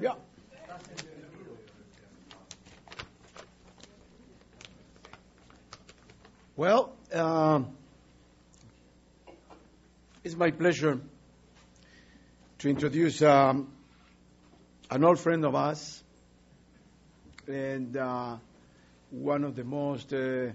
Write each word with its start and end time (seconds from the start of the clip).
Yeah. 0.00 0.14
Well, 6.56 6.92
um, 7.12 7.76
it's 10.24 10.36
my 10.36 10.50
pleasure 10.50 11.00
to 12.58 12.68
introduce 12.68 13.22
um, 13.22 13.72
an 14.90 15.02
old 15.04 15.18
friend 15.18 15.44
of 15.44 15.54
us 15.54 16.02
and 17.48 17.96
uh, 17.96 18.36
one 19.10 19.44
of 19.44 19.56
the 19.56 19.64
most 19.64 20.12
uh, 20.12 20.50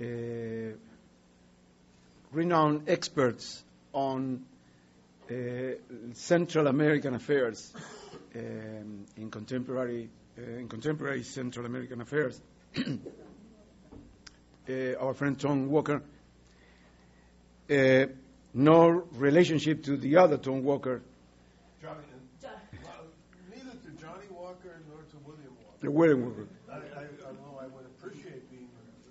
uh, 0.00 0.04
renowned 2.32 2.88
experts 2.88 3.62
on 3.92 4.44
uh, 5.30 5.34
Central 6.14 6.66
American 6.68 7.14
affairs 7.14 7.72
um, 8.34 9.06
in 9.16 9.30
contemporary 9.30 10.10
uh, 10.38 10.58
in 10.58 10.68
contemporary 10.68 11.22
Central 11.22 11.66
American 11.66 12.00
affairs. 12.00 12.40
Uh, 14.68 14.94
our 15.00 15.14
friend 15.14 15.40
Tom 15.40 15.68
Walker. 15.68 16.00
Uh, 17.68 18.06
no 18.54 18.88
relationship 19.14 19.82
to 19.82 19.96
the 19.96 20.16
other 20.16 20.36
Tom 20.36 20.62
Walker, 20.62 21.02
Johnny, 21.82 21.96
John. 22.40 22.52
well, 22.84 22.92
neither 23.48 23.70
to 23.70 23.90
Johnnie 24.00 24.26
Walker 24.30 24.80
nor 24.88 24.98
to 24.98 25.16
William 25.24 25.56
Walker. 25.64 25.78
the 25.80 25.90
William 25.90 26.24
Walker. 26.24 26.46
I, 26.70 26.74
I, 26.74 26.78
although 27.26 27.58
I 27.58 27.66
would 27.66 27.86
appreciate 27.86 28.48
being 28.50 28.68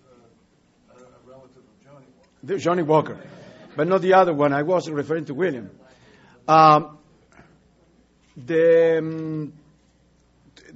uh, 0.07 0.93
a, 0.93 1.01
a 1.01 1.29
relative 1.29 1.57
of 1.57 1.83
Johnnie 1.83 2.05
Walker. 2.15 2.29
The 2.43 2.57
Johnnie 2.57 2.83
Walker, 2.83 3.17
but 3.75 3.87
not 3.87 4.01
the 4.01 4.13
other 4.13 4.33
one. 4.33 4.53
I 4.53 4.63
was 4.63 4.89
referring 4.89 5.25
to 5.25 5.33
William. 5.33 5.71
Um, 6.47 6.98
the 8.45 8.97
um, 8.99 9.53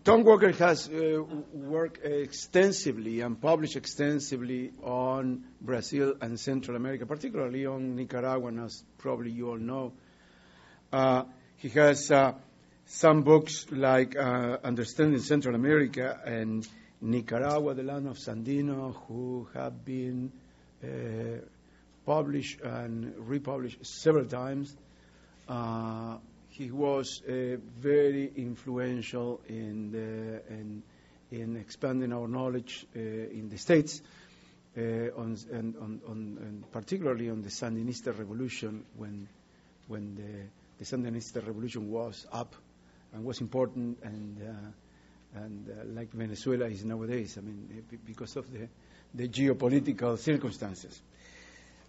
Tom 0.03 0.23
Walker 0.23 0.52
has 0.52 0.89
uh, 0.89 1.23
worked 1.53 2.03
extensively 2.03 3.22
and 3.22 3.39
published 3.39 3.75
extensively 3.75 4.72
on 4.83 5.44
Brazil 5.61 6.16
and 6.20 6.39
Central 6.39 6.75
America, 6.75 7.05
particularly 7.05 7.66
on 7.66 7.95
Nicaragua, 7.95 8.52
as 8.64 8.83
probably 8.97 9.31
you 9.31 9.50
all 9.50 9.58
know. 9.58 9.94
Uh, 10.92 11.23
he 11.58 11.70
has 11.70 12.11
uh, 12.11 12.33
some 12.86 13.22
books 13.22 13.66
like 13.72 14.16
uh, 14.17 14.58
Understanding 14.64 15.22
Central 15.22 15.55
America 15.55 16.20
and 16.25 16.67
Nicaragua, 17.00 17.73
the 17.73 17.83
land 17.83 18.08
of 18.08 18.17
Sandino, 18.17 18.95
who 19.08 19.48
have 19.53 19.86
been 19.86 20.31
uh, 20.83 20.88
published 22.05 22.59
and 22.61 23.14
republished 23.17 23.86
several 23.86 24.25
times. 24.25 24.75
He 26.53 26.69
was 26.69 27.19
uh, 27.27 27.57
very 27.79 28.31
influential 28.35 29.41
in, 29.49 29.91
the, 29.91 30.53
in, 30.53 30.83
in 31.31 31.57
expanding 31.57 32.13
our 32.13 32.27
knowledge 32.27 32.85
uh, 32.95 32.99
in 32.99 33.49
the 33.49 33.57
States, 33.57 34.03
uh, 34.77 34.81
on, 35.17 35.35
and, 35.51 35.75
on, 35.77 36.01
on, 36.07 36.37
and 36.39 36.71
particularly 36.71 37.31
on 37.31 37.41
the 37.41 37.49
Sandinista 37.49 38.15
revolution 38.15 38.85
when, 38.97 39.27
when 39.87 40.13
the, 40.13 40.43
the 40.77 40.85
Sandinista 40.85 41.43
revolution 41.43 41.89
was 41.89 42.27
up 42.31 42.53
and 43.13 43.25
was 43.25 43.41
important 43.41 43.97
and, 44.03 44.39
uh, 44.39 45.39
and 45.43 45.67
uh, 45.69 45.85
like 45.99 46.11
Venezuela 46.11 46.65
is 46.65 46.85
nowadays, 46.85 47.35
I 47.35 47.41
mean, 47.41 47.83
eh, 47.91 47.97
because 48.05 48.35
of 48.35 48.45
the, 48.53 48.67
the 49.15 49.27
geopolitical 49.27 50.19
circumstances. 50.19 51.01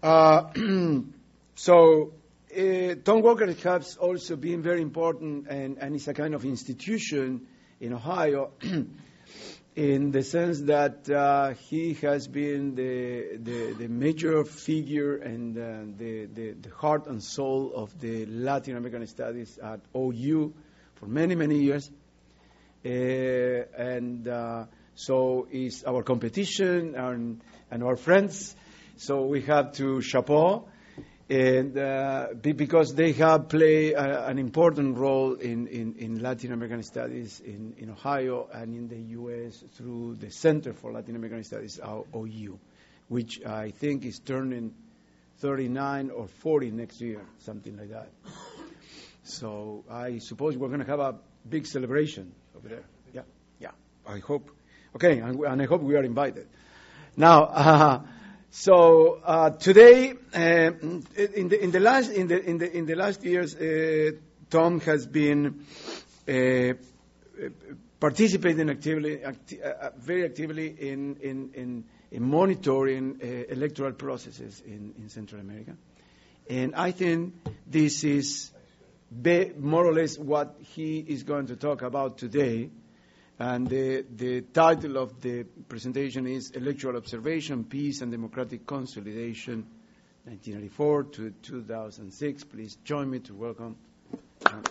Uh, 0.03 0.45
so 1.55 2.15
uh, 2.57 2.95
Tom 3.05 3.23
Walker 3.23 3.53
has 3.53 3.97
also 3.97 4.37
been 4.37 4.63
very 4.63 4.81
important 4.81 5.47
and, 5.49 5.79
and 5.79 5.97
is 5.97 6.09
a 6.09 6.15
kind 6.15 6.35
of 6.35 6.45
institution 6.45 7.47
in 7.81 7.93
Ohio 7.93 8.53
in 9.77 10.13
the 10.13 10.23
sense 10.23 10.61
that 10.63 11.11
uh, 11.11 11.55
he 11.69 11.95
has 11.95 12.29
been 12.29 12.75
the, 12.75 13.39
the, 13.39 13.75
the 13.79 13.89
major 13.89 14.45
figure 14.45 15.17
and 15.17 15.59
uh, 15.59 15.99
the, 15.99 16.27
the, 16.27 16.51
the 16.53 16.71
heart 16.71 17.07
and 17.07 17.23
soul 17.23 17.73
of 17.75 17.99
the 18.01 18.27
Latin 18.27 18.77
American 18.77 19.07
studies 19.07 19.59
at 19.59 19.81
OU 19.97 20.53
for 20.95 21.07
many, 21.07 21.35
many 21.35 21.59
years. 21.59 21.91
Uh, 22.85 22.89
and 22.89 24.29
uh, 24.29 24.65
so 24.95 25.49
is 25.51 25.83
our 25.85 26.03
competition 26.03 26.95
and, 26.95 27.41
and 27.71 27.83
our 27.83 27.97
friends. 27.97 28.55
So 28.97 29.23
we 29.23 29.43
have 29.43 29.73
to 29.73 30.01
chapeau, 30.01 30.69
and 31.31 31.79
uh, 31.79 32.29
be, 32.41 32.53
because 32.53 32.95
they 32.95 33.13
have 33.13 33.49
played 33.49 33.95
uh, 33.95 34.25
an 34.27 34.39
important 34.39 34.99
role 34.99 35.35
in, 35.35 35.67
in, 35.69 35.95
in 35.99 36.23
Latin 36.23 36.53
American 36.53 36.83
studies 36.83 37.41
in, 37.41 37.75
in 37.79 37.91
Ohio 37.91 38.49
and 38.53 38.75
in 38.75 38.89
the 38.89 38.99
U.S. 39.15 39.65
through 39.77 40.17
the 40.21 40.31
Center 40.31 40.75
for 40.75 40.93
Latin 40.93 41.17
American 41.17 41.43
Studies, 41.43 41.81
OU, 42.15 42.59
which 43.09 43.43
I 43.45 43.71
think 43.71 44.05
is 44.05 44.19
turning 44.19 44.75
39 45.39 46.11
or 46.11 46.29
40 46.29 46.71
next 46.73 47.01
year, 47.01 47.23
something 47.39 47.77
like 47.77 47.91
that. 47.91 48.09
So 49.23 49.85
I 49.91 50.19
suppose 50.19 50.57
we're 50.59 50.69
going 50.69 50.81
to 50.81 50.87
have 50.87 51.01
a 51.01 51.17
big 51.49 51.67
celebration 51.67 52.33
over 52.57 52.69
there. 52.69 52.85
Yeah, 53.15 53.23
yeah. 53.59 53.71
I 54.07 54.19
hope. 54.19 54.51
Okay, 54.95 55.19
and, 55.21 55.41
and 55.41 55.63
I 55.63 55.65
hope 55.65 55.81
we 55.81 55.97
are 55.97 56.03
invited. 56.03 56.47
Now, 57.17 57.45
uh, 57.45 58.01
so 58.57 59.19
uh, 59.25 59.51
today, 59.51 60.13
uh, 60.33 60.39
in 60.39 61.49
the 61.49 61.59
in 61.61 61.73
the 61.73 61.81
last 61.81 62.09
in 62.13 62.29
the 62.29 62.41
in 62.41 62.59
the 62.59 62.71
in 62.77 62.87
the 62.87 62.95
last 62.95 63.25
years, 63.25 63.57
uh, 63.57 64.13
Tom 64.49 64.79
has 64.83 65.09
been 65.09 65.67
uh, 66.29 66.75
participating 67.99 68.71
actively, 68.71 69.25
acti- 69.25 69.61
uh, 69.61 69.69
uh, 69.71 69.91
very 69.99 70.25
actively 70.25 70.69
in 70.69 71.17
in 71.17 71.51
in, 71.55 71.85
in 72.13 72.23
monitoring 72.23 73.19
uh, 73.21 73.27
electoral 73.53 73.91
processes 73.91 74.63
in, 74.65 74.95
in 74.99 75.09
Central 75.09 75.41
America, 75.41 75.73
and 76.49 76.77
I 76.77 76.93
think 76.93 77.35
this 77.67 78.05
is 78.05 78.53
be, 79.21 79.51
more 79.59 79.85
or 79.85 79.93
less 79.93 80.17
what 80.17 80.55
he 80.61 81.01
is 81.01 81.25
going 81.25 81.49
to 81.49 81.57
talk 81.57 81.83
about 81.83 82.19
today. 82.19 82.71
And 83.39 83.67
the, 83.67 84.05
the 84.15 84.43
title 84.43 84.97
of 84.97 85.21
the 85.21 85.43
presentation 85.69 86.27
is 86.27 86.51
Electoral 86.53 86.97
Observation, 86.97 87.65
Peace 87.65 88.01
and 88.01 88.13
Democratic 88.13 88.65
Consolidation, 88.65 89.67
1994 90.25 91.03
to 91.05 91.31
2006. 91.43 92.45
Please 92.45 92.77
join 92.85 93.11
me 93.11 93.19
to 93.21 93.35
welcome 93.35 93.77
John 94.47 94.63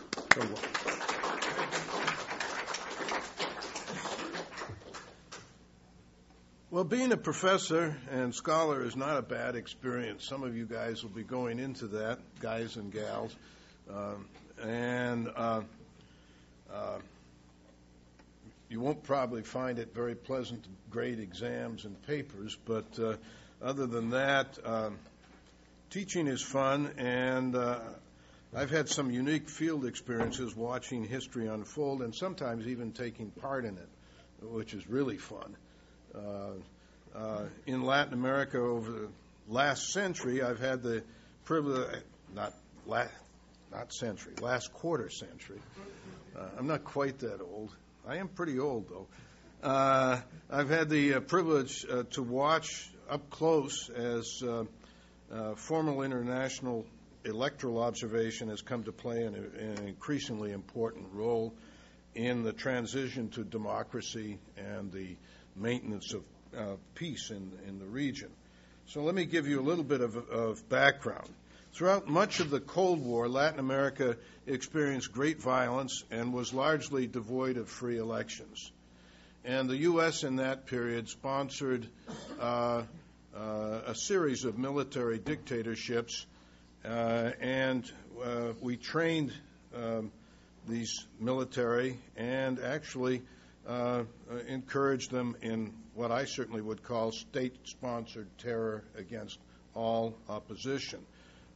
Well, 6.72 6.86
being 6.86 7.12
a 7.12 7.18
professor 7.18 7.98
and 8.10 8.34
scholar 8.34 8.84
is 8.84 8.96
not 8.96 9.18
a 9.18 9.22
bad 9.22 9.56
experience. 9.56 10.26
Some 10.26 10.42
of 10.42 10.56
you 10.56 10.66
guys 10.66 11.04
will 11.04 11.12
be 11.12 11.24
going 11.24 11.60
into 11.60 11.88
that, 11.88 12.20
guys 12.40 12.78
and 12.78 12.92
gals. 12.92 13.36
Um, 13.94 14.26
and 14.60 15.30
uh, 15.36 15.62
uh, 16.74 16.98
you 18.74 18.80
won't 18.80 19.04
probably 19.04 19.44
find 19.44 19.78
it 19.78 19.94
very 19.94 20.16
pleasant 20.16 20.64
to 20.64 20.70
grade 20.90 21.20
exams 21.20 21.86
and 21.86 22.02
papers, 22.08 22.58
but 22.66 22.98
uh, 22.98 23.18
other 23.62 23.86
than 23.86 24.10
that, 24.10 24.58
um, 24.66 24.98
teaching 25.92 26.26
is 26.26 26.42
fun, 26.42 26.92
and 26.98 27.56
uh, 27.56 27.78
I've 28.56 28.72
had 28.72 28.90
some 28.90 29.12
unique 29.12 29.48
field 29.48 29.86
experiences 29.86 30.56
watching 30.56 31.06
history 31.06 31.46
unfold 31.46 32.02
and 32.02 32.16
sometimes 32.16 32.66
even 32.66 32.94
taking 32.94 33.30
part 33.30 33.64
in 33.64 33.78
it, 33.78 33.90
which 34.42 34.74
is 34.74 34.90
really 34.90 35.18
fun. 35.18 35.56
Uh, 36.16 36.54
uh, 37.16 37.46
in 37.68 37.84
Latin 37.84 38.14
America 38.14 38.58
over 38.58 38.92
the 38.92 39.08
last 39.48 39.92
century, 39.92 40.42
I've 40.42 40.60
had 40.60 40.82
the 40.82 41.04
privilege, 41.46 42.02
not 42.34 42.56
last, 42.88 43.14
not 43.72 43.94
century, 43.94 44.34
last 44.42 44.74
quarter 44.74 45.12
century. 45.12 45.62
Uh, 46.36 46.48
I'm 46.58 46.66
not 46.66 46.84
quite 46.84 47.20
that 47.20 47.40
old. 47.40 47.70
I 48.06 48.18
am 48.18 48.28
pretty 48.28 48.60
old, 48.60 48.90
though. 48.90 49.08
Uh, 49.64 50.20
I've 50.50 50.68
had 50.68 50.90
the 50.90 51.16
uh, 51.16 51.20
privilege 51.22 51.86
uh, 51.90 52.04
to 52.12 52.22
watch 52.22 52.92
up 53.10 53.30
close 53.30 53.90
as 53.90 54.44
uh, 54.46 54.66
uh, 55.32 55.56
formal 55.56 56.02
international 56.02 56.86
electoral 57.24 57.82
observation 57.82 58.50
has 58.50 58.62
come 58.62 58.84
to 58.84 58.92
play 58.92 59.24
an, 59.24 59.36
an 59.36 59.88
increasingly 59.88 60.52
important 60.52 61.06
role 61.14 61.54
in 62.14 62.44
the 62.44 62.52
transition 62.52 63.30
to 63.30 63.46
democracy 63.46 64.38
and 64.58 64.92
the 64.92 65.16
maintenance 65.56 66.14
of 66.14 66.24
uh, 66.58 66.76
peace 66.96 67.30
in, 67.30 67.54
in 67.70 67.80
the 67.80 67.86
region. 67.86 68.30
So 68.86 69.02
let 69.04 69.16
me 69.16 69.24
give 69.24 69.48
you 69.48 69.62
a 69.62 69.64
little 69.64 69.86
bit 69.86 70.02
of, 70.02 70.18
of 70.18 70.68
background. 70.68 71.30
Throughout 71.72 72.08
much 72.08 72.42
of 72.42 72.50
the 72.50 72.60
Cold 72.60 73.02
War, 73.02 73.30
Latin 73.30 73.60
America 73.60 74.18
experienced 74.48 75.12
great 75.12 75.42
violence 75.42 76.04
and 76.12 76.34
was 76.34 76.54
largely 76.54 77.08
devoid 77.08 77.58
of 77.58 77.70
free 77.70 77.98
elections. 77.98 78.72
And 79.46 79.70
the 79.70 79.78
U.S. 79.78 80.24
in 80.24 80.38
that 80.38 80.68
period 80.68 81.10
sponsored 81.10 81.88
uh, 82.40 82.84
uh, 83.36 83.80
a 83.88 83.96
series 83.96 84.46
of 84.46 84.58
military 84.58 85.20
dictatorships, 85.20 86.26
uh, 86.86 87.32
and 87.42 87.90
uh, 88.24 88.54
we 88.62 88.78
trained 88.78 89.34
um, 89.76 90.12
these 90.68 91.06
military 91.20 92.00
and 92.16 92.60
actually 92.60 93.22
uh, 93.68 94.04
encouraged 94.48 95.12
them 95.12 95.36
in 95.42 95.74
what 95.94 96.12
I 96.12 96.26
certainly 96.26 96.62
would 96.62 96.84
call 96.84 97.12
state 97.12 97.56
sponsored 97.64 98.28
terror 98.38 98.84
against 98.98 99.40
all 99.74 100.16
opposition. 100.30 101.00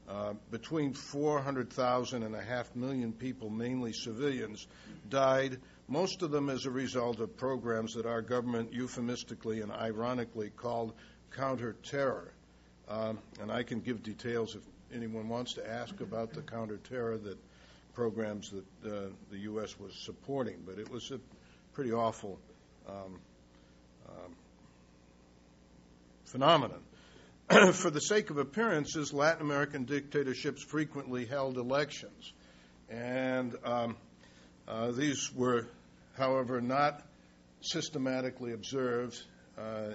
Uh, 0.07 0.33
between 0.51 0.93
400,000 0.93 2.23
and 2.23 2.33
a 2.33 2.41
half 2.41 2.73
million 2.75 3.11
people, 3.11 3.49
mainly 3.49 3.91
civilians, 3.91 4.65
died, 5.09 5.59
most 5.89 6.21
of 6.21 6.31
them 6.31 6.49
as 6.49 6.65
a 6.65 6.71
result 6.71 7.19
of 7.19 7.35
programs 7.35 7.93
that 7.93 8.05
our 8.05 8.21
government 8.21 8.71
euphemistically 8.71 9.59
and 9.61 9.71
ironically 9.71 10.49
called 10.49 10.93
counterterror. 11.35 12.29
Um, 12.87 13.19
and 13.41 13.51
I 13.51 13.63
can 13.63 13.81
give 13.81 14.01
details 14.01 14.55
if 14.55 14.61
anyone 14.95 15.27
wants 15.27 15.53
to 15.55 15.69
ask 15.69 15.99
about 15.99 16.31
the 16.31 16.41
counterterror 16.41 17.21
that 17.23 17.37
programs 17.93 18.51
that 18.51 18.89
uh, 18.89 19.09
the 19.29 19.39
U.S. 19.39 19.77
was 19.77 19.93
supporting. 19.93 20.63
But 20.65 20.79
it 20.79 20.89
was 20.89 21.11
a 21.11 21.19
pretty 21.73 21.91
awful 21.91 22.39
um, 22.87 23.19
um, 24.07 24.35
phenomenon. 26.23 26.79
For 27.73 27.89
the 27.89 28.01
sake 28.01 28.29
of 28.29 28.37
appearances, 28.37 29.13
Latin 29.13 29.41
American 29.41 29.85
dictatorships 29.85 30.61
frequently 30.61 31.25
held 31.25 31.57
elections. 31.57 32.33
And 32.89 33.55
um, 33.63 33.95
uh, 34.67 34.91
these 34.91 35.31
were, 35.33 35.65
however, 36.17 36.59
not 36.59 37.03
systematically 37.61 38.51
observed 38.51 39.17
uh, 39.57 39.91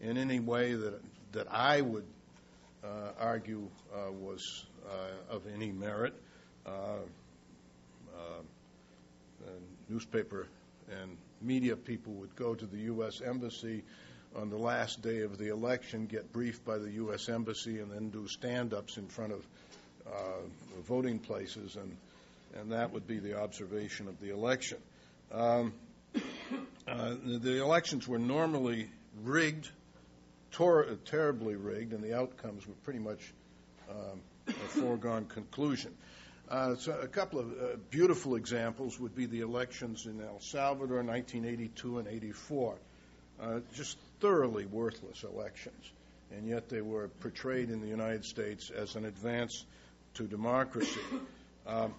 in 0.00 0.16
any 0.16 0.40
way 0.40 0.72
that, 0.72 1.02
that 1.32 1.46
I 1.52 1.82
would 1.82 2.06
uh, 2.82 3.10
argue 3.20 3.68
uh, 3.94 4.10
was 4.10 4.64
uh, 4.88 5.34
of 5.34 5.42
any 5.54 5.72
merit. 5.72 6.14
newspaper 9.90 10.48
and 11.02 11.16
media 11.42 11.76
people 11.76 12.14
would 12.14 12.34
go 12.34 12.54
to 12.54 12.64
the 12.66 12.78
U.S. 12.78 13.20
Embassy 13.20 13.84
on 14.36 14.50
the 14.50 14.58
last 14.58 15.02
day 15.02 15.20
of 15.20 15.38
the 15.38 15.52
election, 15.52 16.06
get 16.06 16.32
briefed 16.32 16.64
by 16.64 16.78
the 16.78 16.90
U.S. 16.92 17.28
Embassy, 17.28 17.80
and 17.80 17.90
then 17.90 18.10
do 18.10 18.26
stand 18.28 18.74
ups 18.74 18.96
in 18.96 19.06
front 19.06 19.32
of 19.32 19.46
uh, 20.06 20.80
voting 20.86 21.18
places, 21.18 21.76
and, 21.76 21.96
and 22.60 22.72
that 22.72 22.92
would 22.92 23.06
be 23.06 23.18
the 23.18 23.40
observation 23.40 24.08
of 24.08 24.20
the 24.20 24.32
election. 24.32 24.78
Um, 25.32 25.72
uh, 26.86 27.14
the, 27.24 27.62
elections 27.62 28.06
were 28.06 28.18
normally 28.18 28.90
rigged, 29.22 29.70
tor- 30.52 30.86
terribly 31.06 31.54
rigged, 31.56 31.92
and 31.92 32.02
the 32.02 32.16
outcomes 32.16 32.66
were 32.66 32.74
pretty 32.84 33.00
much 33.00 33.32
um, 33.88 34.20
a 34.48 34.52
foregone 34.52 35.26
conclusion. 35.26 35.92
Uh, 36.48 36.74
so 36.76 36.92
a 37.00 37.08
couple 37.08 37.40
of 37.40 37.46
uh, 37.52 37.76
beautiful 37.90 38.36
examples 38.36 39.00
would 39.00 39.14
be 39.14 39.26
the 39.26 39.40
elections 39.40 40.06
in 40.06 40.20
El 40.20 40.40
Salvador, 40.40 41.00
in 41.00 41.06
1982 41.06 41.98
and 41.98 42.08
84. 42.08 42.74
Uh, 43.40 43.60
just 43.74 43.96
thoroughly 44.20 44.66
worthless 44.66 45.24
elections, 45.24 45.92
and 46.30 46.46
yet 46.48 46.68
they 46.68 46.80
were 46.80 47.08
portrayed 47.20 47.70
in 47.70 47.80
the 47.80 47.88
United 47.88 48.24
States 48.24 48.70
as 48.70 48.96
an 48.96 49.04
advance 49.04 49.64
to 50.14 50.24
democracy. 50.24 51.00
Um, 51.66 51.94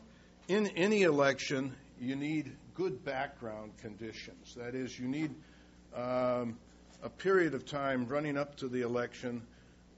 in 0.48 0.68
any 0.76 1.02
election, 1.02 1.76
you 2.00 2.16
need 2.16 2.56
good 2.76 3.04
background 3.04 3.72
conditions. 3.82 4.54
That 4.54 4.76
is, 4.76 5.00
you 5.00 5.08
need 5.08 5.34
um, 5.96 6.56
a 7.02 7.10
period 7.10 7.56
of 7.56 7.66
time 7.66 8.08
running 8.08 8.38
up 8.38 8.56
to 8.58 8.68
the 8.68 8.82
election 8.84 9.42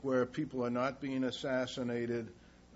where 0.04 0.26
people 0.26 0.64
are 0.64 0.70
not 0.70 1.02
being 1.02 1.26
assassinated 1.26 2.30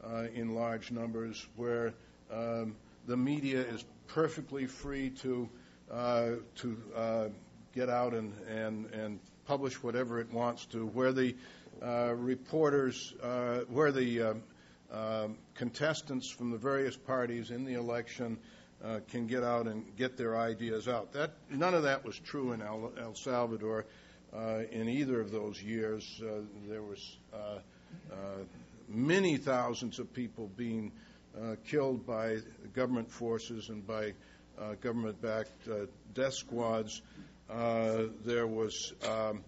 uh, 0.04 0.26
in 0.34 0.54
large 0.54 0.92
numbers, 0.92 1.48
where 1.56 1.94
um, 2.30 2.76
the 3.08 3.16
media 3.16 3.62
is 3.62 3.86
perfectly 4.08 4.66
free 4.66 5.12
to 5.12 5.48
uh, 5.92 6.32
to 6.56 6.78
uh, 6.96 7.28
get 7.74 7.90
out 7.90 8.14
and, 8.14 8.34
and, 8.48 8.86
and 8.94 9.20
publish 9.52 9.84
whatever 9.84 10.22
it 10.22 10.32
wants 10.32 10.66
to, 10.66 10.86
where 10.88 11.12
the 11.12 11.36
uh, 11.84 12.14
reporters, 12.16 13.14
uh, 13.22 13.60
where 13.68 13.92
the 13.92 14.22
um, 14.22 14.44
um, 14.94 15.38
contestants 15.56 16.30
from 16.30 16.52
the 16.52 16.58
various 16.58 16.96
parties 16.96 17.52
in 17.52 17.66
the 17.66 17.74
election 17.74 18.38
uh, 18.82 19.02
can 19.10 19.28
get 19.28 19.44
out 19.44 19.68
and 19.68 19.84
get 19.98 20.16
their 20.16 20.38
ideas 20.38 20.88
out. 20.88 21.12
That 21.12 21.32
none 21.50 21.74
of 21.74 21.84
that 21.84 22.06
was 22.06 22.18
true 22.18 22.54
in 22.54 22.62
El, 22.62 22.94
El 22.98 23.14
Salvador. 23.14 23.86
Uh, 24.34 24.62
in 24.72 24.88
either 24.88 25.20
of 25.20 25.32
those 25.32 25.62
years, 25.62 26.22
uh, 26.24 26.44
there 26.70 26.84
was 26.84 27.18
uh, 27.34 27.58
many 28.88 29.36
thousands 29.36 30.00
of 30.00 30.14
people 30.14 30.50
being 30.56 30.94
killed 31.68 32.08
by 32.08 32.38
government 32.74 33.12
forces 33.12 33.68
and 33.68 33.86
by 33.86 34.14
government-backed 34.80 35.68
death 36.14 36.36
squads. 36.36 37.02
There 38.26 38.48
was 38.48 38.94
um, 39.08 39.44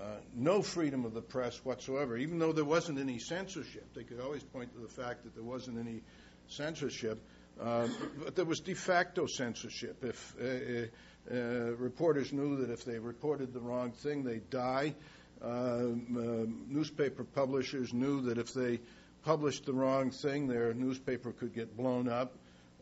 uh, 0.00 0.04
no 0.36 0.62
freedom 0.62 1.04
of 1.04 1.12
the 1.12 1.20
press 1.20 1.64
whatsoever, 1.64 2.16
even 2.16 2.38
though 2.38 2.52
there 2.52 2.64
wasn't 2.64 3.00
any 3.00 3.18
censorship. 3.18 3.84
They 3.94 4.04
could 4.04 4.20
always 4.20 4.44
point 4.44 4.72
to 4.74 4.80
the 4.80 4.88
fact 4.88 5.24
that 5.24 5.34
there 5.34 5.42
wasn't 5.42 5.78
any 5.78 6.02
censorship, 6.46 7.20
uh, 7.60 7.88
but 8.24 8.36
there 8.36 8.44
was 8.44 8.60
de 8.60 8.74
facto 8.74 9.26
censorship. 9.26 10.04
If 10.04 10.36
uh, 10.40 10.44
uh, 10.44 11.36
uh 11.36 11.72
reporters 11.76 12.32
knew 12.32 12.58
that 12.58 12.70
if 12.70 12.84
they 12.84 13.00
reported 13.00 13.52
the 13.52 13.60
wrong 13.60 13.90
thing, 13.90 14.22
they'd 14.22 14.48
die, 14.50 14.94
newspaper 15.42 17.24
publishers 17.24 17.92
knew 17.92 18.22
that 18.22 18.38
if 18.38 18.54
they 18.54 18.78
published 19.24 19.66
the 19.66 19.72
wrong 19.72 20.12
thing, 20.12 20.46
their 20.46 20.74
newspaper 20.74 21.32
could 21.32 21.54
get 21.54 21.76
blown 21.76 22.08
up. 22.08 22.36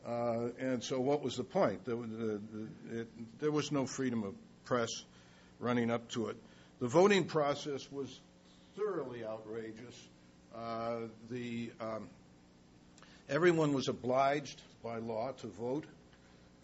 and 0.07 0.85
so, 0.85 1.01
what 1.01 1.23
was 1.23 1.39
the 1.39 1.45
point? 1.45 1.87
There 1.87 1.97
was, 1.97 2.11
it, 2.93 3.09
there 3.41 3.51
was 3.51 3.73
no 3.73 3.87
freedom 3.87 4.23
of 4.23 4.35
press 4.67 4.91
running 5.59 5.91
up 5.91 6.11
to 6.11 6.29
it. 6.29 6.37
The 6.81 6.89
voting 6.89 7.25
process 7.25 7.91
was 7.91 8.21
thoroughly 8.77 9.25
outrageous. 9.25 10.09
Uh, 10.55 11.09
the, 11.31 11.71
um, 11.81 12.09
everyone 13.31 13.73
was 13.73 13.89
obliged 13.89 14.61
by 14.85 14.99
law 14.99 15.33
to 15.33 15.47
vote. 15.47 15.85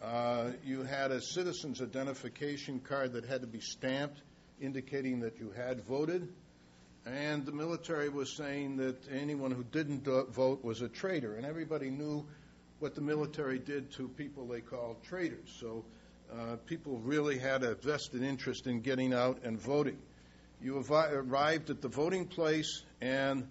Uh, 0.02 0.50
you 0.64 0.82
had 0.82 1.10
a 1.10 1.20
citizen's 1.20 1.81
identification 1.81 2.81
card 2.81 3.12
that 3.14 3.25
had 3.25 3.40
to 3.40 3.46
be 3.46 3.60
stamped 3.60 4.20
indicating 4.60 5.20
that 5.20 5.38
you 5.38 5.50
had 5.56 5.82
voted. 5.84 6.28
And 7.06 7.46
the 7.46 7.52
military 7.52 8.08
was 8.08 8.37
saying 8.37 8.76
that 8.76 8.96
anyone 9.10 9.50
who 9.50 9.64
didn't 9.64 10.04
vote 10.04 10.62
was 10.62 10.82
a 10.82 10.88
traitor. 10.88 11.34
And 11.34 11.46
everybody 11.46 11.90
knew 11.90 12.25
what 12.78 12.94
the 12.94 13.00
military 13.00 13.59
did 13.59 13.92
to 13.92 14.09
people 14.09 14.47
they 14.47 14.61
called 14.61 15.02
traitors. 15.02 15.56
So 15.61 15.85
uh, 16.33 16.57
people 16.67 16.99
really 16.99 17.39
had 17.39 17.62
a 17.62 17.75
vested 17.75 18.23
interest 18.23 18.67
in 18.67 18.81
getting 18.81 19.12
out 19.12 19.39
and 19.45 19.61
voting. 19.61 19.99
You 20.62 20.79
arrived 20.79 21.71
at 21.71 21.83
the 21.83 21.89
voting 21.89 22.27
place 22.27 22.83
and 23.01 23.49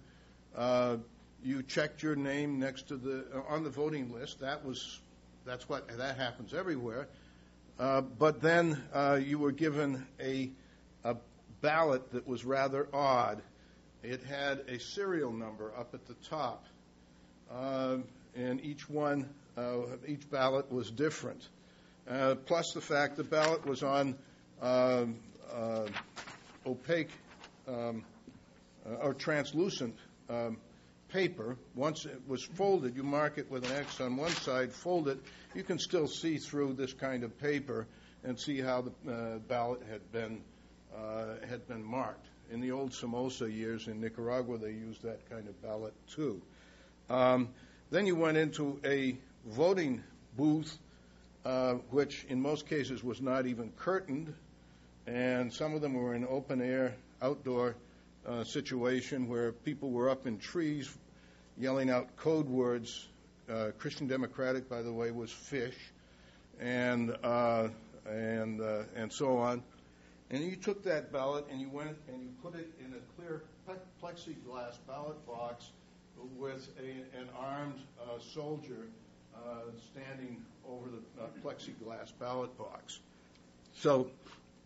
uh, 0.56 0.96
you 1.44 1.62
checked 1.62 2.02
your 2.02 2.16
name 2.16 2.58
next 2.58 2.88
to 2.88 2.96
the 2.96 3.24
uh, 3.34 3.54
on 3.54 3.64
the 3.64 3.70
voting 3.70 4.12
list. 4.12 4.40
That 4.40 4.64
was 4.64 5.00
that's 5.44 5.68
what 5.68 5.86
that 5.98 6.16
happens 6.16 6.54
everywhere. 6.54 7.08
Uh, 7.78 8.00
but 8.00 8.40
then 8.40 8.80
you 9.24 9.38
were 9.38 9.52
given 9.52 10.06
a, 10.20 10.50
a 11.04 11.16
ballot 11.60 12.12
that 12.12 12.26
was 12.26 12.44
rather 12.44 12.86
odd. 12.92 13.42
It 14.02 14.22
had 14.22 14.60
a 14.68 14.78
serial 14.78 15.32
number 15.32 15.72
up 15.76 15.94
at 15.94 16.06
the 16.06 16.14
top, 16.28 16.66
uh, 17.50 17.98
and 18.36 18.60
each 18.64 18.88
one, 18.88 19.28
uh, 19.56 19.78
each 20.06 20.28
ballot 20.30 20.70
was 20.70 20.90
different. 20.90 21.48
Uh, 22.08 22.34
plus 22.34 22.72
the 22.72 22.80
fact 22.80 23.16
the 23.16 23.24
ballot 23.24 23.64
was 23.64 23.82
on 23.82 24.16
um, 24.60 25.16
uh, 25.52 25.86
opaque 26.66 27.10
um, 27.68 28.04
uh, 28.86 28.94
or 28.94 29.14
translucent 29.14 29.94
um, 30.28 30.56
paper. 31.08 31.56
Once 31.74 32.06
it 32.06 32.20
was 32.26 32.42
folded, 32.42 32.96
you 32.96 33.02
mark 33.02 33.38
it 33.38 33.50
with 33.50 33.70
an 33.70 33.76
X 33.76 34.00
on 34.00 34.16
one 34.16 34.30
side, 34.30 34.72
fold 34.72 35.08
it. 35.08 35.18
You 35.54 35.62
can 35.62 35.78
still 35.78 36.08
see 36.08 36.38
through 36.38 36.74
this 36.74 36.92
kind 36.92 37.22
of 37.22 37.38
paper 37.38 37.86
and 38.24 38.38
see 38.38 38.60
how 38.60 38.82
the 38.82 39.12
uh, 39.12 39.38
ballot 39.48 39.82
had 39.88 40.10
been 40.12 40.42
uh, 40.96 41.46
had 41.48 41.66
been 41.68 41.82
marked. 41.82 42.26
In 42.50 42.60
the 42.60 42.72
old 42.72 42.92
Somoza 42.92 43.50
years 43.50 43.88
in 43.88 44.00
Nicaragua, 44.00 44.58
they 44.58 44.72
used 44.72 45.02
that 45.02 45.28
kind 45.30 45.48
of 45.48 45.60
ballot 45.62 45.94
too. 46.14 46.42
Um, 47.08 47.48
then 47.90 48.06
you 48.06 48.14
went 48.14 48.36
into 48.36 48.78
a 48.84 49.16
voting 49.46 50.02
booth 50.36 50.76
uh, 50.78 50.81
which 51.90 52.24
in 52.28 52.40
most 52.40 52.68
cases 52.68 53.02
was 53.02 53.20
not 53.20 53.46
even 53.46 53.72
curtained, 53.78 54.32
and 55.06 55.52
some 55.52 55.74
of 55.74 55.80
them 55.80 55.94
were 55.94 56.14
in 56.14 56.26
open 56.26 56.60
air, 56.60 56.94
outdoor 57.20 57.74
uh, 58.26 58.44
situation 58.44 59.28
where 59.28 59.52
people 59.52 59.90
were 59.90 60.08
up 60.08 60.26
in 60.26 60.38
trees 60.38 60.96
yelling 61.58 61.90
out 61.90 62.16
code 62.16 62.48
words. 62.48 63.08
Uh, 63.50 63.70
Christian 63.78 64.06
Democratic, 64.06 64.68
by 64.68 64.82
the 64.82 64.92
way, 64.92 65.10
was 65.10 65.30
fish, 65.30 65.76
and 66.60 67.16
uh, 67.22 67.68
and 68.08 68.60
uh, 68.60 68.82
and 68.94 69.12
so 69.12 69.36
on. 69.38 69.62
And 70.30 70.42
you 70.42 70.56
took 70.56 70.82
that 70.84 71.12
ballot 71.12 71.44
and 71.50 71.60
you 71.60 71.68
went 71.68 71.96
and 72.08 72.22
you 72.22 72.30
put 72.42 72.54
it 72.54 72.72
in 72.80 72.94
a 72.94 73.00
clear 73.16 73.42
plexiglass 74.02 74.78
ballot 74.88 75.26
box 75.26 75.70
with 76.38 76.70
a, 76.80 77.18
an 77.18 77.28
armed 77.38 77.80
uh, 78.00 78.18
soldier 78.18 78.88
uh, 79.36 79.70
standing 79.90 80.42
over 80.68 80.88
the 80.88 81.22
uh, 81.22 81.26
plexiglass 81.42 82.12
ballot 82.18 82.56
box. 82.56 82.98
So 83.74 84.10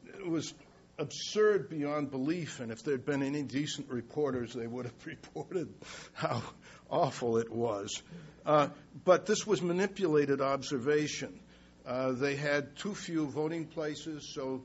it 0.07 0.27
was 0.27 0.53
absurd 0.99 1.69
beyond 1.69 2.11
belief, 2.11 2.61
and 2.61 2.73
if 2.73 2.83
there'd 2.83 3.05
been 3.05 3.23
any 3.23 3.43
decent 3.43 3.89
reporters, 3.91 4.53
they 4.53 4.67
would 4.67 4.87
have 4.87 4.95
reported 5.07 5.73
how 6.13 6.43
awful 6.91 7.39
it 7.39 7.51
was. 7.51 8.03
Uh, 8.45 8.69
but 9.05 9.27
this 9.27 9.47
was 9.47 9.61
manipulated 9.61 10.41
observation. 10.41 11.41
Uh, 11.85 12.13
they 12.13 12.37
had 12.37 12.77
too 12.77 12.95
few 12.95 13.27
voting 13.27 13.67
places, 13.67 14.33
so 14.35 14.63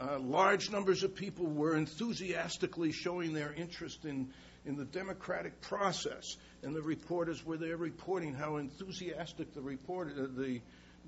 uh, 0.00 0.18
large 0.18 0.70
numbers 0.70 1.02
of 1.02 1.14
people 1.14 1.46
were 1.46 1.76
enthusiastically 1.76 2.90
showing 2.90 3.32
their 3.32 3.52
interest 3.52 4.04
in, 4.04 4.32
in 4.66 4.76
the 4.76 4.84
democratic 4.84 5.60
process, 5.60 6.36
and 6.62 6.74
the 6.74 6.82
reporters 6.82 7.44
were 7.44 7.56
there 7.56 7.76
reporting 7.76 8.34
how 8.34 8.56
enthusiastic 8.56 9.52
the 9.54 9.60
report, 9.60 10.12
uh, 10.16 10.26
the 10.36 10.60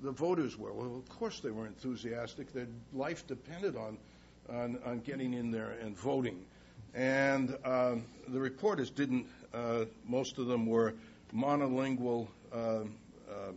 the 0.03 0.11
voters 0.11 0.55
were. 0.57 0.71
Well, 0.71 0.95
of 0.95 1.09
course 1.09 1.39
they 1.39 1.49
were 1.49 1.65
enthusiastic. 1.65 2.53
Their 2.53 2.67
life 2.93 3.25
depended 3.25 3.75
on 3.75 3.97
on, 4.49 4.79
on 4.85 4.99
getting 4.99 5.33
in 5.33 5.51
there 5.51 5.71
and 5.81 5.97
voting. 5.97 6.45
And 6.93 7.55
um, 7.65 8.05
the 8.27 8.39
reporters 8.39 8.89
didn't. 8.89 9.27
Uh, 9.53 9.85
most 10.07 10.37
of 10.37 10.47
them 10.47 10.65
were 10.65 10.93
monolingual. 11.33 12.27
Uh, 12.53 12.83
uh, 13.29 13.51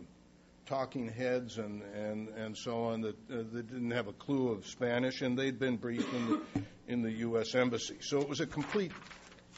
talking 0.65 1.09
heads 1.09 1.57
and, 1.57 1.81
and, 1.93 2.29
and 2.29 2.57
so 2.57 2.83
on 2.85 3.01
that, 3.01 3.15
uh, 3.29 3.43
didn't 3.53 3.91
have 3.91 4.07
a 4.07 4.13
clue 4.13 4.49
of 4.49 4.65
Spanish, 4.65 5.21
and 5.21 5.37
they'd 5.37 5.59
been 5.59 5.75
briefed 5.75 6.13
in 6.13 6.29
the, 6.29 6.41
in 6.87 7.01
the 7.01 7.11
U.S. 7.11 7.55
Embassy. 7.55 7.97
So 7.99 8.21
it 8.21 8.29
was 8.29 8.39
a 8.39 8.47
complete 8.47 8.93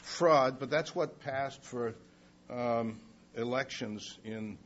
fraud, 0.04 0.58
but 0.58 0.70
that's 0.70 0.94
what 0.94 1.20
passed 1.20 1.62
for 1.64 1.94
um, 2.50 3.00
elections 3.34 4.18
in 4.24 4.58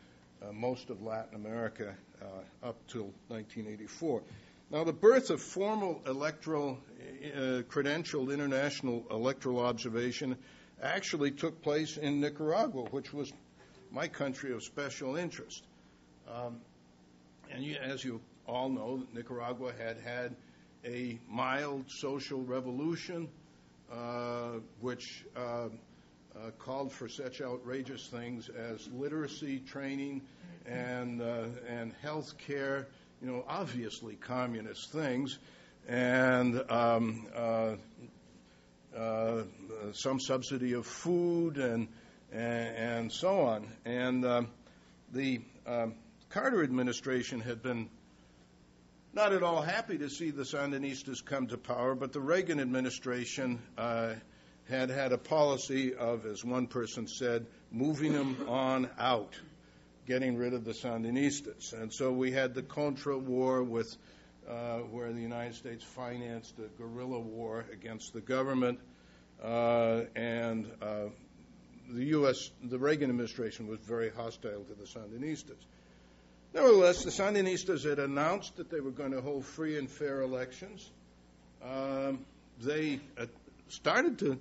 uh, 0.43 0.53
most 0.53 0.91
of 0.91 1.03
Latin 1.03 1.35
America 1.35 1.95
uh, 2.21 2.69
up 2.69 2.77
till 2.89 3.13
1984. 3.29 4.23
Now, 4.71 4.85
the 4.85 4.93
birth 4.93 5.31
of 5.31 5.41
formal 5.41 6.03
electoral, 6.07 6.79
uh, 7.25 7.63
credentialed 7.71 8.33
international 8.35 9.07
electoral 9.11 9.61
observation 9.61 10.37
actually 10.83 11.31
took 11.31 11.63
place 11.63 11.97
in 11.97 12.21
Nicaragua, 12.21 12.85
which 12.91 13.13
was 13.13 13.33
my 13.91 14.09
country 14.09 14.53
of 14.53 14.63
special 14.63 15.17
interest. 15.17 15.63
Um, 16.31 16.61
and 17.51 17.65
you, 17.65 17.77
as 17.77 18.05
you 18.05 18.21
all 18.47 18.69
know, 18.69 19.05
Nicaragua 19.15 19.73
had 19.73 19.97
had 19.99 20.37
a 20.85 21.19
mild 21.29 21.85
social 21.89 22.43
revolution, 22.43 23.29
which 24.81 25.25
uh, 25.37 25.69
uh, 26.39 26.51
called 26.59 26.93
for 26.93 27.09
such 27.09 27.41
outrageous 27.41 28.07
things 28.07 28.49
as 28.49 28.89
literacy 28.93 29.59
training 29.61 30.23
and 30.67 31.21
uh, 31.21 31.47
and 31.67 31.93
health 32.03 32.37
care. 32.39 32.89
You 33.21 33.29
know, 33.29 33.45
obviously 33.49 34.15
communist 34.15 34.93
things, 34.93 35.39
and 35.89 36.63
um, 36.71 37.27
uh, 37.35 37.75
uh, 38.97 39.43
some 39.93 40.21
subsidy 40.21 40.75
of 40.75 40.87
food 40.87 41.57
and 41.57 41.89
and, 42.33 42.77
and 42.77 43.13
so 43.13 43.41
on. 43.41 43.67
And 43.85 44.25
um, 44.25 44.49
the 45.13 45.41
um, 45.67 45.95
Carter 46.31 46.63
administration 46.63 47.41
had 47.41 47.63
been 47.63 47.89
not 49.13 49.33
at 49.33 49.43
all 49.43 49.63
happy 49.63 49.99
to 49.99 50.11
see 50.11 50.31
the 50.31 50.45
Sandinistas 50.45 51.25
come 51.25 51.47
to 51.49 51.59
power, 51.59 51.95
but 51.95 52.13
the 52.13 52.21
Reagan 52.21 52.61
administration 52.61 53.61
uh, 53.77 54.15
had 54.69 54.91
had 54.91 55.13
a 55.13 55.19
policy 55.19 55.95
of, 55.95 56.27
as 56.27 56.45
one 56.45 56.67
person 56.67 57.07
said, 57.07 57.47
moving 57.71 58.13
them 58.13 58.49
on 58.49 58.89
out, 58.99 59.35
getting 60.07 60.37
rid 60.37 60.55
of 60.55 60.65
the 60.65 60.73
Sandinistas. 60.73 61.73
And 61.73 61.93
so 61.93 62.13
we 62.13 62.33
had 62.33 62.55
the 62.55 62.63
Contra 62.63 63.17
War 63.19 63.63
with 63.63 63.97
uh, 64.49 64.79
where 64.79 65.13
the 65.13 65.21
United 65.21 65.55
States 65.55 65.85
financed 65.85 66.55
a 66.59 66.69
guerrilla 66.81 67.19
war 67.19 67.67
against 67.73 68.15
the 68.15 68.21
government, 68.21 68.79
uh, 69.43 70.03
and 70.17 70.71
uh, 70.81 71.05
the 71.91 72.05
U.S. 72.07 72.51
the 72.63 72.79
Reagan 72.79 73.11
administration 73.11 73.67
was 73.67 73.79
very 73.81 74.11
hostile 74.11 74.65
to 74.65 74.75
the 74.75 74.85
Sandinistas. 74.85 75.67
Nevertheless, 76.55 77.05
the 77.05 77.11
Sandinistas 77.11 77.85
had 77.85 77.99
announced 77.99 78.57
that 78.57 78.71
they 78.71 78.81
were 78.81 78.91
going 78.91 79.13
to 79.13 79.21
hold 79.21 79.45
free 79.45 79.79
and 79.79 79.89
fair 79.89 80.23
elections. 80.23 80.91
Um, 81.63 82.25
they 82.61 83.01
uh, 83.19 83.27
started 83.69 84.19
to 84.21 84.39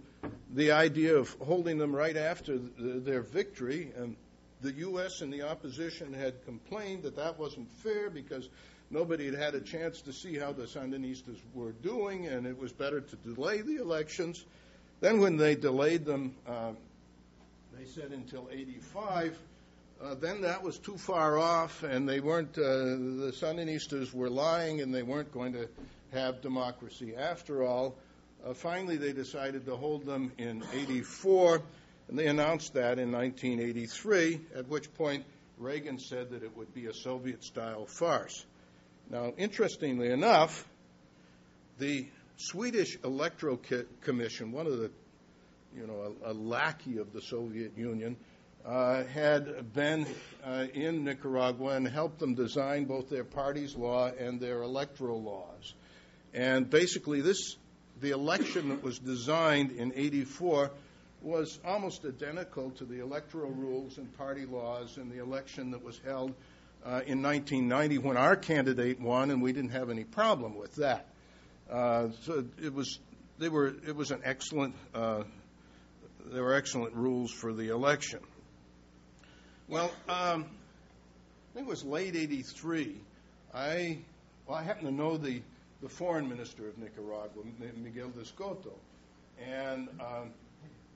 the 0.54 0.72
idea 0.72 1.18
of 1.18 1.36
holding 1.42 1.78
them 1.78 1.94
right 1.94 2.16
after 2.16 2.58
the, 2.58 3.00
their 3.00 3.22
victory, 3.22 3.92
and 3.98 4.16
the 4.62 4.72
U.S. 4.74 5.22
and 5.22 5.32
the 5.32 5.44
opposition 5.44 6.14
had 6.14 6.44
complained 6.46 7.04
that 7.04 7.18
that 7.18 7.38
wasn't 7.38 7.70
fair 7.84 8.10
because 8.10 8.48
nobody 8.90 9.26
had 9.26 9.36
had 9.36 9.56
a 9.56 9.62
chance 9.62 10.02
to 10.02 10.14
see 10.14 10.38
how 10.38 10.54
the 10.54 10.64
Sandinistas 10.64 11.40
were 11.54 11.74
doing, 11.74 12.28
and 12.28 12.48
it 12.48 12.58
was 12.58 12.72
better 12.72 13.02
to 13.02 13.16
delay 13.18 13.62
the 13.62 13.76
elections. 13.76 14.46
Then, 15.02 15.20
when 15.20 15.38
they 15.38 15.56
delayed 15.56 16.06
them, 16.06 16.36
uh, 16.48 16.72
they 17.78 17.86
said 17.86 18.12
until 18.12 18.48
85 18.52 19.38
uh, 20.01 20.16
then 20.16 20.42
that 20.42 20.62
was 20.62 20.77
too 20.77 20.98
far 20.98 21.38
off, 21.38 21.84
and 21.84 22.08
they 22.08 22.20
weren't. 22.20 22.58
Uh, 22.58 22.62
the 22.62 23.34
Sandinistas 23.36 24.13
were 24.13 24.30
lying, 24.30 24.82
and 24.82 24.94
they 24.94 25.04
weren't 25.04 25.32
going 25.32 25.54
to 25.54 25.68
have 26.13 26.42
democracy 26.42 27.16
after 27.16 27.63
all. 27.63 27.96
Uh, 28.46 28.54
finally, 28.54 28.98
they 28.98 29.13
decided 29.13 29.66
to 29.66 29.75
hold 29.75 30.06
them 30.06 30.32
in 30.38 30.63
'84, 30.74 31.62
and 32.10 32.20
they 32.20 32.27
announced 32.27 32.74
that 32.75 33.00
in 33.00 33.12
1983. 33.12 34.39
At 34.56 34.68
which 34.68 34.94
point, 34.94 35.25
Reagan 35.58 35.98
said 35.98 36.30
that 36.32 36.44
it 36.44 36.56
would 36.56 36.74
be 36.74 36.86
a 36.86 36.94
Soviet-style 36.94 37.88
farce. 37.88 38.46
Now, 39.10 39.34
interestingly 39.38 40.12
enough, 40.12 40.68
the 41.80 42.06
Swedish 42.36 43.00
Electoral 43.04 43.60
Commission, 44.01 44.51
one 44.51 44.68
of 44.68 44.77
the, 44.77 44.92
you 45.75 45.88
know, 45.88 46.13
a, 46.24 46.32
a 46.32 46.34
lackey 46.34 47.00
of 47.00 47.13
the 47.13 47.22
Soviet 47.22 47.75
Union 47.75 48.16
uh, 48.68 49.04
had 49.06 49.74
been 49.74 50.06
uh, 50.46 50.66
in 50.74 51.06
Nicaragua 51.06 51.76
and 51.76 51.88
helped 51.88 52.20
them 52.20 52.36
design 52.36 52.86
both 52.86 53.10
their 53.10 53.24
party's 53.24 53.76
law 53.76 54.12
and 54.20 54.40
their 54.40 54.62
electoral 54.62 55.22
laws. 55.22 55.74
And 56.34 56.70
basically, 56.70 57.22
this 57.22 57.56
the 58.00 58.12
election 58.12 58.70
that 58.70 58.84
was 58.84 59.00
designed 59.00 59.72
in 59.72 59.94
'84 59.96 60.72
was 61.22 61.60
almost 61.66 62.06
identical 62.06 62.70
to 62.72 62.86
the 62.86 63.00
electoral 63.00 63.52
rules 63.52 63.98
and 63.98 64.16
party 64.18 64.46
laws 64.46 64.98
in 64.98 65.10
the 65.10 65.20
election 65.20 65.72
that 65.72 65.84
was 65.84 66.00
held 66.06 66.34
uh, 66.86 67.02
in 67.08 67.24
1990 67.24 67.98
when 68.00 68.18
our 68.18 68.36
candidate 68.36 69.00
won, 69.00 69.32
and 69.32 69.42
we 69.42 69.52
didn't 69.52 69.72
have 69.72 69.90
any 69.90 70.04
problem 70.04 70.58
with 70.58 70.76
that. 70.76 71.08
Uh, 71.72 72.10
so 72.24 72.46
it 72.62 72.74
was 72.74 73.00
they 73.40 73.50
were 73.50 73.68
it 73.88 73.96
was 73.96 74.12
an 74.12 74.22
excellent 74.26 74.76
uh, 74.94 75.24
there 76.26 76.44
were 76.44 76.54
excellent 76.54 76.94
rules 76.94 77.32
for 77.32 77.54
the 77.54 77.70
election. 77.70 78.20
Well, 79.70 79.92
um, 80.08 80.46
I 80.46 81.54
think 81.54 81.68
it 81.68 81.70
was 81.70 81.84
late 81.84 82.16
'83. 82.16 82.96
I 83.54 83.98
well, 84.48 84.58
I 84.58 84.64
happen 84.64 84.86
to 84.86 84.92
know 84.92 85.18
the 85.18 85.42
the 85.82 85.90
foreign 85.90 86.30
minister 86.30 86.70
of 86.70 86.78
Nicaragua, 86.78 87.44
Miguel 87.76 88.08
d'Escoto, 88.10 88.72
and 89.46 89.90
um, 90.00 90.32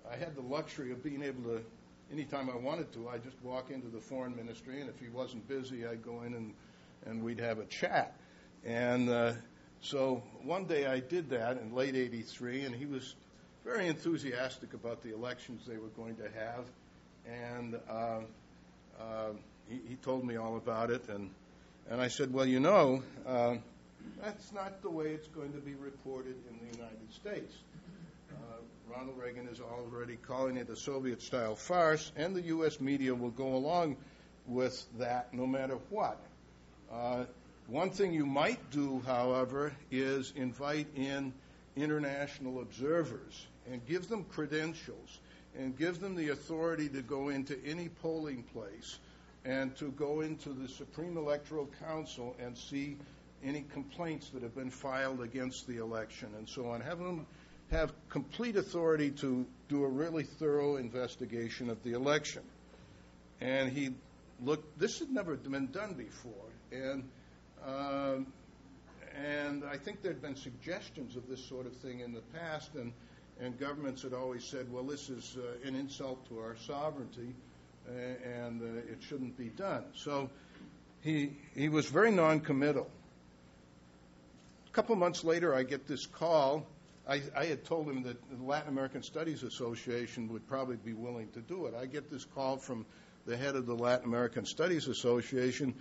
I 0.09 0.15
had 0.15 0.35
the 0.35 0.41
luxury 0.41 0.93
of 0.93 1.03
being 1.03 1.21
able 1.21 1.43
to, 1.43 1.61
anytime 2.13 2.49
I 2.49 2.55
wanted 2.55 2.93
to, 2.93 3.09
I'd 3.09 3.25
just 3.25 3.35
walk 3.43 3.71
into 3.71 3.89
the 3.89 3.99
foreign 3.99 4.37
ministry, 4.37 4.79
and 4.79 4.89
if 4.89 4.97
he 5.01 5.09
wasn't 5.09 5.45
busy, 5.49 5.85
I'd 5.85 6.01
go 6.01 6.21
in 6.21 6.33
and 6.33 6.53
and 7.05 7.21
we'd 7.21 7.41
have 7.41 7.59
a 7.59 7.65
chat. 7.65 8.15
And 8.63 9.09
uh, 9.09 9.33
so 9.81 10.23
one 10.43 10.63
day 10.63 10.85
I 10.85 11.01
did 11.01 11.29
that 11.31 11.57
in 11.57 11.75
late 11.75 11.97
'83, 11.97 12.61
and 12.61 12.73
he 12.73 12.85
was 12.85 13.15
very 13.65 13.87
enthusiastic 13.87 14.73
about 14.73 15.03
the 15.03 15.13
elections 15.13 15.63
they 15.67 15.77
were 15.77 15.89
going 15.89 16.15
to 16.15 16.29
have, 16.39 16.63
and. 17.27 17.77
Uh, 17.89 18.21
uh, 19.01 19.31
he, 19.69 19.79
he, 19.89 19.95
told 19.95 20.25
me 20.25 20.35
all 20.35 20.57
about 20.57 20.91
it, 20.91 21.07
and 21.09 21.29
and 21.89 21.99
I 21.99 22.07
said, 22.07 22.31
well, 22.31 22.45
you 22.45 22.59
know, 22.59 23.03
uh, 23.25 23.55
that's 24.21 24.51
not 24.53 24.81
the 24.81 24.89
way 24.89 25.07
it's 25.07 25.27
going 25.27 25.53
to 25.53 25.59
be 25.59 25.73
reported 25.73 26.35
in 26.49 26.67
the 26.67 26.77
United 26.77 27.13
States. 27.13 27.55
Uh, 28.31 28.35
Ronald 28.95 29.17
Reagan 29.17 29.47
is 29.47 29.59
already 29.59 30.15
calling 30.15 30.57
it 30.57 30.69
a 30.69 30.75
Soviet-style 30.75 31.55
farce, 31.55 32.11
and 32.15 32.35
the 32.35 32.41
U.S. 32.43 32.79
media 32.79 33.13
will 33.13 33.31
go 33.31 33.55
along 33.55 33.97
with 34.47 34.85
that 34.99 35.33
no 35.33 35.45
matter 35.45 35.77
what. 35.89 36.17
Uh, 36.91 37.25
one 37.67 37.89
thing 37.89 38.13
you 38.13 38.25
might 38.25 38.71
do, 38.71 39.01
however, 39.05 39.73
is 39.91 40.33
invite 40.35 40.87
in 40.95 41.33
international 41.75 42.61
observers 42.61 43.47
and 43.71 43.85
give 43.85 44.09
them 44.09 44.25
credentials 44.25 45.19
and 45.57 45.77
give 45.77 45.99
them 45.99 46.15
the 46.15 46.29
authority 46.29 46.87
to 46.89 47.01
go 47.01 47.29
into 47.29 47.57
any 47.65 47.89
polling 47.89 48.43
place 48.53 48.99
and 49.43 49.75
to 49.77 49.91
go 49.91 50.21
into 50.21 50.49
the 50.49 50.67
Supreme 50.67 51.17
Electoral 51.17 51.69
Council 51.85 52.35
and 52.39 52.57
see 52.57 52.97
any 53.43 53.65
complaints 53.73 54.29
that 54.29 54.43
have 54.43 54.55
been 54.55 54.69
filed 54.69 55.21
against 55.21 55.67
the 55.67 55.77
election 55.77 56.29
and 56.37 56.47
so 56.47 56.69
on. 56.69 56.81
Have 56.81 56.99
them 56.99 57.25
have 57.71 57.93
complete 58.09 58.57
authority 58.57 59.11
to 59.11 59.45
do 59.69 59.83
a 59.83 59.87
really 59.87 60.23
thorough 60.23 60.75
investigation 60.75 61.69
of 61.69 61.81
the 61.83 61.93
election. 61.93 62.43
And 63.39 63.71
he 63.71 63.91
looked. 64.43 64.77
This 64.77 64.99
had 64.99 65.09
never 65.09 65.35
been 65.35 65.71
done 65.71 65.93
before, 65.93 66.33
and 66.71 67.03
um, 67.65 68.27
and 69.15 69.63
I 69.63 69.77
think 69.77 70.01
there 70.01 70.11
had 70.11 70.21
been 70.21 70.35
suggestions 70.35 71.15
of 71.15 71.27
this 71.27 71.43
sort 71.47 71.65
of 71.65 71.75
thing 71.77 72.01
in 72.01 72.13
the 72.13 72.21
past, 72.37 72.75
and 72.75 72.93
and 73.41 73.59
governments 73.59 74.03
had 74.03 74.13
always 74.13 74.43
said, 74.43 74.71
well, 74.71 74.83
this 74.83 75.09
is 75.09 75.35
uh, 75.37 75.67
an 75.67 75.75
insult 75.75 76.27
to 76.29 76.39
our 76.39 76.55
sovereignty, 76.67 77.33
and 77.89 78.61
uh, 78.61 78.91
it 78.91 78.99
shouldn't 79.01 79.37
be 79.37 79.49
done. 79.49 79.83
So 79.95 80.29
he 81.01 81.31
he 81.55 81.67
was 81.67 81.87
very 81.87 82.11
noncommittal. 82.11 82.89
A 84.67 84.73
couple 84.73 84.95
months 84.95 85.23
later, 85.23 85.53
I 85.53 85.63
get 85.63 85.87
this 85.87 86.05
call. 86.05 86.65
I, 87.09 87.21
I 87.35 87.45
had 87.45 87.65
told 87.65 87.89
him 87.89 88.03
that 88.03 88.17
the 88.29 88.43
Latin 88.43 88.69
American 88.69 89.01
Studies 89.01 89.43
Association 89.43 90.31
would 90.31 90.47
probably 90.47 90.77
be 90.77 90.93
willing 90.93 91.29
to 91.31 91.39
do 91.41 91.65
it. 91.65 91.73
I 91.73 91.87
get 91.87 92.11
this 92.11 92.23
call 92.23 92.57
from 92.57 92.85
the 93.25 93.35
head 93.35 93.55
of 93.55 93.65
the 93.65 93.75
Latin 93.75 94.05
American 94.05 94.45
Studies 94.45 94.87
Association 94.87 95.73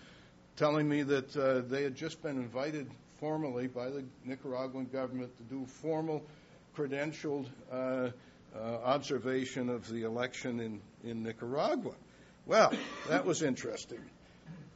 telling 0.57 0.89
me 0.89 1.03
that 1.03 1.37
uh, 1.37 1.61
they 1.69 1.83
had 1.83 1.95
just 1.95 2.23
been 2.23 2.37
invited 2.37 2.91
formally 3.21 3.67
by 3.67 3.91
the 3.91 4.03
Nicaraguan 4.25 4.87
government 4.87 5.31
to 5.37 5.43
do 5.45 5.67
formal 5.67 6.25
credentialed 6.77 7.47
uh, 7.73 8.11
uh, 8.55 8.59
observation 8.85 9.69
of 9.69 9.89
the 9.89 10.03
election 10.03 10.61
in, 10.61 10.81
in 11.05 11.23
Nicaragua. 11.23 11.95
Well, 12.47 12.73
that 13.09 13.25
was 13.25 13.43
interesting. 13.43 14.01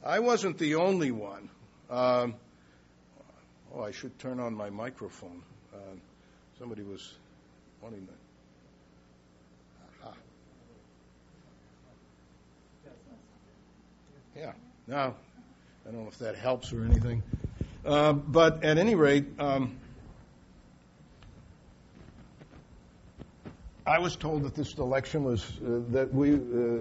I 0.03 0.19
wasn't 0.19 0.57
the 0.57 0.75
only 0.75 1.11
one. 1.11 1.49
Um, 1.89 2.35
oh, 3.73 3.81
I 3.81 3.91
should 3.91 4.17
turn 4.19 4.39
on 4.39 4.53
my 4.53 4.69
microphone. 4.69 5.41
Uh, 5.73 5.77
somebody 6.57 6.83
was 6.83 7.15
wanting 7.81 8.05
to. 8.07 8.13
Yeah. 14.35 14.51
Now, 14.85 15.15
I 15.87 15.91
don't 15.91 16.03
know 16.03 16.09
if 16.09 16.19
that 16.19 16.35
helps 16.35 16.73
or 16.73 16.83
anything. 16.83 17.23
Uh, 17.85 18.11
but 18.11 18.65
at 18.65 18.77
any 18.77 18.95
rate, 18.95 19.25
um, 19.39 19.77
I 23.87 23.99
was 23.99 24.15
told 24.15 24.43
that 24.43 24.55
this 24.55 24.73
election 24.79 25.23
was 25.23 25.43
uh, 25.43 25.81
that 25.91 26.11
we 26.11 26.33
uh, 26.33 26.37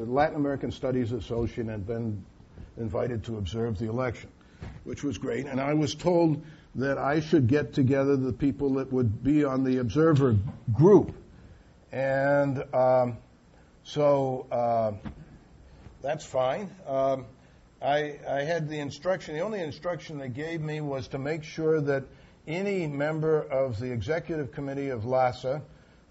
Latin 0.06 0.36
American 0.36 0.72
Studies 0.72 1.12
Association 1.12 1.68
had 1.68 1.86
been 1.86 2.24
invited 2.78 3.24
to 3.24 3.36
observe 3.36 3.78
the 3.78 3.90
election, 3.90 4.30
which 4.84 5.04
was 5.04 5.18
great. 5.18 5.44
And 5.44 5.60
I 5.60 5.74
was 5.74 5.94
told 5.94 6.42
that 6.76 6.96
I 6.96 7.20
should 7.20 7.46
get 7.46 7.74
together 7.74 8.16
the 8.16 8.32
people 8.32 8.74
that 8.74 8.90
would 8.90 9.22
be 9.22 9.44
on 9.44 9.64
the 9.64 9.78
observer 9.78 10.34
group, 10.72 11.14
and 11.92 12.64
um, 12.74 13.18
so 13.82 14.46
uh, 14.50 14.92
that's 16.00 16.24
fine. 16.24 16.70
Um, 16.86 17.26
I, 17.82 18.18
I 18.26 18.44
had 18.44 18.70
the 18.70 18.78
instruction. 18.78 19.34
The 19.34 19.42
only 19.42 19.60
instruction 19.60 20.16
they 20.16 20.30
gave 20.30 20.62
me 20.62 20.80
was 20.80 21.08
to 21.08 21.18
make 21.18 21.44
sure 21.44 21.82
that 21.82 22.04
any 22.46 22.86
member 22.86 23.42
of 23.42 23.78
the 23.78 23.92
executive 23.92 24.52
committee 24.52 24.88
of 24.88 25.02
LASA 25.02 25.60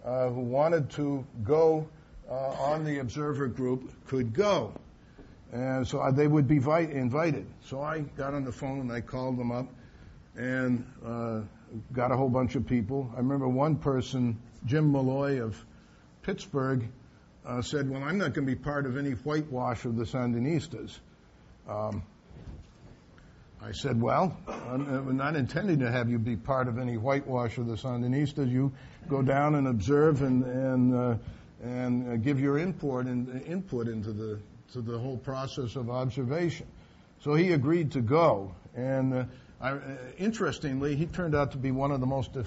uh, 0.04 0.30
who 0.30 0.42
wanted 0.42 0.90
to 0.92 1.26
go 1.44 1.88
uh, 2.30 2.34
on 2.34 2.84
the 2.84 3.00
observer 3.00 3.48
group 3.48 3.92
could 4.08 4.34
go. 4.34 4.74
And 5.52 5.88
so 5.88 6.12
they 6.12 6.28
would 6.28 6.48
be 6.48 6.58
vi- 6.58 6.80
invited. 6.92 7.46
So 7.62 7.82
I 7.82 8.00
got 8.00 8.34
on 8.34 8.44
the 8.44 8.52
phone 8.52 8.80
and 8.80 8.92
I 8.92 9.02
called 9.02 9.38
them 9.38 9.52
up 9.52 9.68
and 10.36 10.86
uh, 11.06 11.42
got 11.92 12.12
a 12.12 12.18
whole 12.18 12.30
bunch 12.30 12.56
of 12.56 12.66
people. 12.66 13.12
I 13.14 13.20
remember 13.20 13.48
one 13.48 13.76
person, 13.76 14.38
Jim 14.66 14.92
Malloy 14.92 15.42
of 15.42 15.64
Pittsburgh, 16.24 16.88
uh, 17.46 17.62
said, 17.62 17.90
Well, 17.90 18.04
I'm 18.04 18.18
not 18.18 18.34
going 18.34 18.48
to 18.48 18.56
be 18.56 18.56
part 18.56 18.86
of 18.86 18.98
any 18.98 19.12
whitewash 19.12 19.86
of 19.86 19.96
the 19.96 20.06
Sandinistas. 20.06 20.98
Um, 21.68 22.04
I 23.64 23.72
said, 23.72 24.02
Well, 24.02 24.36
I'm 24.48 25.16
not 25.16 25.38
intending 25.38 25.80
to 25.80 25.90
have 25.90 26.10
you 26.10 26.20
be 26.20 26.36
part 26.36 26.68
of 26.68 26.78
any 26.78 26.98
whitewash 26.98 27.58
of 27.58 27.68
the 27.68 27.76
Sandinistas. 27.76 28.52
You 28.52 28.74
go 29.08 29.22
down 29.22 29.56
and 29.56 29.70
observe 29.70 30.22
and, 30.22 30.44
and, 30.44 30.94
uh, 30.94 31.16
and 31.64 32.12
uh, 32.12 32.16
give 32.18 32.42
your 32.42 32.58
input, 32.58 33.06
and, 33.06 33.42
input 33.44 33.88
into 33.88 34.12
the, 34.12 34.40
to 34.74 34.82
the 34.82 35.00
whole 35.00 35.16
process 35.16 35.78
of 35.78 35.90
observation. 35.90 36.68
So 37.22 37.36
he 37.36 37.54
agreed 37.54 37.94
to 37.94 38.02
go. 38.02 38.54
And 38.76 39.14
uh, 39.14 39.26
I, 39.62 39.72
uh, 39.72 39.80
interestingly, 40.18 40.98
he 40.98 41.06
turned 41.06 41.34
out 41.34 41.54
to 41.54 41.58
be 41.58 41.72
one 41.72 41.92
of 41.92 42.02
the 42.02 42.06
most 42.06 42.36
uh, 42.36 42.44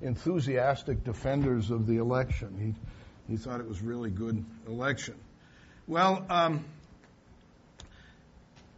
enthusiastic 0.00 1.04
defenders 1.04 1.70
of 1.70 1.86
the 1.86 1.98
election. 1.98 2.74
He, 3.28 3.32
he 3.32 3.36
thought 3.36 3.60
it 3.60 3.68
was 3.68 3.82
really 3.82 4.10
good 4.10 4.42
election. 4.66 5.16
Well, 5.86 6.24
um, 6.30 6.64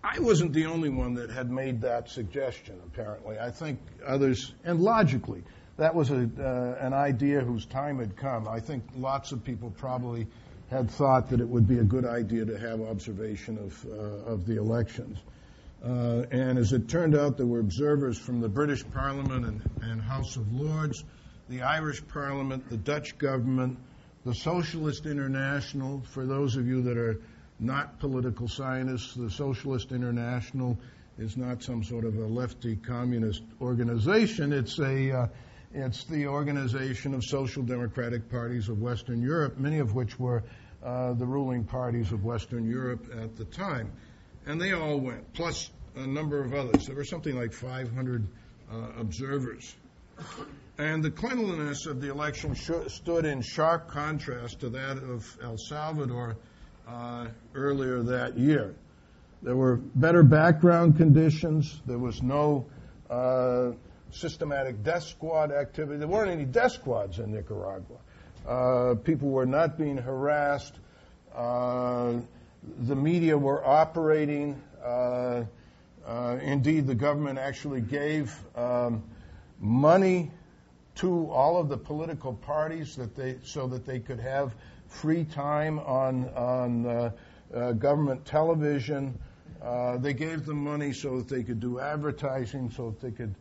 I 0.05 0.19
wasn't 0.19 0.53
the 0.53 0.67
only 0.67 0.89
one 0.89 1.15
that 1.15 1.31
had 1.31 1.51
made 1.51 1.81
that 1.83 2.09
suggestion, 2.09 2.81
apparently. 2.85 3.39
I 3.39 3.51
think 3.51 3.79
others, 4.05 4.53
and 4.65 4.81
logically, 4.81 5.45
that 5.77 5.95
was 5.95 6.11
a, 6.11 6.29
uh, 6.39 6.85
an 6.85 6.93
idea 6.93 7.41
whose 7.41 7.67
time 7.67 7.99
had 7.99 8.17
come. 8.17 8.49
I 8.49 8.59
think 8.59 8.83
lots 8.97 9.33
of 9.33 9.45
people 9.45 9.71
probably 9.71 10.27
had 10.71 10.91
thought 10.91 11.31
that 11.31 11.41
it 11.41 11.49
would 11.49 11.69
be 11.69 11.79
a 11.79 11.85
good 11.85 12.05
idea 12.05 12.45
to 12.45 12.59
have 12.59 12.81
observation 12.81 13.59
of, 13.59 13.87
uh, 13.87 14.33
of 14.33 14.47
the 14.47 14.57
elections. 14.57 15.19
Uh, 15.85 16.25
and 16.31 16.59
as 16.59 16.73
it 16.73 16.89
turned 16.89 17.15
out, 17.17 17.37
there 17.37 17.47
were 17.47 17.61
observers 17.61 18.19
from 18.19 18.41
the 18.41 18.49
British 18.49 18.85
Parliament 18.91 19.45
and, 19.45 19.63
and 19.83 20.01
House 20.01 20.37
of 20.37 20.53
Lords, 20.53 21.05
the 21.49 21.63
Irish 21.63 22.07
Parliament, 22.09 22.69
the 22.71 22.77
Dutch 22.77 23.19
government, 23.19 23.79
the 24.25 24.35
Socialist 24.35 25.07
International, 25.07 26.03
for 26.13 26.25
those 26.25 26.57
of 26.57 26.67
you 26.67 26.83
that 26.83 26.97
are 26.97 27.21
not 27.63 27.99
political 28.01 28.49
scientists. 28.49 29.15
The 29.15 29.31
Socialist 29.31 29.93
International 29.93 30.77
is 31.19 31.37
not 31.37 31.63
some 31.63 31.85
sort 31.85 32.05
of 32.05 32.17
a 32.17 32.27
lefty 32.27 32.77
communist 32.77 33.43
organization. 33.61 34.53
It's 34.53 34.79
a 34.79 35.13
uh, 35.13 35.27
it's 35.75 36.05
the 36.05 36.27
organization 36.27 37.15
of 37.15 37.25
social 37.25 37.63
democratic 37.63 38.29
parties 38.29 38.69
of 38.69 38.83
Western 38.83 39.23
Europe, 39.23 39.59
many 39.59 39.79
of 39.79 39.95
which 39.95 40.19
were 40.19 40.43
uh, 40.83 41.15
the 41.15 41.25
ruling 41.25 41.65
parties 41.65 42.13
of 42.13 42.25
Western 42.25 42.69
Europe 42.69 43.07
at 43.23 43.37
the 43.37 43.45
time, 43.47 43.91
and 44.45 44.61
they 44.61 44.73
all 44.73 44.99
went, 44.99 45.33
plus 45.33 45.71
a 45.97 46.07
number 46.07 46.43
of 46.43 46.53
others. 46.53 46.87
There 46.87 46.97
were 46.97 47.05
something 47.05 47.37
like 47.37 47.53
500 47.53 48.27
uh, 48.71 48.77
observers. 48.99 49.75
And 50.79 51.03
the 51.03 51.11
cleanliness 51.11 51.87
of 51.87 52.01
the 52.01 52.11
election 52.11 52.55
sh- 52.55 52.89
stood 52.89 53.25
in 53.25 53.43
sharp 53.43 53.89
contrast 53.89 54.61
to 54.61 54.71
that 54.71 54.99
of 54.99 55.39
El 55.43 55.57
Salvador 55.59 56.37
uh, 56.93 57.27
earlier 57.55 58.03
that 58.03 58.39
year. 58.39 58.75
There 59.43 59.57
were 59.57 59.77
better 59.77 60.23
background 60.23 60.97
conditions. 60.97 61.81
There 61.87 61.99
was 61.99 62.23
no 62.23 62.67
uh, 63.11 63.73
systematic 64.11 64.83
death 64.83 65.05
squad 65.05 65.53
activity. 65.53 65.99
There 65.99 66.09
weren't 66.09 66.31
any 66.31 66.45
death 66.45 66.73
squads 66.73 67.19
in 67.19 67.33
Nicaragua. 67.33 67.97
Uh, 68.47 68.95
people 69.03 69.31
were 69.31 69.47
not 69.47 69.79
being 69.79 69.97
harassed. 69.97 70.75
Uh, 71.35 72.15
the 72.81 72.95
media 72.95 73.37
were 73.37 73.67
operating. 73.67 74.61
Uh, 74.85 75.45
uh, 76.07 76.37
indeed, 76.43 76.87
the 76.87 76.95
government 76.95 77.39
actually 77.39 77.81
gave 77.81 78.37
um, 78.57 79.03
money 79.59 80.31
to 80.97 81.31
all 81.31 81.59
of 81.59 81.69
the 81.69 81.79
political 81.79 82.35
parties 82.35 82.97
that 82.97 83.17
they 83.17 83.39
so 83.45 83.67
that 83.69 83.87
they 83.87 83.99
could 83.99 84.21
have 84.21 84.55
free 84.93 85.25
time 85.25 85.79
on 85.81 86.29
on 86.35 86.87
uh, 86.87 87.11
uh, 87.55 87.73
government 87.73 88.25
television. 88.25 89.19
Uh, 89.63 89.97
they 89.99 90.13
gave 90.13 90.45
them 90.45 90.63
money 90.63 90.93
so 90.93 91.19
that 91.19 91.29
they 91.29 91.43
could 91.43 91.61
do 91.61 91.81
advertising, 91.81 92.71
so 92.71 92.91
that 92.91 93.01
they 93.01 93.11
could, 93.11 93.35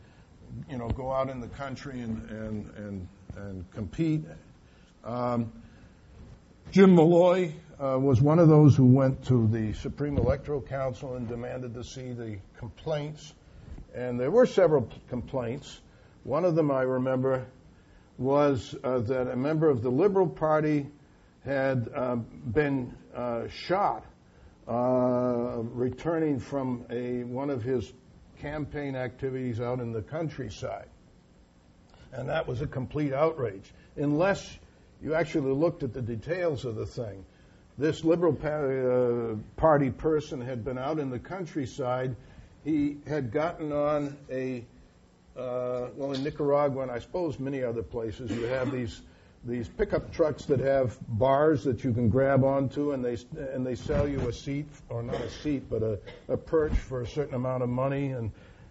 you 0.70 0.78
know, 0.78 0.88
go 0.88 1.12
out 1.12 1.28
in 1.28 1.40
the 1.40 1.48
country 1.48 2.00
and 2.00 2.30
and 2.30 2.70
and, 2.76 3.08
and 3.36 3.70
compete. 3.72 4.24
Um, 5.04 5.52
Jim 6.70 6.94
Malloy 6.94 7.52
uh, 7.82 7.98
was 7.98 8.20
one 8.22 8.38
of 8.38 8.48
those 8.48 8.76
who 8.76 8.86
went 8.86 9.26
to 9.26 9.46
the 9.48 9.72
Supreme 9.74 10.16
Electoral 10.16 10.62
Council 10.62 11.16
and 11.16 11.28
demanded 11.28 11.74
to 11.74 11.84
see 11.84 12.12
the 12.12 12.38
complaints. 12.56 13.34
And 13.94 14.18
there 14.18 14.30
were 14.30 14.46
several 14.46 14.88
complaints. 15.08 15.80
One 16.24 16.44
of 16.44 16.54
them 16.54 16.70
I 16.70 16.82
remember 16.82 17.46
was 18.16 18.74
uh, 18.84 19.00
that 19.00 19.28
a 19.28 19.36
member 19.36 19.68
of 19.68 19.82
the 19.82 19.90
Liberal 19.90 20.28
Party 20.28 20.86
had 21.44 21.88
uh, 21.94 22.16
been 22.16 22.94
uh, 23.14 23.48
shot 23.48 24.04
uh, 24.68 25.58
returning 25.72 26.38
from 26.38 26.86
a, 26.90 27.24
one 27.24 27.50
of 27.50 27.62
his 27.62 27.92
campaign 28.40 28.94
activities 28.96 29.60
out 29.60 29.80
in 29.80 29.92
the 29.92 30.02
countryside. 30.02 30.88
And 32.12 32.28
that 32.28 32.46
was 32.46 32.60
a 32.60 32.66
complete 32.66 33.12
outrage. 33.12 33.72
Unless 33.96 34.58
you 35.02 35.14
actually 35.14 35.52
looked 35.52 35.82
at 35.82 35.92
the 35.92 36.02
details 36.02 36.64
of 36.64 36.76
the 36.76 36.86
thing. 36.86 37.24
This 37.76 38.04
Liberal 38.04 38.36
uh, 38.44 39.36
Party 39.56 39.90
person 39.90 40.40
had 40.40 40.64
been 40.64 40.78
out 40.78 40.98
in 40.98 41.10
the 41.10 41.18
countryside. 41.18 42.14
He 42.64 42.98
had 43.08 43.32
gotten 43.32 43.72
on 43.72 44.16
a, 44.30 44.64
uh, 45.36 45.88
well, 45.96 46.12
in 46.12 46.22
Nicaragua 46.22 46.82
and 46.82 46.90
I 46.90 47.00
suppose 47.00 47.40
many 47.40 47.64
other 47.64 47.82
places, 47.82 48.30
you 48.30 48.44
have 48.44 48.70
these 48.70 49.00
these 49.44 49.68
pickup 49.68 50.12
trucks 50.12 50.44
that 50.44 50.60
have 50.60 50.96
bars 51.08 51.64
that 51.64 51.82
you 51.82 51.92
can 51.92 52.08
grab 52.08 52.44
onto, 52.44 52.92
and 52.92 53.04
they 53.04 53.16
and 53.52 53.66
they 53.66 53.74
sell 53.74 54.06
you 54.06 54.20
a 54.28 54.32
seat, 54.32 54.66
or 54.88 55.02
not 55.02 55.20
a 55.20 55.30
seat, 55.30 55.64
but 55.68 55.82
a, 55.82 55.98
a 56.28 56.36
perch 56.36 56.74
for 56.74 57.00
a 57.00 57.06
certain 57.06 57.34
amount 57.34 57.62
of 57.62 57.68
money, 57.68 58.12
and 58.12 58.30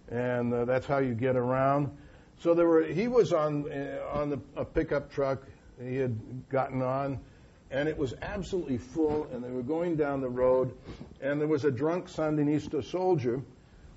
and 0.09 0.53
uh, 0.53 0.65
that's 0.65 0.85
how 0.85 0.99
you 0.99 1.13
get 1.13 1.35
around. 1.35 1.91
So 2.39 2.53
there 2.53 2.67
were. 2.67 2.83
He 2.83 3.07
was 3.07 3.33
on 3.33 3.69
uh, 3.71 3.99
on 4.13 4.29
the, 4.29 4.39
a 4.55 4.63
pickup 4.63 5.11
truck. 5.11 5.41
He 5.81 5.97
had 5.97 6.17
gotten 6.49 6.81
on, 6.81 7.19
and 7.69 7.89
it 7.89 7.97
was 7.97 8.13
absolutely 8.21 8.77
full. 8.77 9.27
And 9.33 9.43
they 9.43 9.51
were 9.51 9.63
going 9.63 9.97
down 9.97 10.21
the 10.21 10.29
road, 10.29 10.73
and 11.21 11.41
there 11.41 11.49
was 11.49 11.65
a 11.65 11.71
drunk 11.71 12.07
Sandinista 12.07 12.83
soldier 12.83 13.41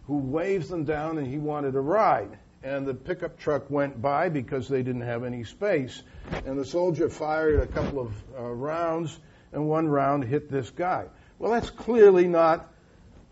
who 0.07 0.19
waves 0.19 0.69
them 0.69 0.85
down, 0.85 1.19
and 1.19 1.27
he 1.27 1.39
wanted 1.39 1.77
a 1.77 1.81
ride 1.81 2.37
and 2.65 2.87
the 2.87 2.95
pickup 2.95 3.39
truck 3.39 3.71
went 3.71 4.01
by 4.01 4.31
because 4.31 4.69
they 4.69 4.83
didn't 4.83 5.03
have 5.03 5.23
any 5.23 5.45
space. 5.45 6.03
And 6.47 6.59
the 6.59 6.65
soldier 6.65 7.11
fired 7.11 7.61
a 7.61 7.67
couple 7.67 8.01
of 8.01 8.15
uh, 8.37 8.43
rounds, 8.43 9.19
and 9.53 9.69
one 9.69 9.87
round 9.87 10.25
hit 10.25 10.51
this 10.51 10.71
guy. 10.71 11.07
Well, 11.39 11.53
that's 11.53 11.69
clearly 11.71 12.27
not, 12.27 12.73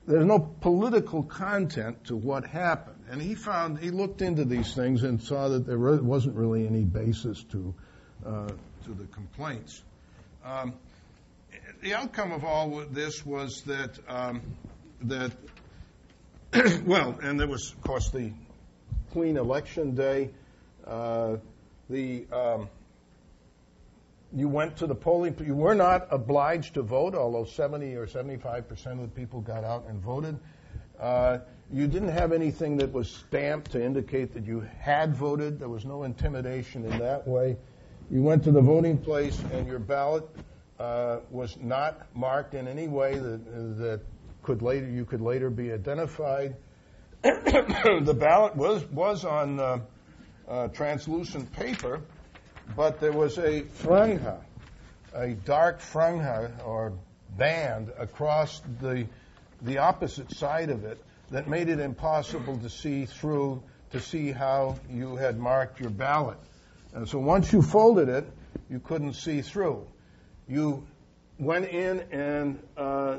there's 0.06 0.26
no 0.26 0.38
political 0.38 1.22
content 1.22 2.04
to 2.04 2.16
what 2.16 2.46
happened. 2.46 3.04
And 3.10 3.22
he 3.22 3.34
found, 3.34 3.78
he 3.78 3.90
looked 3.90 4.20
into 4.20 4.44
these 4.44 4.74
things 4.74 5.02
and 5.02 5.22
saw 5.22 5.48
that 5.48 5.66
there 5.66 5.78
wasn't 5.78 6.36
really 6.36 6.66
any 6.66 6.84
basis 6.84 7.42
to, 7.44 7.74
uh, 8.26 8.48
to 8.84 8.92
the 8.92 9.06
complaints. 9.06 9.82
Um, 10.44 10.74
the 11.80 11.94
outcome 11.94 12.32
of 12.32 12.44
all 12.44 12.84
this 12.90 13.24
was 13.24 13.62
that, 13.62 13.98
um, 14.08 14.42
that 15.02 15.32
well, 16.84 17.18
and 17.22 17.40
there 17.40 17.48
was, 17.48 17.72
of 17.72 17.80
course, 17.82 18.10
the 18.10 18.32
clean 19.12 19.36
election 19.36 19.94
day. 19.94 20.30
Uh, 20.86 21.36
the 21.88 22.24
um, 22.32 22.68
you 24.34 24.48
went 24.48 24.76
to 24.78 24.86
the 24.86 24.94
polling. 24.94 25.36
You 25.44 25.54
were 25.54 25.74
not 25.74 26.08
obliged 26.10 26.74
to 26.74 26.82
vote, 26.82 27.14
although 27.14 27.44
70 27.44 27.94
or 27.96 28.06
75 28.06 28.68
percent 28.68 29.00
of 29.00 29.14
the 29.14 29.20
people 29.20 29.40
got 29.40 29.64
out 29.64 29.84
and 29.88 30.00
voted. 30.00 30.38
Uh, 30.98 31.38
you 31.72 31.86
didn't 31.86 32.10
have 32.10 32.32
anything 32.32 32.76
that 32.78 32.92
was 32.92 33.10
stamped 33.10 33.72
to 33.72 33.82
indicate 33.82 34.34
that 34.34 34.44
you 34.44 34.66
had 34.78 35.14
voted. 35.14 35.58
There 35.58 35.68
was 35.68 35.84
no 35.84 36.02
intimidation 36.02 36.84
in 36.84 36.98
that 36.98 37.26
way. 37.26 37.56
You 38.10 38.22
went 38.22 38.44
to 38.44 38.52
the 38.52 38.60
voting 38.60 38.98
place, 38.98 39.42
and 39.52 39.66
your 39.66 39.78
ballot 39.78 40.24
uh, 40.78 41.20
was 41.30 41.56
not 41.60 42.06
marked 42.14 42.54
in 42.54 42.68
any 42.68 42.88
way 42.88 43.14
that, 43.14 43.78
that 43.78 44.00
could 44.42 44.60
later 44.60 44.88
you 44.88 45.04
could 45.04 45.20
later 45.20 45.48
be 45.48 45.72
identified. 45.72 46.56
the 47.22 48.16
ballot 48.18 48.56
was 48.56 48.84
was 48.86 49.24
on 49.24 49.60
uh, 49.60 49.78
uh, 50.48 50.68
translucent 50.68 51.52
paper, 51.52 52.00
but 52.74 52.98
there 52.98 53.12
was 53.12 53.38
a 53.38 53.62
franja, 53.62 54.40
a 55.14 55.28
dark 55.28 55.80
franja 55.80 56.50
or 56.66 56.92
band 57.36 57.92
across 57.96 58.60
the 58.80 59.06
the 59.62 59.78
opposite 59.78 60.32
side 60.32 60.68
of 60.68 60.84
it 60.84 61.00
that 61.30 61.46
made 61.46 61.68
it 61.68 61.78
impossible 61.78 62.58
to 62.58 62.68
see 62.68 63.06
through 63.06 63.62
to 63.92 64.00
see 64.00 64.32
how 64.32 64.76
you 64.90 65.14
had 65.14 65.38
marked 65.38 65.78
your 65.78 65.90
ballot. 65.90 66.38
And 66.92 67.08
so 67.08 67.20
once 67.20 67.52
you 67.52 67.62
folded 67.62 68.08
it, 68.08 68.26
you 68.68 68.80
couldn't 68.80 69.14
see 69.14 69.42
through. 69.42 69.86
You 70.48 70.84
went 71.38 71.66
in 71.66 72.00
and 72.10 72.60
uh, 72.76 73.18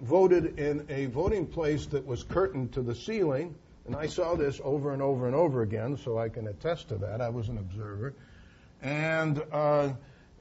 voted 0.00 0.58
in 0.58 0.86
a 0.88 1.06
voting 1.06 1.46
place 1.46 1.86
that 1.86 2.06
was 2.06 2.22
curtained 2.22 2.72
to 2.72 2.82
the 2.82 2.94
ceiling, 2.94 3.54
and 3.86 3.94
I 3.94 4.06
saw 4.06 4.34
this 4.34 4.60
over 4.64 4.92
and 4.92 5.02
over 5.02 5.26
and 5.26 5.34
over 5.34 5.62
again, 5.62 5.96
so 5.96 6.18
I 6.18 6.28
can 6.28 6.46
attest 6.46 6.88
to 6.88 6.96
that. 6.96 7.20
I 7.20 7.28
was 7.28 7.48
an 7.48 7.58
observer. 7.58 8.14
And 8.82 9.42
uh, 9.52 9.92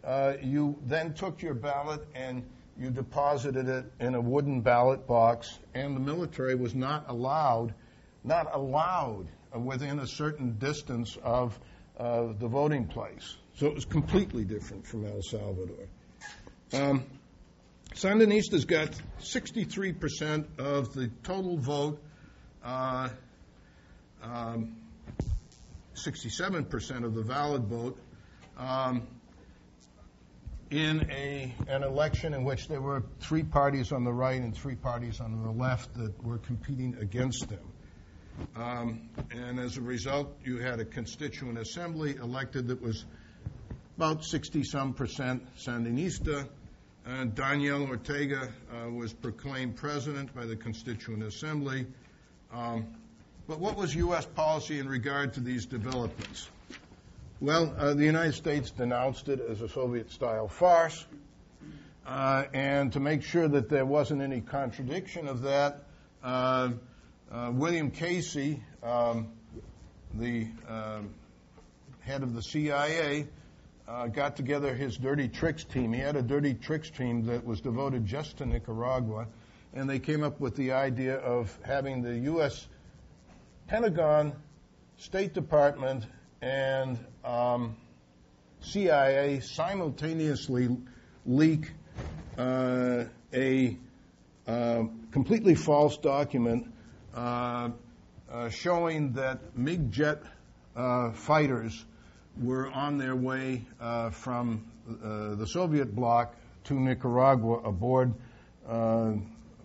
uh, 0.03 0.33
you 0.41 0.77
then 0.85 1.13
took 1.13 1.41
your 1.41 1.53
ballot 1.53 2.05
and 2.13 2.43
you 2.77 2.89
deposited 2.89 3.67
it 3.67 3.85
in 3.99 4.15
a 4.15 4.21
wooden 4.21 4.61
ballot 4.61 5.05
box, 5.05 5.59
and 5.73 5.95
the 5.95 5.99
military 5.99 6.55
was 6.55 6.73
not 6.73 7.05
allowed, 7.07 7.73
not 8.23 8.49
allowed 8.53 9.27
within 9.53 9.99
a 9.99 10.07
certain 10.07 10.57
distance 10.57 11.17
of 11.23 11.59
uh, 11.97 12.33
the 12.39 12.47
voting 12.47 12.87
place. 12.87 13.37
So 13.55 13.67
it 13.67 13.75
was 13.75 13.85
completely 13.85 14.43
different 14.43 14.87
from 14.87 15.05
El 15.05 15.21
Salvador. 15.21 15.87
Um, 16.73 17.05
Sandinistas 17.95 18.65
got 18.65 18.89
63% 19.19 20.59
of 20.59 20.93
the 20.93 21.09
total 21.21 21.57
vote, 21.57 22.01
uh, 22.63 23.09
um, 24.21 24.75
67% 25.93 27.03
of 27.05 27.13
the 27.13 27.21
valid 27.21 27.65
vote, 27.65 27.99
um, 28.57 29.07
in 30.71 31.07
a, 31.11 31.53
an 31.67 31.83
election 31.83 32.33
in 32.33 32.43
which 32.43 32.67
there 32.67 32.81
were 32.81 33.03
three 33.19 33.43
parties 33.43 33.91
on 33.91 34.03
the 34.03 34.13
right 34.13 34.41
and 34.41 34.57
three 34.57 34.75
parties 34.75 35.19
on 35.19 35.43
the 35.43 35.51
left 35.51 35.93
that 35.93 36.23
were 36.23 36.39
competing 36.39 36.97
against 36.99 37.47
them. 37.47 37.71
Um, 38.55 39.09
and 39.29 39.59
as 39.59 39.77
a 39.77 39.81
result, 39.81 40.35
you 40.43 40.57
had 40.57 40.79
a 40.79 40.85
constituent 40.85 41.59
assembly 41.59 42.15
elected 42.15 42.69
that 42.69 42.81
was 42.81 43.05
about 43.97 44.23
60 44.23 44.63
some 44.63 44.93
percent 44.95 45.43
Sandinista, 45.57 46.49
Daniel 47.33 47.83
Ortega 47.87 48.49
uh, 48.71 48.89
was 48.89 49.13
proclaimed 49.13 49.75
president 49.75 50.33
by 50.33 50.45
the 50.45 50.55
Constituent 50.55 51.23
Assembly. 51.23 51.85
Um, 52.51 52.87
but 53.47 53.59
what 53.59 53.75
was 53.75 53.93
U.S. 53.95 54.25
policy 54.25 54.79
in 54.79 54.87
regard 54.87 55.33
to 55.33 55.41
these 55.41 55.65
developments? 55.65 56.49
Well, 57.41 57.75
uh, 57.77 57.93
the 57.93 58.05
United 58.05 58.35
States 58.35 58.71
denounced 58.71 59.27
it 59.27 59.41
as 59.41 59.61
a 59.61 59.67
Soviet 59.67 60.11
style 60.11 60.47
farce. 60.47 61.05
Uh, 62.05 62.45
and 62.53 62.93
to 62.93 62.99
make 62.99 63.23
sure 63.23 63.47
that 63.47 63.69
there 63.69 63.85
wasn't 63.85 64.21
any 64.21 64.41
contradiction 64.41 65.27
of 65.27 65.41
that, 65.41 65.83
uh, 66.23 66.71
uh, 67.31 67.51
William 67.53 67.91
Casey, 67.91 68.61
um, 68.81 69.29
the 70.13 70.47
um, 70.69 71.13
head 72.01 72.23
of 72.23 72.33
the 72.33 72.41
CIA, 72.41 73.27
uh, 73.87 74.07
got 74.07 74.35
together 74.35 74.73
his 74.73 74.97
dirty 74.97 75.27
tricks 75.27 75.63
team. 75.63 75.93
He 75.93 75.99
had 75.99 76.15
a 76.15 76.21
dirty 76.21 76.53
tricks 76.53 76.89
team 76.89 77.25
that 77.25 77.45
was 77.45 77.61
devoted 77.61 78.05
just 78.05 78.37
to 78.37 78.45
Nicaragua, 78.45 79.27
and 79.73 79.89
they 79.89 79.99
came 79.99 80.23
up 80.23 80.39
with 80.39 80.55
the 80.55 80.71
idea 80.71 81.17
of 81.17 81.57
having 81.63 82.01
the 82.01 82.17
U.S. 82.19 82.67
Pentagon, 83.67 84.33
State 84.97 85.33
Department, 85.33 86.05
and 86.41 86.97
um, 87.25 87.75
CIA 88.61 89.39
simultaneously 89.41 90.69
leak 91.25 91.71
uh, 92.37 93.05
a 93.33 93.77
uh, 94.47 94.83
completely 95.11 95.55
false 95.55 95.97
document 95.97 96.67
uh, 97.15 97.69
uh 98.31 98.49
showing 98.49 99.13
that 99.13 99.55
MiG 99.55 99.91
jet 99.91 100.23
uh, 100.75 101.11
fighters 101.11 101.85
were 102.41 102.69
on 102.71 102.97
their 102.97 103.15
way 103.15 103.65
uh, 103.79 104.09
from 104.09 104.65
uh, 104.89 105.35
the 105.35 105.45
Soviet 105.45 105.95
bloc 105.95 106.35
to 106.65 106.73
Nicaragua 106.73 107.59
aboard 107.59 108.13
uh, 108.67 109.13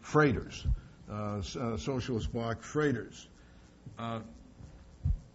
freighters, 0.01 0.67
uh, 1.11 1.39
uh, 1.39 1.77
socialist 1.77 2.33
bloc 2.33 2.63
freighters. 2.63 3.29
Uh, 3.99 4.21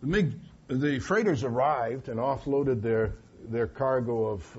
the, 0.02 0.08
MiG, 0.08 0.34
the 0.68 1.00
freighters 1.00 1.44
arrived 1.44 2.10
and 2.10 2.20
offloaded 2.20 2.82
their 2.82 3.16
their 3.50 3.68
cargo 3.68 4.26
of 4.28 4.58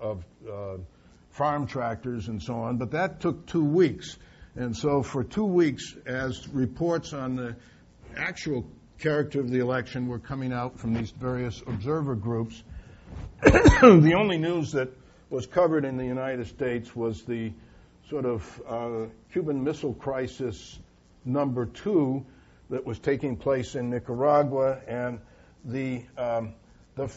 of 0.00 0.84
farm 1.30 1.66
tractors 1.66 2.28
and 2.28 2.42
so 2.42 2.54
on, 2.54 2.78
but 2.78 2.92
that 2.92 3.20
took 3.20 3.46
two 3.46 3.64
weeks. 3.64 4.16
And 4.56 4.76
so 4.76 5.02
for 5.02 5.24
two 5.24 5.44
weeks, 5.44 5.96
as 6.06 6.48
reports 6.48 7.12
on 7.12 7.34
the 7.34 7.56
actual 8.16 8.64
character 8.98 9.40
of 9.40 9.50
the 9.50 9.58
election 9.58 10.08
were 10.08 10.18
coming 10.18 10.52
out 10.52 10.78
from 10.78 10.94
these 10.94 11.10
various 11.10 11.62
observer 11.66 12.14
groups. 12.14 12.62
the 13.42 14.14
only 14.16 14.38
news 14.38 14.72
that 14.72 14.90
was 15.30 15.46
covered 15.46 15.84
in 15.84 15.96
the 15.96 16.04
United 16.04 16.46
States 16.46 16.94
was 16.94 17.22
the 17.22 17.52
sort 18.08 18.24
of 18.24 18.62
uh, 18.68 19.06
Cuban 19.32 19.62
Missile 19.64 19.94
Crisis 19.94 20.78
number 21.24 21.66
two 21.66 22.24
that 22.70 22.84
was 22.84 22.98
taking 22.98 23.36
place 23.36 23.74
in 23.74 23.90
Nicaragua, 23.90 24.80
and 24.86 25.18
the 25.64 26.02
um, 26.16 26.54
the 26.96 27.10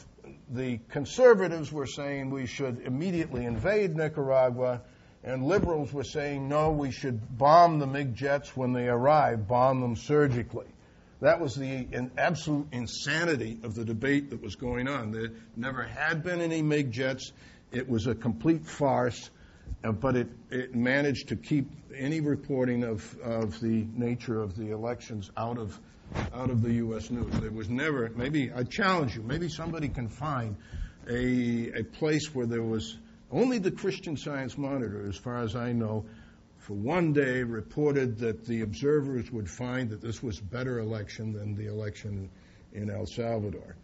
the 0.49 0.79
conservatives 0.89 1.71
were 1.71 1.85
saying 1.85 2.29
we 2.29 2.45
should 2.45 2.81
immediately 2.85 3.45
invade 3.45 3.95
Nicaragua, 3.95 4.81
and 5.23 5.45
liberals 5.45 5.93
were 5.93 6.03
saying 6.03 6.47
no, 6.49 6.71
we 6.71 6.91
should 6.91 7.37
bomb 7.37 7.79
the 7.79 7.87
MiG 7.87 8.15
jets 8.15 8.55
when 8.55 8.73
they 8.73 8.87
arrive, 8.87 9.47
bomb 9.47 9.81
them 9.81 9.95
surgically. 9.95 10.67
That 11.19 11.39
was 11.39 11.55
the 11.55 11.87
absolute 12.17 12.67
insanity 12.71 13.59
of 13.63 13.73
the 13.73 13.83
debate 13.83 14.29
that 14.29 14.41
was 14.41 14.55
going 14.55 14.87
on. 14.87 15.11
There 15.11 15.29
never 15.55 15.83
had 15.83 16.23
been 16.23 16.41
any 16.41 16.61
MiG 16.61 16.91
jets. 16.91 17.31
It 17.71 17.89
was 17.89 18.05
a 18.05 18.13
complete 18.13 18.65
farce, 18.65 19.31
uh, 19.83 19.93
but 19.93 20.15
it, 20.15 20.29
it 20.51 20.75
managed 20.75 21.29
to 21.29 21.35
keep 21.35 21.71
any 21.95 22.21
reporting 22.21 22.83
of, 22.83 23.17
of 23.23 23.59
the 23.59 23.87
nature 23.95 24.41
of 24.41 24.55
the 24.55 24.71
elections 24.71 25.31
out 25.37 25.57
of 25.57 25.79
out 26.33 26.49
of 26.49 26.61
the 26.61 26.73
U.S. 26.75 27.11
news. 27.11 27.37
There 27.41 27.51
was 27.51 27.69
never, 27.69 28.09
maybe, 28.15 28.49
I 28.49 28.63
challenge 28.63 29.15
you, 29.17 29.23
maybe 29.23 29.49
somebody 29.49 29.89
can 29.89 30.07
find 30.07 30.55
a, 31.09 31.79
a 31.79 31.83
place 31.83 32.33
where 32.33 32.45
there 32.45 32.63
was 32.63 32.97
only 33.29 33.57
the 33.57 33.71
Christian 33.71 34.15
Science 34.15 34.57
Monitor, 34.57 35.05
as 35.09 35.17
far 35.17 35.39
as 35.39 35.55
I 35.55 35.73
know, 35.73 36.05
for 36.67 36.73
one 36.73 37.13
day 37.13 37.43
reported 37.43 38.17
that 38.17 38.45
the 38.45 38.59
observers 38.59 39.31
would 39.31 39.49
find 39.49 39.89
that 39.89 40.01
this 40.01 40.21
was 40.21 40.39
a 40.39 40.43
better 40.43 40.79
election 40.79 41.31
than 41.31 41.55
the 41.55 41.65
election 41.67 42.29
in 42.73 42.89
El 42.89 43.05
Salvador. 43.05 43.77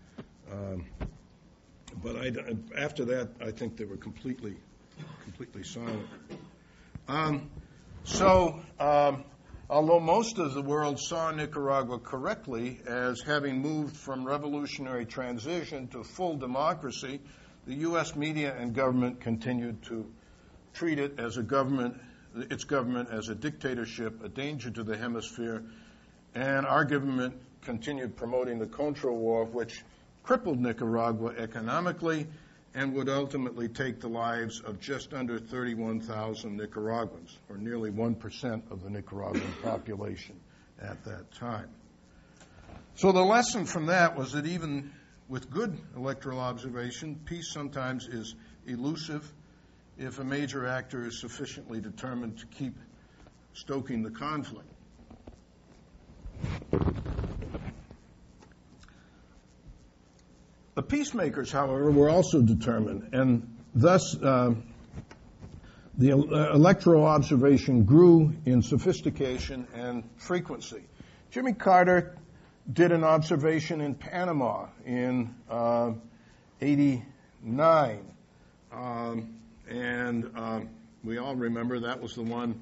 Um, 0.51 0.85
but 2.03 2.17
I, 2.17 2.33
after 2.77 3.05
that, 3.05 3.29
I 3.39 3.51
think 3.51 3.77
they 3.77 3.85
were 3.85 3.95
completely, 3.95 4.57
completely 5.23 5.63
silent. 5.63 6.09
Um, 7.07 7.49
so, 8.03 8.59
um, 8.81 9.23
although 9.69 10.01
most 10.01 10.37
of 10.37 10.53
the 10.53 10.61
world 10.61 10.99
saw 10.99 11.31
Nicaragua 11.31 11.99
correctly 11.99 12.81
as 12.85 13.21
having 13.21 13.61
moved 13.61 13.95
from 13.95 14.25
revolutionary 14.25 15.05
transition 15.05 15.87
to 15.87 16.03
full 16.03 16.35
democracy, 16.35 17.21
the 17.65 17.75
U.S. 17.75 18.13
media 18.17 18.53
and 18.59 18.75
government 18.75 19.21
continued 19.21 19.83
to 19.83 20.05
treat 20.73 20.99
it 20.99 21.17
as 21.17 21.37
a 21.37 21.43
government, 21.43 21.95
its 22.35 22.63
government 22.63 23.09
as 23.11 23.29
a 23.29 23.35
dictatorship, 23.35 24.23
a 24.23 24.29
danger 24.29 24.69
to 24.71 24.83
the 24.83 24.97
hemisphere, 24.97 25.63
and 26.35 26.65
our 26.65 26.85
government 26.85 27.35
continued 27.61 28.15
promoting 28.15 28.59
the 28.59 28.65
Contra 28.67 29.13
War, 29.13 29.45
which 29.45 29.83
crippled 30.23 30.59
Nicaragua 30.59 31.33
economically 31.37 32.27
and 32.75 32.93
would 32.93 33.09
ultimately 33.09 33.67
take 33.67 33.99
the 33.99 34.07
lives 34.07 34.61
of 34.61 34.79
just 34.79 35.13
under 35.13 35.37
31,000 35.37 36.57
Nicaraguans, 36.57 37.37
or 37.49 37.57
nearly 37.57 37.91
1% 37.91 38.71
of 38.71 38.83
the 38.83 38.89
Nicaraguan 38.89 39.53
population 39.63 40.39
at 40.81 41.03
that 41.05 41.31
time. 41.33 41.69
So 42.95 43.11
the 43.11 43.21
lesson 43.21 43.65
from 43.65 43.87
that 43.87 44.15
was 44.17 44.31
that 44.31 44.45
even 44.45 44.91
with 45.29 45.49
good 45.49 45.77
electoral 45.95 46.39
observation, 46.39 47.19
peace 47.25 47.51
sometimes 47.51 48.07
is 48.07 48.35
elusive 48.65 49.31
if 49.97 50.19
a 50.19 50.23
major 50.23 50.67
actor 50.67 51.05
is 51.05 51.19
sufficiently 51.19 51.79
determined 51.79 52.37
to 52.39 52.45
keep 52.47 52.75
stoking 53.53 54.03
the 54.03 54.11
conflict. 54.11 54.69
The 60.75 60.81
peacemakers, 60.81 61.51
however, 61.51 61.91
were 61.91 62.09
also 62.09 62.41
determined, 62.41 63.13
and 63.13 63.55
thus 63.75 64.17
uh, 64.17 64.55
the 65.97 66.09
electoral 66.09 67.05
observation 67.05 67.83
grew 67.83 68.33
in 68.45 68.63
sophistication 68.63 69.67
and 69.75 70.03
frequency. 70.17 70.83
Jimmy 71.29 71.53
Carter 71.53 72.17
did 72.71 72.91
an 72.91 73.03
observation 73.03 73.81
in 73.81 73.93
Panama 73.93 74.67
in 74.85 75.35
uh, 75.49 75.91
89. 76.59 78.15
Um, 78.71 79.32
and 79.73 80.29
um, 80.35 80.69
we 81.03 81.17
all 81.17 81.35
remember 81.35 81.79
that 81.79 81.99
was 82.01 82.13
the 82.13 82.21
one 82.21 82.61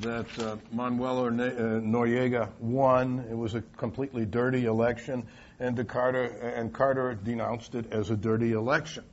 that 0.00 0.26
uh, 0.38 0.56
Manuel 0.72 1.26
uh, 1.26 1.30
Noriega 1.30 2.48
won. 2.58 3.26
It 3.30 3.36
was 3.36 3.54
a 3.54 3.60
completely 3.76 4.24
dirty 4.24 4.64
election 4.64 5.26
and 5.60 5.88
Carter 5.88 6.24
and 6.24 6.72
Carter 6.72 7.14
denounced 7.14 7.74
it 7.74 7.92
as 7.92 8.10
a 8.10 8.16
dirty 8.16 8.52
election. 8.52 9.04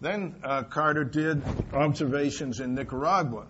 Then 0.00 0.34
uh, 0.42 0.64
Carter 0.64 1.04
did 1.04 1.42
observations 1.72 2.60
in 2.60 2.74
Nicaragua, 2.74 3.46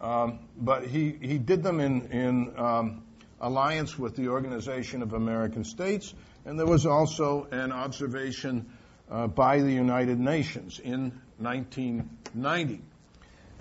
um, 0.00 0.38
but 0.56 0.86
he, 0.86 1.16
he 1.20 1.38
did 1.38 1.62
them 1.62 1.80
in, 1.80 2.06
in 2.12 2.54
um, 2.56 3.02
alliance 3.40 3.98
with 3.98 4.14
the 4.14 4.28
Organization 4.28 5.02
of 5.02 5.12
American 5.12 5.64
States, 5.64 6.14
and 6.44 6.58
there 6.58 6.66
was 6.66 6.86
also 6.86 7.48
an 7.50 7.72
observation 7.72 8.70
uh, 9.10 9.26
by 9.26 9.60
the 9.60 9.72
United 9.72 10.20
Nations 10.20 10.78
in 10.78 11.20
1990. 11.38 12.82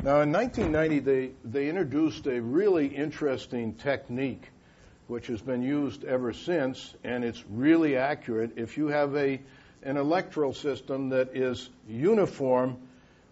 Now, 0.04 0.22
in 0.22 0.32
1990, 0.32 1.00
they, 1.00 1.32
they 1.44 1.70
introduced 1.70 2.28
a 2.28 2.40
really 2.40 2.88
interesting 2.88 3.74
technique 3.74 4.52
which 5.08 5.28
has 5.28 5.42
been 5.42 5.62
used 5.62 6.04
ever 6.04 6.34
since, 6.34 6.94
and 7.04 7.24
it's 7.24 7.44
really 7.50 7.96
accurate. 7.96 8.52
If 8.58 8.78
you 8.78 8.88
have 8.88 9.16
a, 9.16 9.40
an 9.84 9.98
electoral 9.98 10.54
system 10.54 11.10
that 11.10 11.36
is 11.36 11.70
uniform 11.88 12.78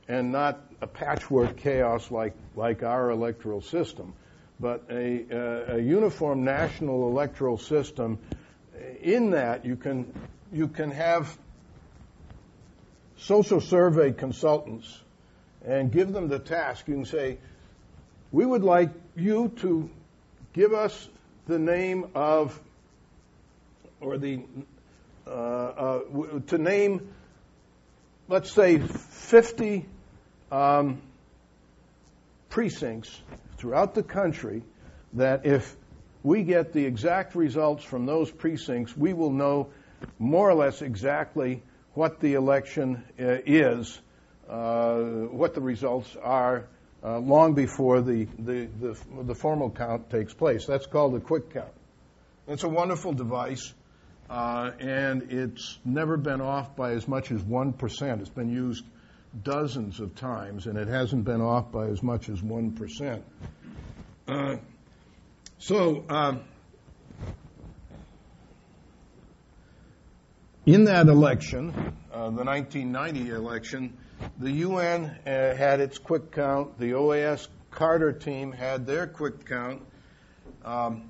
and 0.07 0.31
not 0.31 0.61
a 0.81 0.87
patchwork 0.87 1.57
chaos 1.57 2.11
like, 2.11 2.33
like 2.55 2.81
our 2.83 3.09
electoral 3.09 3.61
system, 3.61 4.13
but 4.59 4.83
a, 4.89 5.25
a, 5.29 5.75
a 5.75 5.79
uniform 5.79 6.45
national 6.45 7.09
electoral 7.09 7.57
system, 7.57 8.17
in 9.01 9.31
that 9.31 9.65
you 9.65 9.75
can, 9.75 10.11
you 10.53 10.67
can 10.67 10.91
have 10.91 11.37
social 13.25 13.59
survey 13.59 14.11
consultants 14.11 15.01
and 15.65 15.91
give 15.91 16.13
them 16.13 16.27
the 16.27 16.37
task. 16.37 16.87
You 16.87 16.93
can 16.93 17.05
say, 17.05 17.39
we 18.31 18.45
would 18.45 18.63
like 18.63 18.91
you 19.15 19.51
to 19.61 19.89
give 20.53 20.73
us 20.73 21.09
the 21.47 21.57
name 21.57 22.07
of, 22.13 22.59
or 23.99 24.19
the, 24.19 24.41
uh, 25.25 25.29
uh, 25.29 25.99
to 26.47 26.57
name, 26.59 27.09
let's 28.27 28.51
say, 28.51 28.77
50 28.77 29.87
um, 30.51 31.01
precincts 32.49 33.19
throughout 33.57 33.95
the 33.95 34.03
country 34.03 34.61
that 35.13 35.47
if 35.47 35.75
we 36.21 36.43
get 36.43 36.73
the 36.73 36.85
exact 36.85 37.33
results 37.33 37.83
from 37.83 38.05
those 38.05 38.29
precincts, 38.29 38.95
we 38.95 39.13
will 39.13 39.31
know 39.31 39.69
more 40.19 40.47
or 40.47 40.53
less 40.53 40.83
exactly 40.83 41.63
what 41.95 42.19
the 42.19 42.33
election 42.33 43.03
uh, 43.19 43.37
is, 43.45 43.99
uh, 44.49 44.99
what 44.99 45.55
the 45.55 45.61
results 45.61 46.15
are, 46.21 46.67
uh, 47.03 47.19
long 47.19 47.53
before 47.53 48.01
the, 48.01 48.27
the, 48.37 48.67
the, 48.79 48.97
the, 49.23 49.35
formal 49.35 49.69
count 49.69 50.09
takes 50.09 50.33
place. 50.33 50.65
That's 50.65 50.85
called 50.85 51.15
a 51.15 51.19
quick 51.19 51.53
count. 51.53 51.71
It's 52.47 52.63
a 52.63 52.69
wonderful 52.69 53.13
device, 53.13 53.73
and 54.29 55.31
it's 55.31 55.79
never 55.83 56.17
been 56.17 56.41
off 56.41 56.75
by 56.75 56.91
as 56.91 57.07
much 57.07 57.31
as 57.31 57.41
1%. 57.41 58.21
It's 58.21 58.29
been 58.29 58.49
used 58.49 58.83
dozens 59.43 59.99
of 59.99 60.15
times, 60.15 60.67
and 60.67 60.77
it 60.77 60.87
hasn't 60.87 61.25
been 61.25 61.41
off 61.41 61.71
by 61.71 61.87
as 61.87 62.01
much 62.01 62.29
as 62.29 62.41
1%. 62.41 63.21
Uh, 64.27 64.55
so, 65.57 66.03
um, 66.09 66.41
in 70.65 70.85
that 70.85 71.07
election, 71.07 71.69
uh, 72.11 72.29
the 72.31 72.43
1990 72.43 73.29
election, 73.29 73.97
the 74.39 74.51
UN 74.51 75.05
uh, 75.05 75.55
had 75.55 75.79
its 75.79 75.97
quick 75.97 76.31
count. 76.31 76.79
The 76.79 76.93
OAS 76.93 77.47
Carter 77.71 78.11
team 78.11 78.51
had 78.51 78.85
their 78.85 79.05
quick 79.05 79.45
count. 79.45 79.83
Um, 80.63 81.09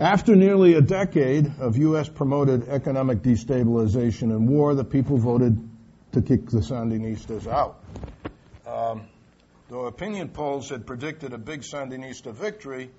after 0.00 0.36
nearly 0.36 0.74
a 0.74 0.80
decade 0.80 1.52
of 1.58 1.76
U.S. 1.76 2.08
promoted 2.08 2.68
economic 2.68 3.18
destabilization 3.18 4.30
and 4.30 4.48
war, 4.48 4.74
the 4.74 4.84
people 4.84 5.18
voted 5.18 5.68
to 6.12 6.22
kick 6.22 6.46
the 6.46 6.60
Sandinistas 6.60 7.46
out. 7.46 7.82
Um, 8.66 9.08
though 9.68 9.86
opinion 9.86 10.28
polls 10.28 10.70
had 10.70 10.86
predicted 10.86 11.32
a 11.32 11.38
big 11.38 11.62
Sandinista 11.62 12.32
victory, 12.32 12.90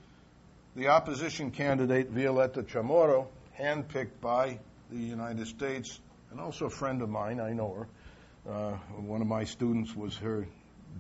the 0.76 0.90
opposition 0.90 1.52
candidate 1.52 2.14
Violeta 2.14 2.64
Chamorro, 2.64 3.28
handpicked 3.58 4.20
by 4.22 4.60
the 4.90 4.98
United 4.98 5.48
States, 5.48 6.00
and 6.32 6.40
also 6.40 6.66
a 6.66 6.70
friend 6.70 7.02
of 7.02 7.10
mine, 7.10 7.40
I 7.40 7.54
know 7.54 7.74
her, 7.74 8.52
uh, 8.52 8.72
one 8.98 9.22
of 9.22 9.28
my 9.28 9.44
students 9.44 9.96
was 9.96 10.18
her 10.18 10.48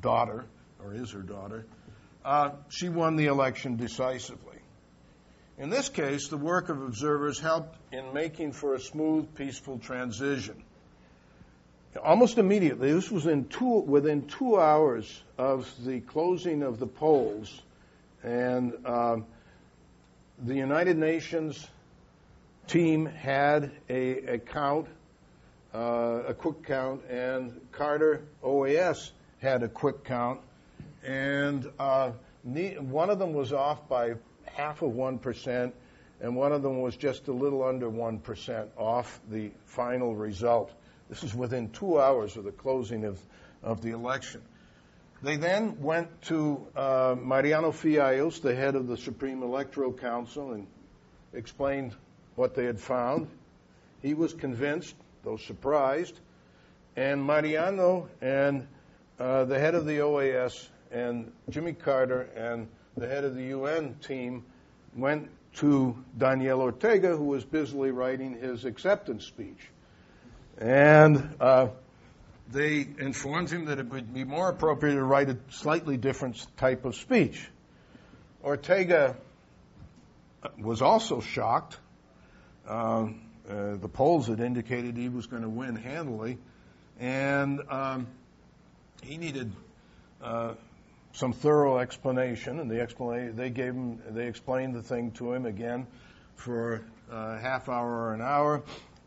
daughter, 0.01 0.45
or 0.83 0.93
is 0.93 1.11
her 1.11 1.21
daughter. 1.21 1.65
Uh, 2.23 2.51
she 2.69 2.89
won 2.89 3.15
the 3.15 3.25
election 3.27 3.77
decisively. 3.77 4.57
In 5.57 5.69
this 5.69 5.89
case, 5.89 6.29
the 6.29 6.37
work 6.37 6.69
of 6.69 6.81
observers 6.81 7.39
helped 7.39 7.75
in 7.91 8.13
making 8.13 8.53
for 8.53 8.75
a 8.75 8.79
smooth, 8.79 9.35
peaceful 9.35 9.79
transition. 9.79 10.63
Almost 12.01 12.37
immediately, 12.37 12.93
this 12.93 13.09
was 13.09 13.25
in 13.25 13.45
two, 13.45 13.79
within 13.79 14.27
two 14.27 14.59
hours 14.59 15.21
of 15.37 15.69
the 15.83 15.99
closing 16.01 16.61
of 16.61 16.79
the 16.79 16.85
polls, 16.85 17.61
and 18.23 18.73
uh, 18.85 19.17
the 20.37 20.55
United 20.55 20.97
Nations 20.97 21.67
team 22.69 23.07
had 23.07 23.71
a, 23.89 24.37
count 24.37 24.87
uh, 25.73 26.21
a 26.27 26.33
quick 26.35 26.63
count, 26.63 27.01
and 27.09 27.59
Carter 27.71 28.23
OAS 28.43 29.11
had 29.39 29.63
a 29.63 29.67
quick 29.67 30.03
count, 30.03 30.39
and 31.03 31.67
uh, 31.79 32.11
one 32.43 33.09
of 33.09 33.17
them 33.17 33.33
was 33.33 33.53
off 33.53 33.89
by 33.89 34.13
half 34.45 34.83
of 34.83 34.91
one 34.91 35.17
percent, 35.17 35.73
and 36.21 36.35
one 36.35 36.51
of 36.51 36.61
them 36.61 36.79
was 36.81 36.95
just 36.95 37.27
a 37.27 37.31
little 37.31 37.63
under 37.63 37.89
one 37.89 38.19
percent 38.19 38.69
off 38.77 39.19
the 39.29 39.51
final 39.65 40.15
result. 40.15 40.71
This 41.09 41.23
is 41.23 41.33
within 41.33 41.69
two 41.71 41.99
hours 41.99 42.37
of 42.37 42.43
the 42.43 42.51
closing 42.51 43.03
of, 43.03 43.19
of 43.63 43.81
the 43.81 43.91
election. 43.91 44.41
They 45.23 45.37
then 45.37 45.81
went 45.81 46.21
to 46.23 46.67
uh, 46.75 47.15
Mariano 47.19 47.71
Fiallos, 47.71 48.41
the 48.41 48.55
head 48.55 48.75
of 48.75 48.87
the 48.87 48.95
Supreme 48.95 49.41
Electoral 49.41 49.91
Council, 49.91 50.53
and 50.53 50.67
explained 51.33 51.95
what 52.39 52.55
they 52.55 52.63
had 52.63 52.79
found. 52.79 53.27
He 54.01 54.13
was 54.13 54.33
convinced 54.33 54.95
though 55.23 55.35
surprised, 55.35 56.17
and 56.95 57.21
Mariano 57.21 58.07
and 58.21 58.65
uh, 59.19 59.43
the 59.43 59.59
head 59.59 59.75
of 59.75 59.85
the 59.85 59.97
OAS 59.97 60.69
and 60.89 61.33
Jimmy 61.49 61.73
Carter 61.73 62.21
and 62.37 62.69
the 62.95 63.07
head 63.07 63.25
of 63.25 63.35
the 63.35 63.43
UN 63.47 63.95
team 63.95 64.45
went 64.95 65.29
to 65.55 65.97
Daniel 66.17 66.61
Ortega, 66.61 67.17
who 67.17 67.25
was 67.25 67.43
busily 67.43 67.91
writing 67.91 68.39
his 68.39 68.63
acceptance 68.63 69.25
speech. 69.25 69.59
And 70.57 71.35
uh, 71.41 71.67
they 72.53 72.87
informed 72.99 73.49
him 73.49 73.65
that 73.65 73.79
it 73.79 73.89
would 73.89 74.13
be 74.13 74.23
more 74.23 74.47
appropriate 74.47 74.95
to 74.95 75.03
write 75.03 75.29
a 75.29 75.37
slightly 75.49 75.97
different 75.97 76.45
type 76.55 76.85
of 76.85 76.95
speech. 76.95 77.49
Ortega 78.45 79.17
was 80.57 80.81
also 80.81 81.19
shocked. 81.19 81.77
Um, 82.69 83.21
uh, 83.49 83.77
the 83.77 83.89
polls 83.89 84.27
had 84.27 84.39
indicated 84.39 84.95
he 84.95 85.09
was 85.09 85.25
going 85.25 85.41
to 85.41 85.49
win 85.49 85.75
handily, 85.75 86.37
and 86.99 87.61
um, 87.67 88.07
he 89.01 89.17
needed 89.17 89.51
uh, 90.21 90.53
some 91.13 91.33
thorough 91.33 91.79
explanation. 91.79 92.59
And 92.59 92.69
the 92.69 92.79
explanation 92.79 93.35
they 93.35 93.49
gave 93.49 93.73
him, 93.73 93.99
they 94.11 94.27
explained 94.27 94.75
the 94.75 94.83
thing 94.83 95.11
to 95.13 95.33
him 95.33 95.47
again 95.47 95.87
for 96.35 96.85
a 97.11 97.39
half 97.39 97.69
hour 97.69 97.89
or 97.89 98.13
an 98.13 98.21
hour, 98.21 98.61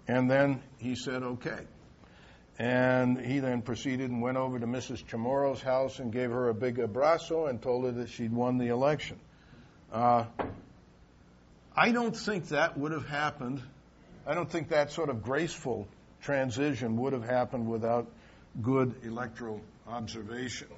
and 0.09 0.29
then 0.29 0.61
he 0.79 0.97
said, 0.97 1.23
"Okay." 1.23 1.61
And 2.59 3.19
he 3.19 3.39
then 3.39 3.63
proceeded 3.63 4.11
and 4.11 4.21
went 4.21 4.37
over 4.37 4.59
to 4.59 4.67
Mrs. 4.67 5.07
Chamorro's 5.07 5.63
house 5.63 6.01
and 6.01 6.13
gave 6.13 6.31
her 6.31 6.49
a 6.49 6.55
big 6.55 6.77
abrazo 6.77 7.49
and 7.49 7.63
told 7.63 7.85
her 7.85 7.93
that 7.93 8.11
she'd 8.11 8.33
won 8.33 8.59
the 8.59 8.69
election. 8.69 9.19
Uh, 9.91 10.27
I 11.77 11.93
don't 11.93 12.17
think 12.17 12.49
that 12.49 12.77
would 12.77 12.93
have 12.93 13.07
happened. 13.07 13.63
I 14.27 14.35
don't 14.35 14.51
think 14.51 14.69
that 14.69 14.93
sort 14.93 15.09
of 15.09 15.23
graceful 15.23 15.89
transition 16.21 16.97
would 16.99 17.13
have 17.13 17.25
happened 17.25 17.69
without 17.69 18.07
good 18.61 18.95
electoral 19.05 19.61
observation. 19.89 20.69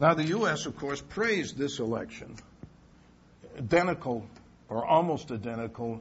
Now, 0.00 0.14
the 0.14 0.24
U.S., 0.26 0.66
of 0.66 0.76
course, 0.76 1.00
praised 1.00 1.58
this 1.58 1.80
election, 1.80 2.36
identical 3.58 4.24
or 4.68 4.86
almost 4.86 5.32
identical 5.32 6.00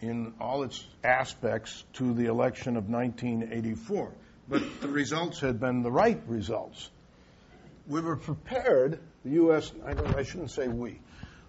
in 0.00 0.34
all 0.40 0.62
its 0.62 0.84
aspects 1.02 1.82
to 1.94 2.12
the 2.14 2.26
election 2.26 2.76
of 2.76 2.88
1984. 2.88 4.12
But 4.48 4.80
the 4.80 4.88
results 4.88 5.40
had 5.40 5.60
been 5.60 5.82
the 5.82 5.90
right 5.90 6.20
results. 6.26 6.90
We 7.86 8.00
were 8.00 8.16
prepared, 8.16 9.00
the 9.24 9.30
U.S., 9.30 9.72
I, 9.84 10.18
I 10.18 10.22
shouldn't 10.22 10.50
say 10.50 10.68
we, 10.68 11.00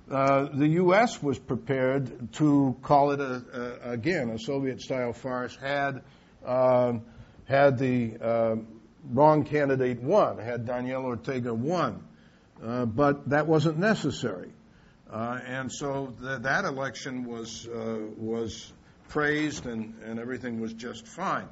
uh, 0.10 0.49
the 0.53 0.67
U.S. 0.67 1.21
was 1.23 1.39
prepared 1.39 2.34
to 2.34 2.75
call 2.82 3.12
it, 3.12 3.21
a, 3.21 3.43
a 3.84 3.91
again, 3.91 4.29
a 4.29 4.39
Soviet 4.39 4.82
style 4.82 5.13
farce 5.13 5.56
had, 5.56 6.01
uh, 6.45 6.93
had 7.45 7.77
the 7.77 8.17
uh, 8.21 8.56
wrong 9.12 9.45
candidate 9.45 10.01
won, 10.01 10.38
had 10.39 10.65
Daniel 10.65 11.06
Ortega 11.06 11.53
won. 11.53 12.03
Uh, 12.62 12.86
but 12.86 13.29
that 13.29 13.47
wasn't 13.47 13.77
necessary. 13.77 14.51
Uh, 15.10 15.39
and 15.45 15.71
so 15.71 16.13
th- 16.21 16.41
that 16.41 16.65
election 16.65 17.25
was, 17.25 17.67
uh, 17.67 17.99
was 18.17 18.71
praised 19.10 19.65
and, 19.65 19.93
and 20.03 20.19
everything 20.19 20.60
was 20.60 20.73
just 20.73 21.08
fine. 21.08 21.47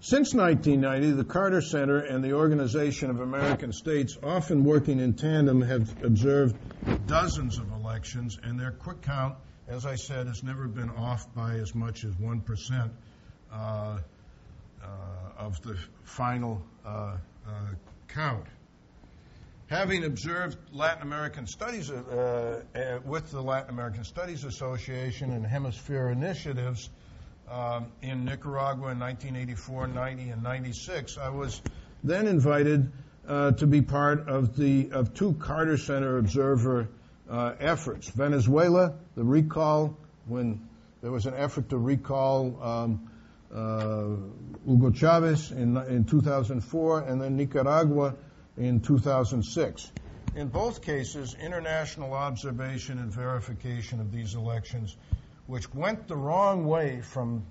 Since 0.00 0.32
1990, 0.32 1.16
the 1.16 1.24
Carter 1.24 1.60
Center 1.60 1.98
and 1.98 2.22
the 2.22 2.32
Organization 2.34 3.10
of 3.10 3.18
American 3.18 3.72
States, 3.72 4.16
often 4.22 4.62
working 4.62 5.00
in 5.00 5.14
tandem, 5.14 5.60
have 5.60 6.04
observed 6.04 6.56
dozens 7.08 7.58
of 7.58 7.72
elections, 7.72 8.38
and 8.40 8.60
their 8.60 8.70
quick 8.70 9.02
count, 9.02 9.34
as 9.66 9.84
I 9.86 9.96
said, 9.96 10.28
has 10.28 10.44
never 10.44 10.68
been 10.68 10.88
off 10.90 11.34
by 11.34 11.54
as 11.54 11.74
much 11.74 12.04
as 12.04 12.14
1% 12.14 12.90
uh, 13.50 13.54
uh, 13.56 13.98
of 15.36 15.60
the 15.62 15.76
final 16.04 16.62
uh, 16.86 17.16
uh, 17.44 17.50
count. 18.06 18.46
Having 19.66 20.04
observed 20.04 20.58
Latin 20.72 21.02
American 21.02 21.48
Studies 21.48 21.90
uh, 21.90 22.62
uh, 22.72 23.00
with 23.04 23.32
the 23.32 23.42
Latin 23.42 23.70
American 23.70 24.04
Studies 24.04 24.44
Association 24.44 25.32
and 25.32 25.44
Hemisphere 25.44 26.08
initiatives 26.10 26.88
in 28.02 28.24
Nicaragua 28.24 28.90
in 28.90 28.98
1984, 28.98 29.88
90, 29.88 30.30
and 30.30 30.42
96, 30.42 31.18
I 31.18 31.30
was 31.30 31.60
then 32.04 32.26
invited 32.26 32.92
uh, 33.26 33.52
to 33.52 33.66
be 33.66 33.82
part 33.82 34.28
of 34.28 34.56
the 34.56 34.90
of 34.92 35.14
two 35.14 35.34
Carter 35.34 35.76
Center 35.76 36.18
observer 36.18 36.88
uh, 37.28 37.54
efforts. 37.60 38.08
Venezuela, 38.08 38.94
the 39.14 39.24
recall 39.24 39.96
when 40.26 40.68
there 41.02 41.12
was 41.12 41.26
an 41.26 41.34
effort 41.34 41.68
to 41.70 41.78
recall 41.78 42.62
um, 42.62 43.10
uh, 43.54 44.16
Hugo 44.66 44.90
Chavez 44.90 45.52
in, 45.52 45.76
in 45.76 46.04
2004, 46.04 47.00
and 47.00 47.20
then 47.20 47.36
Nicaragua 47.36 48.14
in 48.56 48.80
2006. 48.80 49.92
In 50.36 50.48
both 50.48 50.82
cases, 50.82 51.34
international 51.42 52.12
observation 52.12 52.98
and 52.98 53.10
verification 53.10 54.00
of 54.00 54.12
these 54.12 54.34
elections, 54.34 54.96
which 55.48 55.74
went 55.74 56.06
the 56.06 56.16
wrong 56.16 56.66
way 56.66 57.00
from 57.00 57.42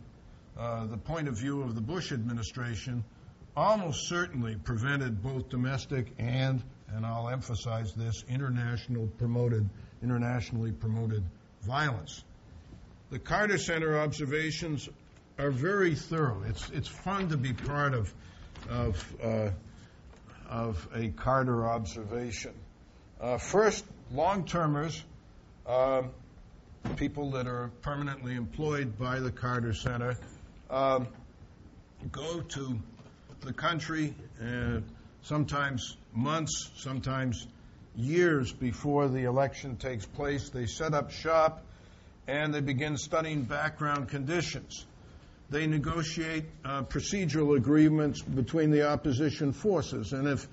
uh, 0.58 0.86
the 0.86 0.98
point 0.98 1.28
of 1.28 1.36
view 1.36 1.64
of 1.64 1.74
the 1.74 1.82
Bush 1.82 2.12
administration, 2.12 3.04
almost 3.56 4.08
certainly 4.08 4.56
prevented 4.56 5.22
both 5.22 5.50
domestic 5.50 6.14
and, 6.20 6.64
and 6.90 7.04
I'll 7.04 7.28
emphasize 7.28 7.94
this, 7.94 8.24
international 8.30 9.08
promoted, 9.18 9.68
internationally 10.04 10.72
promoted 10.72 11.24
violence. 11.64 12.24
The 13.10 13.18
Carter 13.18 13.58
Center 13.58 14.00
observations 14.00 14.88
are 15.40 15.50
very 15.50 15.96
thorough. 15.96 16.44
It's 16.48 16.70
it's 16.70 16.88
fun 16.88 17.30
to 17.30 17.38
be 17.38 17.54
part 17.54 17.94
of 17.96 18.14
of 18.70 19.16
uh, 19.24 19.50
of 20.48 20.88
a 20.94 21.10
Carter 21.10 21.68
observation. 21.68 22.54
Uh, 23.20 23.38
first, 23.38 23.86
long 24.12 24.46
termers, 24.46 25.04
uh, 25.66 26.04
people 26.96 27.32
that 27.32 27.48
are 27.48 27.72
permanently 27.82 28.36
employed 28.36 28.98
by 28.98 29.20
the 29.20 29.32
Carter 29.32 29.74
Center, 29.74 30.18
um, 30.70 31.08
go 32.12 32.42
to 32.42 32.80
the 33.42 33.54
country 33.54 34.16
uh, 34.42 34.80
sometimes 35.22 35.98
months, 36.14 36.70
sometimes 36.78 37.48
years 37.96 38.52
before 38.52 39.08
the 39.08 39.24
election 39.24 39.78
takes 39.78 40.06
place. 40.06 40.50
They 40.50 40.66
set 40.66 40.94
up 40.94 41.12
shop 41.12 41.64
and 42.28 42.54
they 42.54 42.62
begin 42.62 42.98
studying 42.98 43.44
background 43.44 44.10
conditions 44.10 44.86
they 45.50 45.68
negotiate 45.68 46.46
uh, 46.66 46.84
procedural 46.84 47.56
agreements 47.56 48.22
between 48.22 48.70
the 48.72 48.90
opposition 48.90 49.54
forces. 49.54 50.14
And 50.14 50.28
if 50.28 50.48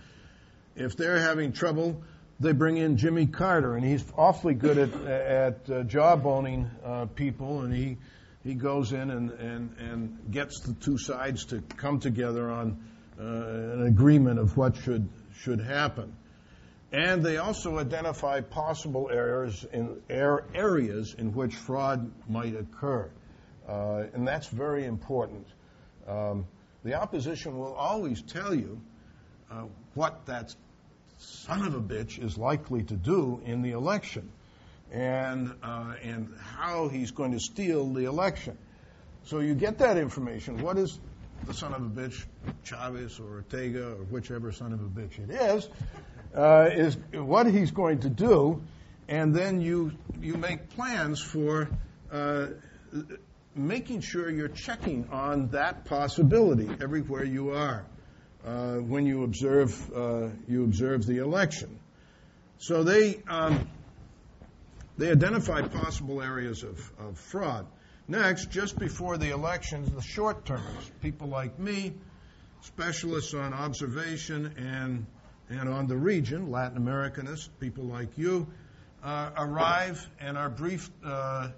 if 0.76 0.96
they're 0.96 1.20
having 1.20 1.52
trouble, 1.52 2.02
they 2.40 2.52
bring 2.52 2.76
in 2.76 2.96
Jimmy 2.96 3.26
Carter, 3.26 3.76
and 3.76 3.84
he's 3.84 4.04
awfully 4.16 4.54
good 4.54 4.78
at 4.78 4.94
at 5.04 5.70
uh, 5.70 5.82
jawboning 5.84 6.68
uh, 6.84 7.06
people, 7.06 7.60
and 7.60 7.74
he 7.74 7.96
he 8.44 8.54
goes 8.54 8.92
in 8.92 9.10
and, 9.10 9.30
and, 9.30 9.76
and 9.78 10.18
gets 10.30 10.60
the 10.60 10.74
two 10.74 10.98
sides 10.98 11.46
to 11.46 11.62
come 11.62 11.98
together 11.98 12.50
on 12.50 12.84
uh, 13.18 13.22
an 13.22 13.86
agreement 13.86 14.38
of 14.38 14.56
what 14.56 14.76
should 14.76 15.08
should 15.38 15.60
happen. 15.60 16.14
And 16.92 17.24
they 17.24 17.38
also 17.38 17.78
identify 17.78 18.40
possible 18.40 19.10
errors 19.10 19.66
in 19.72 20.00
er, 20.10 20.44
areas 20.54 21.14
in 21.18 21.34
which 21.34 21.54
fraud 21.56 22.12
might 22.28 22.54
occur. 22.54 23.10
Uh, 23.66 24.04
and 24.12 24.28
that's 24.28 24.46
very 24.46 24.84
important. 24.84 25.46
Um, 26.06 26.46
the 26.84 26.94
opposition 26.94 27.58
will 27.58 27.74
always 27.74 28.22
tell 28.22 28.54
you 28.54 28.80
uh, 29.50 29.64
what 29.94 30.26
that 30.26 30.54
son 31.24 31.66
of 31.66 31.74
a 31.74 31.80
bitch 31.80 32.22
is 32.22 32.36
likely 32.38 32.82
to 32.84 32.94
do 32.94 33.40
in 33.44 33.62
the 33.62 33.72
election 33.72 34.30
and, 34.92 35.52
uh, 35.62 35.94
and 36.02 36.32
how 36.40 36.88
he's 36.88 37.10
going 37.10 37.32
to 37.32 37.40
steal 37.40 37.92
the 37.92 38.04
election. 38.04 38.56
So 39.24 39.40
you 39.40 39.54
get 39.54 39.78
that 39.78 39.96
information. 39.96 40.58
What 40.58 40.78
is 40.78 40.98
the 41.46 41.54
son 41.54 41.74
of 41.74 41.82
a 41.82 41.88
bitch, 41.88 42.24
Chavez 42.62 43.18
or 43.18 43.36
Ortega 43.36 43.88
or 43.88 44.04
whichever 44.04 44.52
son 44.52 44.72
of 44.72 44.80
a 44.80 44.84
bitch 44.84 45.18
it 45.18 45.30
is, 45.30 45.68
uh, 46.34 46.70
is 46.72 46.96
what 47.12 47.46
he's 47.46 47.70
going 47.70 48.00
to 48.00 48.10
do, 48.10 48.62
and 49.08 49.34
then 49.34 49.60
you 49.60 49.92
you 50.20 50.34
make 50.34 50.70
plans 50.70 51.20
for 51.20 51.68
uh, 52.10 52.46
making 53.54 54.00
sure 54.00 54.30
you're 54.30 54.48
checking 54.48 55.08
on 55.10 55.48
that 55.48 55.84
possibility 55.84 56.68
everywhere 56.80 57.24
you 57.24 57.50
are 57.50 57.84
uh, 58.44 58.76
when 58.76 59.06
you 59.06 59.24
observe 59.24 59.92
uh, 59.94 60.28
you 60.48 60.64
observe 60.64 61.06
the 61.06 61.18
election. 61.18 61.78
So 62.58 62.82
they 62.82 63.22
um, 63.28 63.68
they 64.96 65.10
identify 65.10 65.62
possible 65.62 66.22
areas 66.22 66.62
of, 66.62 66.78
of 66.98 67.18
fraud. 67.18 67.66
Next, 68.06 68.50
just 68.50 68.78
before 68.78 69.16
the 69.16 69.30
elections, 69.30 69.90
the 69.90 70.02
short 70.02 70.44
termers, 70.44 70.90
people 71.00 71.28
like 71.28 71.58
me, 71.58 71.94
specialists 72.60 73.34
on 73.34 73.54
observation 73.54 74.54
and 74.58 75.06
and 75.48 75.68
on 75.68 75.86
the 75.86 75.96
region, 75.96 76.50
Latin 76.50 76.78
Americanists, 76.78 77.48
people 77.60 77.84
like 77.84 78.16
you, 78.16 78.46
uh, 79.02 79.30
arrive 79.36 80.08
and 80.20 80.38
are 80.38 80.48
briefed 80.48 80.90
uh, 81.04 81.48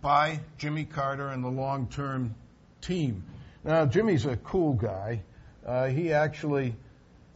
by 0.00 0.40
Jimmy 0.58 0.84
Carter 0.84 1.28
and 1.28 1.42
the 1.42 1.48
long 1.48 1.88
term 1.88 2.34
team. 2.80 3.24
Now, 3.64 3.86
Jimmy's 3.86 4.26
a 4.26 4.36
cool 4.36 4.74
guy. 4.74 5.22
Uh, 5.64 5.86
he 5.88 6.12
actually, 6.12 6.74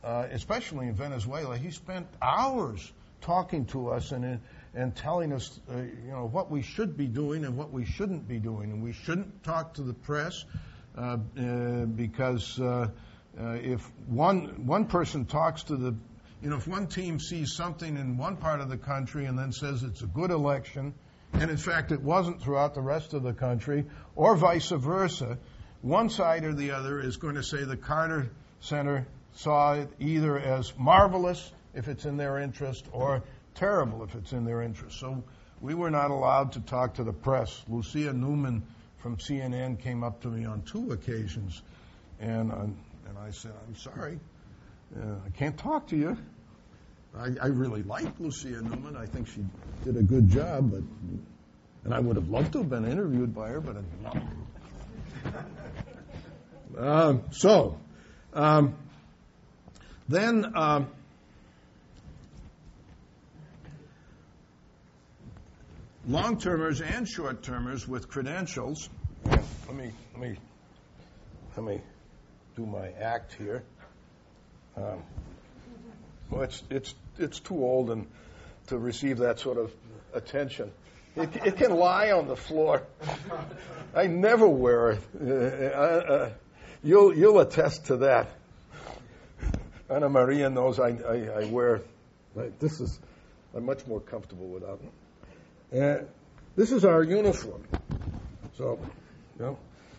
uh, 0.02 0.26
especially 0.30 0.88
in 0.88 0.94
Venezuela, 0.94 1.56
he 1.56 1.70
spent 1.70 2.06
hours 2.20 2.92
talking 3.20 3.64
to 3.66 3.88
us 3.88 4.12
and, 4.12 4.40
and 4.74 4.96
telling 4.96 5.32
us, 5.32 5.60
uh, 5.70 5.76
you 5.78 6.10
know, 6.10 6.26
what 6.26 6.50
we 6.50 6.62
should 6.62 6.96
be 6.96 7.06
doing 7.06 7.44
and 7.44 7.56
what 7.56 7.70
we 7.70 7.84
shouldn't 7.84 8.28
be 8.28 8.38
doing. 8.38 8.70
And 8.70 8.82
we 8.82 8.92
shouldn't 8.92 9.42
talk 9.44 9.74
to 9.74 9.82
the 9.82 9.94
press 9.94 10.44
uh, 10.96 11.16
because 11.16 12.60
if 13.36 13.80
one, 14.06 14.66
one 14.66 14.86
person 14.86 15.24
talks 15.24 15.64
to 15.64 15.76
the 15.76 15.94
you 16.44 16.50
know, 16.50 16.56
if 16.56 16.68
one 16.68 16.86
team 16.88 17.18
sees 17.18 17.54
something 17.54 17.96
in 17.96 18.18
one 18.18 18.36
part 18.36 18.60
of 18.60 18.68
the 18.68 18.76
country 18.76 19.24
and 19.24 19.38
then 19.38 19.50
says 19.50 19.82
it's 19.82 20.02
a 20.02 20.06
good 20.06 20.30
election, 20.30 20.92
and 21.32 21.50
in 21.50 21.56
fact 21.56 21.90
it 21.90 22.02
wasn't 22.02 22.42
throughout 22.42 22.74
the 22.74 22.82
rest 22.82 23.14
of 23.14 23.22
the 23.22 23.32
country, 23.32 23.86
or 24.14 24.36
vice 24.36 24.68
versa, 24.68 25.38
one 25.84 26.08
side 26.08 26.44
or 26.44 26.54
the 26.54 26.70
other 26.70 26.98
is 26.98 27.18
going 27.18 27.34
to 27.34 27.42
say 27.42 27.62
the 27.62 27.76
Carter 27.76 28.30
Center 28.60 29.06
saw 29.34 29.74
it 29.74 29.90
either 30.00 30.38
as 30.38 30.72
marvelous 30.78 31.52
if 31.74 31.88
it's 31.88 32.06
in 32.06 32.16
their 32.16 32.38
interest 32.38 32.86
or 32.90 33.22
terrible 33.54 34.02
if 34.02 34.14
it's 34.14 34.32
in 34.32 34.46
their 34.46 34.62
interest. 34.62 34.98
So 34.98 35.22
we 35.60 35.74
were 35.74 35.90
not 35.90 36.10
allowed 36.10 36.52
to 36.52 36.60
talk 36.60 36.94
to 36.94 37.04
the 37.04 37.12
press. 37.12 37.62
Lucia 37.68 38.14
Newman 38.14 38.62
from 38.96 39.18
CNN 39.18 39.78
came 39.78 40.02
up 40.02 40.22
to 40.22 40.28
me 40.28 40.46
on 40.46 40.62
two 40.62 40.92
occasions, 40.92 41.60
and, 42.18 42.50
uh, 42.50 42.60
and 43.06 43.18
I 43.18 43.30
said, 43.30 43.52
I'm 43.68 43.76
sorry. 43.76 44.18
Uh, 44.96 45.16
I 45.26 45.30
can't 45.36 45.58
talk 45.58 45.88
to 45.88 45.96
you. 45.96 46.16
I, 47.14 47.28
I 47.42 47.46
really 47.48 47.82
like 47.82 48.18
Lucia 48.18 48.62
Newman. 48.62 48.96
I 48.96 49.04
think 49.04 49.28
she 49.28 49.44
did 49.84 49.98
a 49.98 50.02
good 50.02 50.30
job, 50.30 50.70
but 50.70 50.82
and 51.84 51.92
I 51.92 52.00
would 52.00 52.16
have 52.16 52.30
loved 52.30 52.52
to 52.52 52.58
have 52.58 52.70
been 52.70 52.86
interviewed 52.86 53.34
by 53.34 53.50
her, 53.50 53.60
but 53.60 53.76
I, 53.76 54.14
no. 54.14 54.22
Um, 56.76 57.22
so, 57.30 57.78
um, 58.32 58.74
then 60.08 60.52
um, 60.56 60.88
long 66.06 66.38
termers 66.38 66.80
and 66.80 67.08
short 67.08 67.42
termers 67.42 67.86
with 67.86 68.08
credentials. 68.08 68.88
Let 69.24 69.74
me 69.74 69.92
let 70.12 70.20
me 70.20 70.36
let 71.56 71.66
me 71.66 71.80
do 72.56 72.66
my 72.66 72.88
act 73.00 73.34
here. 73.34 73.62
Um, 74.76 75.02
well, 76.30 76.42
it's 76.42 76.62
it's 76.70 76.94
it's 77.18 77.40
too 77.40 77.56
old 77.56 77.90
and 77.90 78.06
to 78.66 78.78
receive 78.78 79.18
that 79.18 79.38
sort 79.38 79.58
of 79.58 79.72
attention. 80.12 80.72
It, 81.16 81.36
it 81.46 81.56
can 81.56 81.70
lie 81.76 82.10
on 82.10 82.26
the 82.26 82.36
floor. 82.36 82.82
I 83.94 84.08
never 84.08 84.48
wear 84.48 84.90
it. 84.90 85.00
Uh, 85.20 85.24
uh, 85.24 85.28
uh, 85.28 86.30
you'll 86.84 87.16
you'll 87.16 87.40
attest 87.40 87.86
to 87.86 87.96
that. 87.98 88.28
Anna 89.90 90.08
Maria 90.08 90.48
knows 90.48 90.78
I, 90.78 90.90
I, 90.90 91.42
I 91.42 91.44
wear. 91.46 91.82
Right, 92.34 92.58
this 92.60 92.80
is 92.80 93.00
I'm 93.54 93.64
much 93.64 93.86
more 93.86 94.00
comfortable 94.00 94.48
without 94.48 94.80
it. 95.72 96.08
This 96.56 96.72
is 96.72 96.84
our 96.84 97.02
uniform. 97.02 97.64
So, 98.56 98.78
you 99.38 99.44
know, 99.44 99.58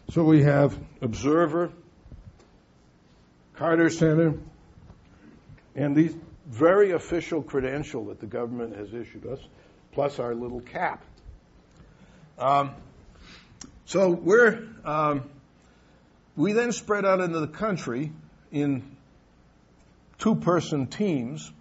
so 0.10 0.24
we 0.24 0.44
have 0.44 0.78
observer, 1.02 1.72
Carter 3.56 3.90
Center, 3.90 4.36
and 5.76 5.96
these 5.96 6.16
very 6.48 6.92
official 6.92 7.42
credential 7.42 8.06
that 8.06 8.20
the 8.20 8.26
government 8.26 8.76
has 8.76 8.94
issued 8.94 9.26
us, 9.26 9.40
plus 9.92 10.20
our 10.20 10.34
little 10.34 10.62
cap. 10.62 11.04
Um, 12.38 12.72
so 13.86 14.10
we're 14.10 14.68
um, 14.86 15.30
we 16.36 16.54
then 16.54 16.72
spread 16.72 17.06
out 17.06 17.20
into 17.22 17.40
the 17.40 17.48
country 17.48 18.12
in 18.52 18.84
two-person 20.20 20.88
teams, 20.88 21.52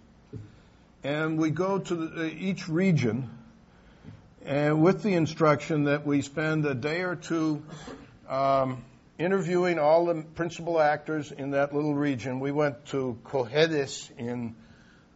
and 1.03 1.37
we 1.37 1.49
go 1.49 1.79
to 1.79 1.95
the, 1.95 2.21
uh, 2.21 2.25
each 2.25 2.67
region, 2.67 3.29
and 4.45 4.81
with 4.81 5.03
the 5.03 5.13
instruction 5.13 5.85
that 5.85 6.05
we 6.05 6.21
spend 6.21 6.65
a 6.65 6.75
day 6.75 7.01
or 7.01 7.15
two. 7.15 7.63
Um, 8.27 8.83
interviewing 9.17 9.79
all 9.79 10.05
the 10.05 10.23
principal 10.35 10.79
actors 10.79 11.31
in 11.31 11.51
that 11.51 11.73
little 11.73 11.95
region. 11.95 12.39
We 12.39 12.51
went 12.51 12.85
to 12.87 13.17
Cojedes 13.23 14.09
in 14.17 14.55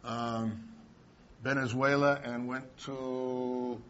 um, 0.04 0.64
Venezuela 1.42 2.18
and 2.24 2.48
went 2.48 2.64
to 2.84 3.80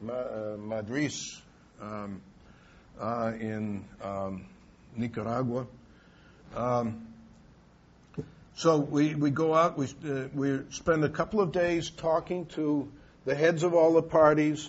Ma- 0.00 0.12
uh, 0.12 0.56
Madriz 0.56 1.40
um, 1.80 2.20
in 3.00 3.84
um, 4.02 4.44
Nicaragua. 4.96 5.66
Um, 6.54 7.06
so 8.56 8.78
we, 8.78 9.14
we 9.14 9.30
go 9.30 9.54
out, 9.54 9.78
we, 9.78 9.86
uh, 9.86 10.24
we 10.34 10.60
spend 10.70 11.04
a 11.04 11.08
couple 11.08 11.40
of 11.40 11.52
days 11.52 11.90
talking 11.90 12.46
to 12.46 12.90
the 13.24 13.34
heads 13.34 13.62
of 13.62 13.72
all 13.72 13.92
the 13.92 14.02
parties, 14.02 14.68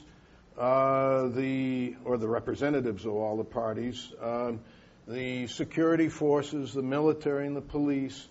uh, 0.60 1.28
the 1.30 1.96
or 2.06 2.18
the 2.18 2.28
representatives 2.28 3.06
of 3.06 3.14
all 3.14 3.38
the 3.38 3.44
parties, 3.44 4.12
um, 4.22 4.60
the 5.08 5.48
security 5.48 6.08
forces, 6.08 6.74
the 6.74 6.84
military, 6.84 7.48
and 7.48 7.56
the 7.56 7.62
police, 7.62 8.28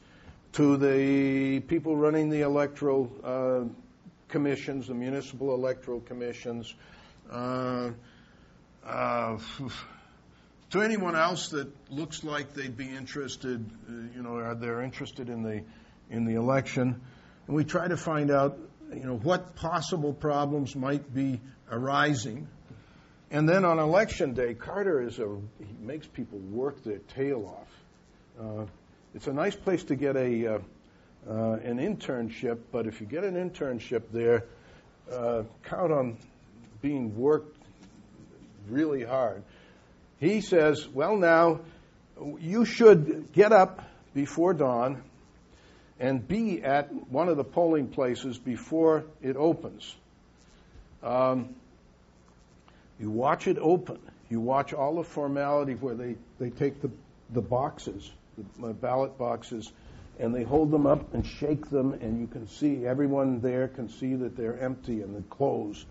to 0.53 0.77
the 0.77 1.61
people 1.61 1.97
running 1.97 2.31
the 2.31 2.43
electoral 2.43 3.11
uh, 3.25 3.65
commissions, 4.29 4.87
the 4.87 4.95
municipal 4.95 5.55
electoral 5.55 6.01
commissions, 6.01 6.73
uh, 8.89 9.39
to 10.71 10.83
anyone 10.83 11.15
else 11.15 11.51
that 11.51 11.69
looks 11.91 12.25
like 12.25 12.55
they'd 12.55 12.77
be 12.77 12.89
interested, 12.89 13.65
uh, 13.89 13.93
you 14.15 14.23
know, 14.23 14.37
are 14.37 14.55
they're 14.55 14.83
interested 14.83 15.29
in 15.29 15.43
the 15.43 15.63
in 16.11 16.25
the 16.25 16.35
election, 16.35 17.01
and 17.47 17.57
we 17.57 17.65
try 17.65 17.87
to 17.87 17.97
find 17.97 18.31
out, 18.31 18.59
you 18.95 19.05
know, 19.05 19.17
what 19.17 19.57
possible 19.57 20.13
problems 20.13 20.75
might 20.75 21.15
be 21.15 21.41
arising. 21.71 22.49
And 23.31 23.47
then 23.47 23.67
on 23.67 23.79
election 23.79 24.33
day, 24.33 24.55
Carter 24.55 25.03
is 25.03 25.19
a 25.19 25.37
he 25.59 25.77
makes 25.81 26.07
people 26.07 26.39
work 26.39 26.83
their 26.83 26.99
tail 27.15 27.45
off. 27.47 28.41
Uh, 28.41 28.67
it's 29.15 29.27
a 29.27 29.33
nice 29.33 29.57
place 29.57 29.85
to 29.85 29.97
get 29.97 30.17
a 30.17 30.55
uh, 30.55 30.59
uh, 31.29 31.59
an 31.63 31.79
internship, 31.79 32.59
but 32.73 32.87
if 32.87 33.01
you 33.01 33.07
get 33.07 33.25
an 33.25 33.35
internship 33.35 34.05
there, 34.13 34.45
uh, 35.13 35.43
count 35.65 35.93
on 35.93 36.17
being 36.81 37.15
worked 37.19 37.58
really 38.69 39.05
hard. 39.05 39.43
He 40.21 40.41
says, 40.41 40.87
"Well, 40.89 41.17
now 41.17 41.61
you 42.41 42.65
should 42.65 43.33
get 43.33 43.53
up 43.53 43.85
before 44.15 44.55
dawn 44.55 45.03
and 46.01 46.27
be 46.27 46.63
at 46.63 46.93
one 47.11 47.29
of 47.29 47.37
the 47.37 47.45
polling 47.45 47.89
places 47.89 48.39
before 48.39 49.05
it 49.23 49.37
opens." 49.37 49.95
Um, 51.03 51.55
you 52.99 53.11
watch 53.11 53.47
it 53.47 53.59
open. 53.59 53.99
You 54.29 54.41
watch 54.41 54.73
all 54.73 54.97
the 54.97 55.05
formality 55.05 55.75
where 55.75 55.95
they, 55.95 56.17
they 56.39 56.51
take 56.51 56.83
the, 56.83 56.91
the 57.31 57.41
boxes 57.41 58.11
the 58.61 58.73
ballot 58.73 59.19
boxes, 59.19 59.73
and 60.19 60.35
they 60.35 60.43
hold 60.43 60.71
them 60.71 60.87
up 60.87 61.15
and 61.15 61.27
shake 61.27 61.71
them, 61.71 61.93
and 61.95 62.21
you 62.21 62.27
can 62.27 62.49
see 62.49 62.87
everyone 62.87 63.41
there 63.41 63.69
can 63.69 63.89
see 63.89 64.15
that 64.15 64.37
they're 64.37 64.59
empty 64.59 65.03
and 65.03 65.15
they're 65.15 65.23
closed, 65.23 65.87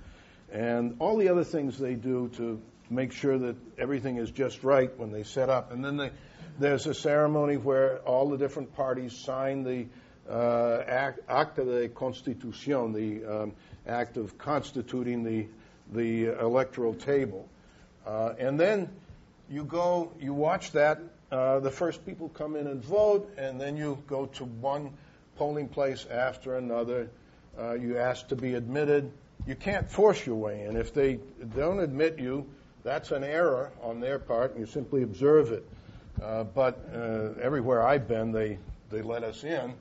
and 0.52 0.95
all 1.00 1.18
the 1.18 1.30
other 1.30 1.43
things 1.43 1.78
they 1.78 1.95
do 1.95 2.30
to 2.38 2.62
make 2.89 3.12
sure 3.12 3.38
that 3.38 3.56
everything 3.78 4.18
is 4.18 4.32
just 4.32 4.64
right 4.64 4.98
when 4.98 5.12
they 5.12 5.24
set 5.24 5.50
up. 5.50 5.72
And 5.72 5.84
then 5.84 5.98
they, 5.98 6.12
there's 6.60 6.88
a 6.88 6.93
ceremony 6.93 7.58
where 7.58 7.98
all 8.00 8.30
the 8.30 8.38
different 8.38 8.74
parties 8.76 9.14
sign 9.14 9.64
the 9.64 9.88
uh, 10.30 10.84
act, 10.88 11.20
Acta 11.30 11.64
de 11.64 11.89
Constitución, 11.89 12.93
the 12.93 13.26
um, 13.26 13.54
act 13.86 14.18
of 14.18 14.38
constituting 14.38 15.24
the 15.24 15.48
the 15.93 16.26
electoral 16.26 16.93
table, 16.93 17.48
uh, 18.06 18.34
and 18.38 18.60
then 18.60 18.89
you 19.50 19.64
go, 19.64 20.12
you 20.20 20.34
watch 20.34 20.74
that 20.74 21.00
uh, 21.32 21.60
the 21.60 21.72
first 21.72 22.06
people 22.06 22.30
come 22.30 22.56
in 22.56 22.68
and 22.68 22.84
vote, 22.84 23.34
and 23.38 23.60
then 23.60 23.78
you 23.78 24.02
go 24.08 24.26
to 24.26 24.45
one 24.45 24.93
polling 25.38 25.68
place 25.68 26.06
after 26.10 26.56
another. 26.56 27.10
Uh, 27.58 27.74
you 27.74 27.98
ask 27.98 28.28
to 28.28 28.36
be 28.36 28.54
admitted. 28.54 29.12
You 29.46 29.56
can't 29.56 29.90
force 29.90 30.26
your 30.26 30.36
way 30.36 30.64
in. 30.64 30.76
If 30.76 30.94
they 30.94 31.20
don't 31.56 31.80
admit 31.80 32.20
you, 32.20 32.48
that's 32.84 33.12
an 33.12 33.24
error 33.24 33.72
on 33.82 34.00
their 34.00 34.20
part, 34.20 34.52
and 34.52 34.60
you 34.62 34.66
simply 34.66 35.04
observe 35.04 35.52
it. 35.52 35.68
Uh, 36.22 36.44
but 36.44 36.90
uh, 36.94 37.40
everywhere 37.42 37.86
I've 37.86 38.08
been, 38.08 38.32
they, 38.32 38.58
they 38.90 39.02
let 39.02 39.24
us 39.24 39.44
in. 39.44 39.74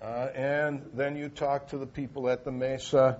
Uh, 0.00 0.28
and 0.34 0.82
then 0.94 1.16
you 1.16 1.28
talk 1.28 1.68
to 1.68 1.78
the 1.78 1.86
people 1.86 2.28
at 2.28 2.44
the 2.44 2.52
mesa. 2.52 3.18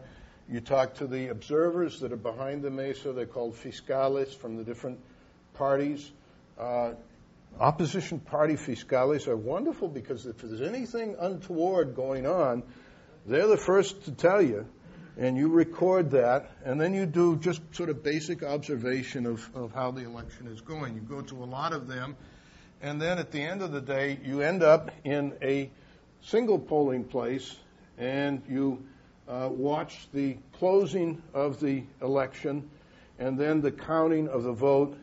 You 0.50 0.60
talk 0.60 0.94
to 0.94 1.06
the 1.06 1.28
observers 1.28 2.00
that 2.00 2.12
are 2.12 2.16
behind 2.16 2.62
the 2.62 2.70
mesa. 2.70 3.12
They're 3.12 3.26
called 3.26 3.54
fiscales 3.54 4.34
from 4.34 4.56
the 4.56 4.64
different 4.64 4.98
parties. 5.54 6.10
Uh, 6.58 6.92
opposition 7.60 8.20
party 8.20 8.54
fiscales 8.54 9.28
are 9.28 9.36
wonderful 9.36 9.88
because 9.88 10.26
if 10.26 10.38
there's 10.38 10.62
anything 10.62 11.16
untoward 11.18 11.94
going 11.94 12.26
on, 12.26 12.62
they're 13.26 13.46
the 13.48 13.56
first 13.56 14.04
to 14.04 14.12
tell 14.12 14.40
you, 14.40 14.66
and 15.18 15.36
you 15.36 15.48
record 15.48 16.12
that, 16.12 16.50
and 16.64 16.80
then 16.80 16.94
you 16.94 17.04
do 17.04 17.36
just 17.36 17.60
sort 17.72 17.90
of 17.90 18.02
basic 18.02 18.42
observation 18.42 19.26
of, 19.26 19.50
of 19.54 19.72
how 19.72 19.90
the 19.90 20.04
election 20.04 20.46
is 20.46 20.60
going. 20.60 20.94
You 20.94 21.00
go 21.00 21.20
to 21.20 21.42
a 21.42 21.44
lot 21.44 21.72
of 21.72 21.88
them, 21.88 22.16
and 22.80 23.02
then 23.02 23.18
at 23.18 23.32
the 23.32 23.42
end 23.42 23.60
of 23.60 23.72
the 23.72 23.80
day, 23.80 24.18
you 24.24 24.40
end 24.40 24.62
up 24.62 24.90
in 25.04 25.34
a 25.42 25.70
single 26.22 26.58
polling 26.58 27.04
place, 27.04 27.56
and 27.98 28.42
you 28.48 28.82
uh, 29.28 29.48
watch 29.50 30.08
the 30.14 30.36
closing 30.58 31.20
of 31.34 31.60
the 31.60 31.82
election, 32.00 32.70
and 33.18 33.36
then 33.36 33.60
the 33.60 33.72
counting 33.72 34.28
of 34.28 34.44
the 34.44 34.52
vote 34.52 34.96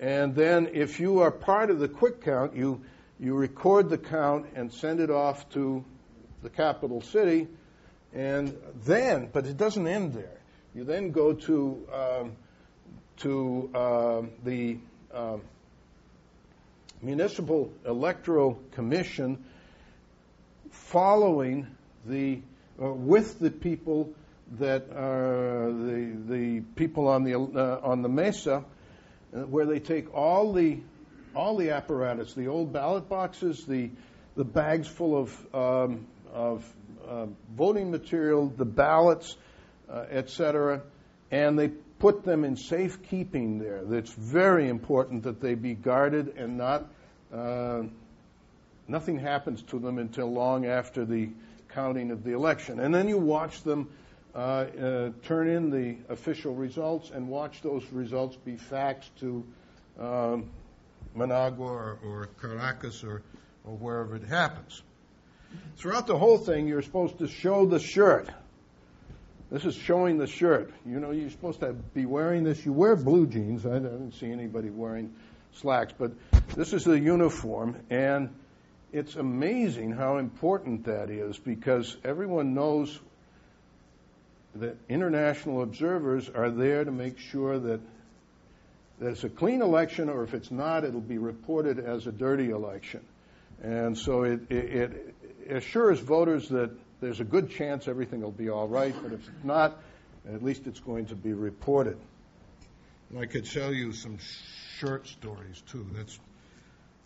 and 0.00 0.34
then 0.34 0.70
if 0.72 1.00
you 1.00 1.20
are 1.20 1.30
part 1.30 1.70
of 1.70 1.80
the 1.80 1.88
quick 1.88 2.22
count, 2.22 2.54
you, 2.54 2.80
you 3.18 3.34
record 3.34 3.88
the 3.88 3.98
count 3.98 4.46
and 4.54 4.72
send 4.72 5.00
it 5.00 5.10
off 5.10 5.48
to 5.50 5.84
the 6.42 6.50
capital 6.50 7.02
city. 7.02 7.48
And 8.14 8.56
then, 8.84 9.28
but 9.32 9.46
it 9.46 9.56
doesn't 9.56 9.86
end 9.86 10.14
there. 10.14 10.38
You 10.74 10.84
then 10.84 11.10
go 11.10 11.32
to, 11.32 11.88
um, 11.92 12.32
to 13.18 13.70
uh, 13.74 14.22
the 14.44 14.78
uh, 15.12 15.38
Municipal 17.02 17.72
Electoral 17.84 18.58
Commission 18.72 19.44
following 20.70 21.66
the, 22.06 22.40
uh, 22.82 22.92
with 22.92 23.38
the 23.38 23.50
people 23.50 24.12
that 24.58 24.90
are 24.94 25.70
the, 25.70 26.16
the 26.26 26.60
people 26.76 27.08
on 27.08 27.24
the, 27.24 27.34
uh, 27.34 27.80
on 27.82 28.02
the 28.02 28.08
mesa 28.08 28.64
uh, 29.34 29.40
where 29.40 29.66
they 29.66 29.78
take 29.78 30.14
all 30.14 30.52
the 30.52 30.78
all 31.34 31.56
the 31.56 31.70
apparatus, 31.70 32.34
the 32.34 32.48
old 32.48 32.72
ballot 32.72 33.08
boxes, 33.08 33.64
the 33.66 33.90
the 34.36 34.44
bags 34.44 34.88
full 34.88 35.16
of 35.16 35.54
um, 35.54 36.06
of 36.32 36.64
uh, 36.64 36.77
voting 37.56 37.90
material, 37.90 38.48
the 38.48 38.64
ballots, 38.64 39.36
uh, 39.88 40.04
etc., 40.10 40.82
and 41.30 41.58
they 41.58 41.68
put 41.98 42.24
them 42.24 42.44
in 42.44 42.56
safekeeping 42.56 43.58
there. 43.58 43.82
It's 43.94 44.12
very 44.12 44.68
important 44.68 45.24
that 45.24 45.40
they 45.40 45.54
be 45.54 45.74
guarded 45.74 46.36
and 46.36 46.56
not 46.56 46.88
uh, 47.32 47.82
nothing 48.86 49.18
happens 49.18 49.62
to 49.62 49.78
them 49.78 49.98
until 49.98 50.32
long 50.32 50.66
after 50.66 51.04
the 51.04 51.28
counting 51.68 52.10
of 52.10 52.24
the 52.24 52.32
election. 52.32 52.80
And 52.80 52.94
then 52.94 53.08
you 53.08 53.18
watch 53.18 53.62
them 53.62 53.88
uh, 54.34 54.38
uh, 54.38 55.10
turn 55.24 55.48
in 55.48 55.70
the 55.70 55.96
official 56.08 56.54
results 56.54 57.10
and 57.10 57.28
watch 57.28 57.60
those 57.62 57.84
results 57.92 58.36
be 58.36 58.54
faxed 58.54 59.10
to 59.20 59.44
um, 59.98 60.50
Managua 61.14 61.66
or, 61.66 61.98
or 62.04 62.28
Caracas 62.40 63.04
or, 63.04 63.22
or 63.64 63.76
wherever 63.76 64.16
it 64.16 64.24
happens. 64.24 64.82
Throughout 65.76 66.06
the 66.06 66.18
whole 66.18 66.38
thing, 66.38 66.66
you're 66.66 66.82
supposed 66.82 67.18
to 67.18 67.28
show 67.28 67.66
the 67.66 67.78
shirt. 67.78 68.28
This 69.50 69.64
is 69.64 69.74
showing 69.74 70.18
the 70.18 70.26
shirt. 70.26 70.72
You 70.84 71.00
know, 71.00 71.10
you're 71.10 71.30
supposed 71.30 71.60
to 71.60 71.72
be 71.72 72.04
wearing 72.04 72.44
this. 72.44 72.66
You 72.66 72.72
wear 72.72 72.96
blue 72.96 73.26
jeans. 73.26 73.64
I 73.64 73.74
didn't 73.74 74.12
see 74.12 74.30
anybody 74.30 74.70
wearing 74.70 75.14
slacks, 75.54 75.94
but 75.96 76.12
this 76.54 76.72
is 76.72 76.84
the 76.84 76.98
uniform, 76.98 77.76
and 77.90 78.30
it's 78.92 79.16
amazing 79.16 79.92
how 79.92 80.18
important 80.18 80.84
that 80.84 81.10
is 81.10 81.38
because 81.38 81.96
everyone 82.04 82.54
knows 82.54 82.98
that 84.54 84.76
international 84.88 85.62
observers 85.62 86.28
are 86.28 86.50
there 86.50 86.84
to 86.84 86.90
make 86.90 87.18
sure 87.18 87.58
that, 87.58 87.80
it's 89.00 89.22
a 89.22 89.28
clean 89.28 89.62
election, 89.62 90.08
or 90.08 90.24
if 90.24 90.34
it's 90.34 90.50
not, 90.50 90.82
it'll 90.82 91.00
be 91.00 91.18
reported 91.18 91.78
as 91.78 92.08
a 92.08 92.12
dirty 92.12 92.50
election. 92.50 93.00
And 93.62 93.96
so 93.96 94.24
it, 94.24 94.50
it, 94.50 94.56
it 94.56 95.14
assures 95.48 96.00
voters 96.00 96.48
that 96.48 96.70
there's 97.00 97.20
a 97.20 97.24
good 97.24 97.50
chance 97.50 97.88
everything 97.88 98.20
will 98.20 98.30
be 98.30 98.50
all 98.50 98.68
right, 98.68 98.94
but 99.02 99.12
if 99.12 99.20
not, 99.44 99.80
at 100.32 100.42
least 100.42 100.66
it's 100.66 100.80
going 100.80 101.06
to 101.06 101.14
be 101.14 101.32
reported. 101.32 101.96
I 103.18 103.26
could 103.26 103.50
tell 103.50 103.72
you 103.72 103.92
some 103.92 104.18
shirt 104.78 105.06
stories 105.06 105.62
too. 105.70 105.86
That's 105.94 106.18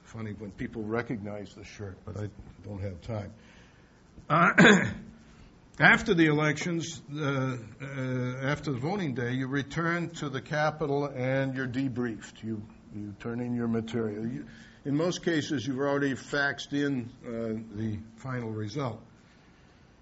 funny 0.03 0.33
when 0.33 0.51
people 0.51 0.83
recognize 0.83 1.55
the 1.55 1.65
shirt, 1.65 1.97
but 2.05 2.17
I 2.17 2.29
don't 2.65 2.81
have 2.81 3.01
time. 3.03 3.33
Uh, 4.29 4.85
After 5.81 6.13
the 6.13 6.27
elections, 6.27 7.01
uh, 7.11 7.57
uh, 7.81 7.87
after 8.43 8.73
the 8.73 8.79
voting 8.79 9.15
day, 9.15 9.33
you 9.33 9.47
return 9.47 10.11
to 10.17 10.29
the 10.29 10.41
capital 10.43 11.07
and 11.07 11.55
you're 11.55 11.67
debriefed. 11.67 12.43
You, 12.43 12.63
you 12.95 13.15
turn 13.21 13.41
in 13.41 13.55
your 13.55 13.69
material. 13.69 14.27
You, 14.27 14.45
in 14.85 14.97
most 14.97 15.25
cases, 15.25 15.67
you've 15.67 15.79
already 15.79 16.15
faxed 16.15 16.73
in 16.73 17.11
uh, 17.27 17.61
the 17.77 17.99
final 18.17 18.51
result. 18.51 19.01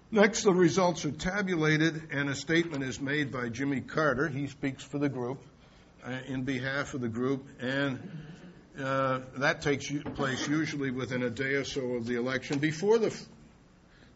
Next, 0.09 0.43
the 0.43 0.53
results 0.53 1.05
are 1.05 1.11
tabulated 1.11 2.09
and 2.11 2.29
a 2.29 2.35
statement 2.35 2.83
is 2.83 2.99
made 2.99 3.31
by 3.31 3.49
Jimmy 3.49 3.81
Carter. 3.81 4.27
He 4.27 4.47
speaks 4.47 4.83
for 4.83 4.97
the 4.97 5.07
group, 5.07 5.39
uh, 6.05 6.17
in 6.27 6.43
behalf 6.43 6.93
of 6.93 7.01
the 7.01 7.07
group, 7.07 7.47
and 7.59 7.99
uh, 8.79 9.19
that 9.37 9.61
takes 9.61 9.91
place 10.15 10.47
usually 10.47 10.91
within 10.91 11.23
a 11.23 11.29
day 11.29 11.53
or 11.53 11.63
so 11.63 11.93
of 11.93 12.05
the 12.05 12.15
election 12.15 12.59
before 12.59 12.97
the 12.97 13.15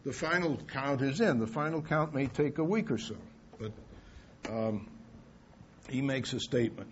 the 0.04 0.12
final 0.12 0.56
count 0.68 1.02
is 1.02 1.20
in. 1.20 1.40
The 1.40 1.48
final 1.48 1.82
count 1.82 2.14
may 2.14 2.26
take 2.26 2.58
a 2.58 2.64
week 2.64 2.92
or 2.92 2.98
so, 2.98 3.16
but 3.58 3.72
um, 4.48 4.88
he 5.88 6.00
makes 6.00 6.32
a 6.32 6.38
statement. 6.38 6.88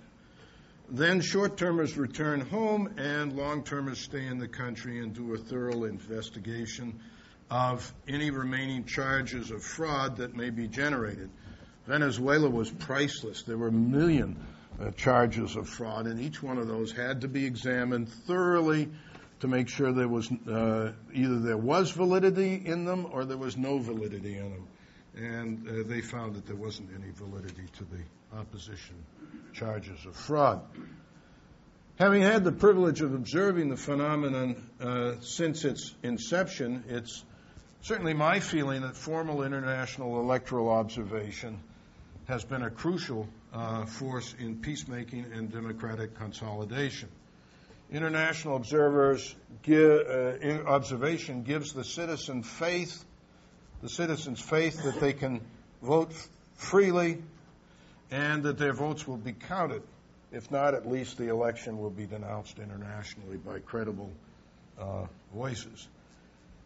Then 0.95 1.21
short 1.21 1.57
termers 1.57 1.99
return 1.99 2.41
home 2.41 2.95
and 2.99 3.33
long 3.33 3.65
termers 3.65 3.99
stay 3.99 4.27
in 4.27 4.39
the 4.39 4.47
country 4.47 5.01
and 5.01 5.13
do 5.13 5.35
a 5.35 5.37
thorough 5.37 5.87
investigation 5.87 7.01
of 7.51 7.93
any 8.07 8.31
remaining 8.31 8.85
charges 8.85 9.51
of 9.51 9.65
fraud 9.65 10.19
that 10.19 10.37
may 10.37 10.51
be 10.51 10.69
generated. 10.69 11.31
Venezuela 11.89 12.49
was 12.49 12.71
priceless. 12.71 13.43
There 13.43 13.59
were 13.59 13.69
a 13.69 13.73
million 13.73 14.37
uh, 14.81 14.93
charges 14.93 15.57
of 15.57 15.69
fraud, 15.69 16.07
and 16.07 16.21
each 16.21 16.41
one 16.45 16.59
of 16.59 16.69
those 16.69 16.93
had 16.93 17.23
to 17.23 17.29
be 17.29 17.45
examined 17.45 18.09
thoroughly 18.09 18.89
to 19.41 19.49
make 19.49 19.69
sure 19.69 19.93
there 19.93 20.07
was 20.07 20.31
uh, 20.31 20.93
either 21.13 21.41
there 21.41 21.59
was 21.59 21.91
validity 21.91 22.55
in 22.65 22.85
them 22.85 23.09
or 23.11 23.25
there 23.25 23.37
was 23.37 23.57
no 23.57 23.79
validity 23.81 24.39
in 24.39 24.49
them. 24.49 24.69
And 25.17 25.69
uh, 25.69 25.89
they 25.89 26.01
found 26.01 26.35
that 26.35 26.47
there 26.47 26.57
wasn't 26.57 26.91
any 26.95 27.11
validity 27.13 27.65
to 27.79 27.85
the 27.85 28.39
opposition 28.39 28.97
charges 29.53 30.05
of 30.07 30.17
fraud. 30.17 30.63
Having 31.97 32.23
had 32.23 32.43
the 32.43 32.53
privilege 32.53 33.01
of 33.01 33.15
observing 33.15 33.69
the 33.69 33.77
phenomenon 33.77 34.71
uh, 34.81 35.15
since 35.21 35.65
its 35.65 35.95
inception, 36.03 36.83
it's 36.89 37.23
certainly 37.83 38.15
my 38.15 38.41
feeling 38.41 38.83
that 38.83 38.97
formal 38.97 39.45
international 39.45 40.19
electoral 40.19 40.69
observation 40.71 41.61
has 42.27 42.45
been 42.45 42.63
a 42.63 42.71
crucial 42.71 43.29
uh, 43.53 43.85
force 43.85 44.35
in 44.41 44.57
peacemaking 44.57 45.27
and 45.33 45.53
democratic 45.53 46.17
consolidation 46.17 47.09
international 47.91 48.57
observers 48.57 49.35
give, 49.63 50.07
uh, 50.07 50.63
observation 50.67 51.43
gives 51.43 51.73
the 51.73 51.85
citizen 51.85 52.43
faith, 52.43 53.05
the 53.85 53.91
citizens 53.91 54.41
faith 54.41 54.83
that 54.83 54.99
they 54.99 55.13
can 55.13 55.43
vote 55.83 56.11
freely 56.55 57.19
and 58.11 58.43
that 58.45 58.57
their 58.57 58.73
votes 58.73 59.07
will 59.07 59.19
be 59.19 59.35
counted. 59.35 59.83
If 60.33 60.51
not, 60.51 60.73
at 60.73 60.89
least 60.91 61.19
the 61.19 61.29
election 61.29 61.77
will 61.77 61.91
be 61.91 62.07
denounced 62.07 62.59
internationally 62.59 63.37
by 63.37 63.59
credible 63.59 64.11
uh, 64.81 65.05
voices. 65.35 65.87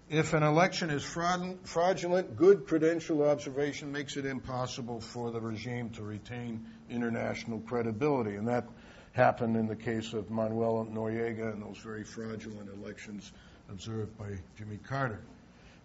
If 0.09 0.33
an 0.33 0.45
election 0.45 0.91
is 0.91 1.03
fraudulent, 1.03 2.37
good 2.37 2.69
credential 2.69 3.29
observation 3.29 3.91
makes 3.91 4.17
it 4.17 4.25
impossible 4.25 5.01
for 5.01 5.33
the 5.33 5.41
regime 5.41 5.91
to 5.91 6.05
retain 6.05 6.65
international 6.89 7.59
credibility. 7.59 8.37
And 8.37 8.47
that 8.47 8.65
happened 9.13 9.57
in 9.57 9.67
the 9.67 9.75
case 9.75 10.13
of 10.13 10.31
Manuel 10.31 10.87
Noriega 10.89 11.53
and 11.53 11.63
those 11.65 11.79
very 11.79 12.05
fraudulent 12.05 12.71
elections 12.81 13.33
observed 13.69 14.17
by 14.17 14.39
Jimmy 14.57 14.79
Carter. 14.89 15.19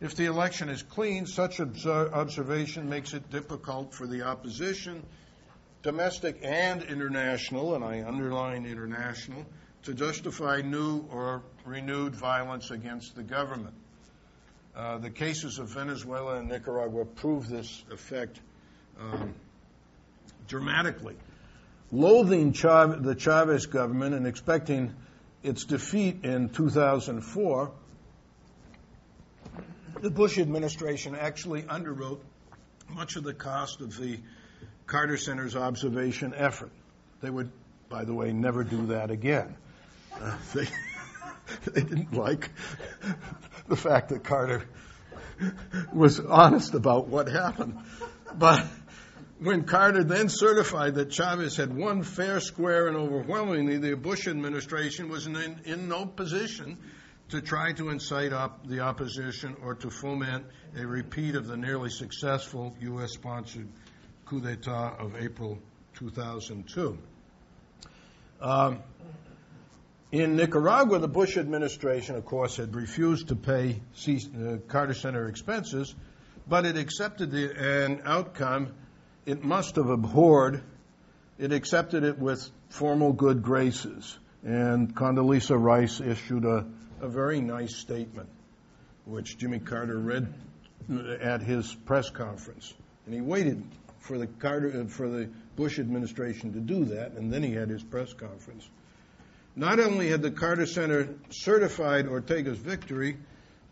If 0.01 0.15
the 0.15 0.25
election 0.25 0.69
is 0.69 0.83
clean, 0.83 1.25
such 1.25 1.59
observation 1.59 2.89
makes 2.89 3.13
it 3.13 3.29
difficult 3.29 3.93
for 3.93 4.05
the 4.05 4.23
opposition, 4.23 5.03
domestic 5.81 6.39
and 6.43 6.83
international, 6.83 7.75
and 7.75 7.83
I 7.83 8.03
underline 8.03 8.65
international, 8.65 9.45
to 9.83 9.93
justify 9.93 10.61
new 10.61 11.05
or 11.11 11.43
renewed 11.65 12.15
violence 12.15 12.71
against 12.71 13.15
the 13.15 13.23
government. 13.23 13.75
Uh, 14.75 14.97
the 14.97 15.09
cases 15.09 15.59
of 15.59 15.69
Venezuela 15.69 16.35
and 16.35 16.49
Nicaragua 16.49 17.05
prove 17.05 17.47
this 17.47 17.83
effect 17.91 18.39
um, 18.99 19.33
dramatically 20.47 21.15
loathing 21.93 22.51
the 22.51 23.15
Chavez 23.17 23.67
government 23.67 24.15
and 24.15 24.25
expecting 24.25 24.93
its 25.43 25.63
defeat 25.65 26.25
in 26.25 26.49
2004, 26.49 27.71
the 30.01 30.09
Bush 30.09 30.37
administration 30.37 31.15
actually 31.15 31.63
underwrote 31.63 32.19
much 32.89 33.15
of 33.15 33.23
the 33.23 33.33
cost 33.33 33.81
of 33.81 33.97
the 33.97 34.19
Carter 34.85 35.17
Center's 35.17 35.55
observation 35.55 36.33
effort. 36.35 36.71
They 37.21 37.29
would, 37.29 37.51
by 37.89 38.03
the 38.03 38.13
way, 38.13 38.33
never 38.33 38.63
do 38.63 38.87
that 38.87 39.11
again. 39.11 39.55
Uh, 40.13 40.37
they, 40.53 40.67
they 41.71 41.81
didn't 41.81 42.13
like 42.13 42.49
the 43.67 43.75
fact 43.75 44.09
that 44.09 44.23
Carter 44.23 44.65
was 45.93 46.19
honest 46.19 46.73
about 46.73 47.07
what 47.07 47.27
happened. 47.27 47.79
But 48.37 48.65
when 49.39 49.63
Carter 49.63 50.03
then 50.03 50.29
certified 50.29 50.95
that 50.95 51.11
Chavez 51.11 51.57
had 51.57 51.75
won 51.75 52.03
fair, 52.03 52.39
square, 52.39 52.87
and 52.87 52.97
overwhelmingly, 52.97 53.77
the 53.77 53.95
Bush 53.95 54.27
administration 54.27 55.09
was 55.09 55.27
in, 55.27 55.35
in 55.65 55.87
no 55.87 56.05
position 56.05 56.77
to 57.33 57.41
try 57.41 57.73
to 57.73 57.89
incite 57.89 58.31
up 58.31 58.67
the 58.67 58.81
opposition 58.81 59.55
or 59.63 59.73
to 59.73 59.89
foment 59.89 60.45
a 60.77 60.85
repeat 60.85 61.33
of 61.33 61.47
the 61.47 61.57
nearly 61.57 61.89
successful 61.89 62.75
U.S. 62.81 63.13
sponsored 63.13 63.67
coup 64.27 64.39
d'etat 64.39 64.97
of 64.99 65.15
April 65.19 65.57
2002. 65.95 66.95
Um, 68.39 68.83
in 70.11 70.35
Nicaragua, 70.35 70.99
the 70.99 71.07
Bush 71.07 71.37
administration, 71.37 72.17
of 72.17 72.23
course, 72.23 72.57
had 72.57 72.75
refused 72.75 73.29
to 73.29 73.35
pay 73.35 73.81
C- 73.95 74.29
uh, 74.37 74.57
Carter 74.67 74.93
Center 74.93 75.27
expenses, 75.27 75.95
but 76.47 76.67
it 76.67 76.77
accepted 76.77 77.31
the, 77.31 77.49
an 77.57 78.03
outcome 78.05 78.73
it 79.25 79.43
must 79.43 79.77
have 79.77 79.89
abhorred. 79.89 80.61
It 81.39 81.51
accepted 81.51 82.03
it 82.03 82.19
with 82.19 82.47
formal 82.69 83.11
good 83.11 83.41
graces. 83.41 84.19
And 84.43 84.93
Condoleezza 84.93 85.59
Rice 85.59 85.99
issued 85.99 86.45
a, 86.45 86.67
a 87.03 87.07
very 87.09 87.41
nice 87.41 87.75
statement, 87.75 88.29
which 89.05 89.37
Jimmy 89.37 89.59
Carter 89.59 89.99
read 89.99 90.33
at 91.21 91.41
his 91.41 91.75
press 91.85 92.09
conference. 92.09 92.73
And 93.05 93.13
he 93.13 93.19
waited 93.19 93.61
for 93.99 94.17
the 94.17 94.25
Carter 94.27 94.81
uh, 94.81 94.87
for 94.87 95.09
the 95.09 95.29
Bush 95.57 95.79
administration 95.79 96.53
to 96.53 96.59
do 96.59 96.85
that, 96.85 97.11
and 97.11 97.31
then 97.31 97.43
he 97.43 97.53
had 97.53 97.69
his 97.69 97.83
press 97.83 98.13
conference. 98.13 98.67
Not 99.55 99.81
only 99.81 100.09
had 100.09 100.21
the 100.21 100.31
Carter 100.31 100.65
Center 100.65 101.09
certified 101.29 102.07
Ortega's 102.07 102.57
victory, 102.57 103.17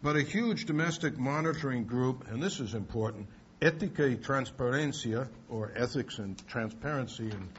but 0.03 0.17
a 0.17 0.21
huge 0.21 0.65
domestic 0.65 1.17
monitoring 1.17 1.85
group, 1.85 2.27
and 2.29 2.43
this 2.43 2.59
is 2.59 2.73
important, 2.73 3.27
Ética 3.61 4.09
y 4.09 4.15
Transparencia, 4.15 5.29
or 5.49 5.71
Ethics 5.75 6.19
and 6.19 6.37
Transparency 6.47 7.31
in 7.31 7.49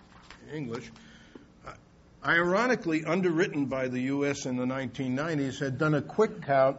English, 0.53 0.91
ironically 2.25 3.05
underwritten 3.05 3.67
by 3.67 3.89
the 3.89 4.01
U.S. 4.03 4.47
in 4.47 4.57
the 4.57 4.65
1990s, 4.65 5.59
had 5.59 5.79
done 5.79 5.95
a 5.95 6.03
quick 6.03 6.43
count, 6.43 6.79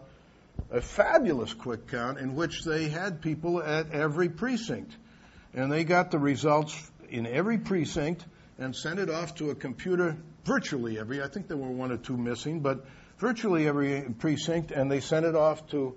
a 0.72 0.82
fabulous 0.82 1.54
quick 1.54 1.88
count, 1.88 2.18
in 2.18 2.36
which 2.36 2.64
they 2.64 2.90
had 2.90 3.22
people 3.22 3.62
at 3.62 3.92
every 3.92 4.30
precinct. 4.30 4.96
And 5.54 5.72
they 5.72 5.84
got 5.84 6.12
the 6.12 6.20
results 6.20 6.92
in 7.10 7.28
every 7.28 7.58
precinct 7.58 8.26
and 8.58 8.76
sent 8.76 9.00
it 9.00 9.10
off 9.10 9.36
to 9.36 9.50
a 9.50 9.56
computer 9.56 10.18
virtually 10.46 11.00
every, 11.00 11.22
I 11.22 11.28
think 11.28 11.48
there 11.48 11.58
were 11.58 11.72
one 11.72 11.92
or 11.92 11.98
two 11.98 12.18
missing, 12.18 12.60
but 12.60 12.86
virtually 13.18 13.68
every 13.68 14.02
precinct, 14.20 14.72
and 14.72 14.92
they 14.92 15.00
sent 15.00 15.26
it 15.26 15.36
off 15.36 15.68
to 15.70 15.96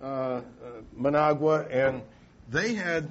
uh, 0.00 0.40
Managua, 0.94 1.62
and 1.62 2.02
they 2.48 2.74
had 2.74 3.10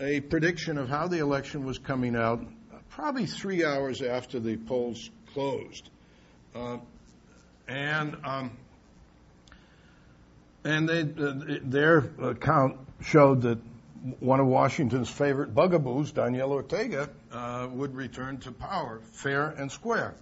a 0.00 0.20
prediction 0.20 0.78
of 0.78 0.88
how 0.88 1.06
the 1.06 1.18
election 1.18 1.64
was 1.64 1.78
coming 1.78 2.16
out 2.16 2.44
probably 2.90 3.26
three 3.26 3.64
hours 3.64 4.02
after 4.02 4.38
the 4.40 4.56
polls 4.56 5.10
closed. 5.34 5.90
And 7.66 8.16
um, 8.24 8.56
and 10.64 10.90
uh, 10.90 11.58
their 11.62 11.98
account 12.22 12.78
showed 13.02 13.42
that 13.42 13.58
one 14.20 14.40
of 14.40 14.46
Washington's 14.46 15.10
favorite 15.10 15.54
bugaboos, 15.54 16.12
Daniel 16.12 16.52
Ortega, 16.52 17.10
uh, 17.32 17.68
would 17.70 17.94
return 17.94 18.38
to 18.38 18.52
power, 18.52 19.00
fair 19.12 19.48
and 19.50 19.70
square. 19.70 20.14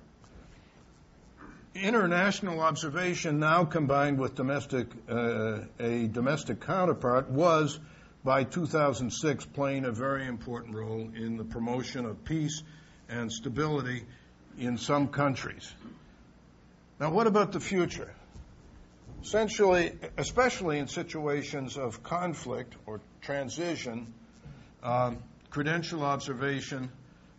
International 1.75 2.61
observation, 2.61 3.39
now 3.39 3.65
combined 3.65 4.19
with 4.19 4.35
domestic, 4.35 4.89
uh, 5.09 5.61
a 5.81 6.07
domestic 6.09 6.61
counterpart, 6.61 7.31
was 7.31 7.79
by 8.25 8.45
2006 8.45 9.47
playing 9.47 9.85
a 9.85 9.91
very 9.91 10.27
important 10.27 10.75
role 10.75 11.09
in 11.15 11.37
the 11.37 11.45
promotion 11.45 12.05
of 12.05 12.25
peace 12.25 12.63
and 13.09 13.33
stability 13.33 14.05
in 14.59 14.79
some 14.79 15.09
countries. 15.09 15.73
Now, 17.01 17.11
what 17.11 17.27
about 17.27 17.53
the 17.53 17.61
future? 17.61 18.13
Essentially, 19.23 19.93
especially 20.17 20.79
in 20.79 20.89
situations 20.89 21.77
of 21.77 22.03
conflict 22.03 22.75
or 22.87 23.01
transition, 23.21 24.13
um, 24.83 25.19
credential 25.51 26.03
observation, 26.03 26.91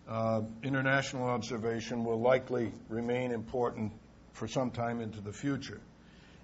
uh, 0.07 0.41
international 0.63 1.25
observation 1.25 2.03
will 2.03 2.19
likely 2.19 2.71
remain 2.89 3.31
important 3.31 3.91
for 4.33 4.47
some 4.47 4.71
time 4.71 5.01
into 5.01 5.21
the 5.21 5.31
future. 5.31 5.79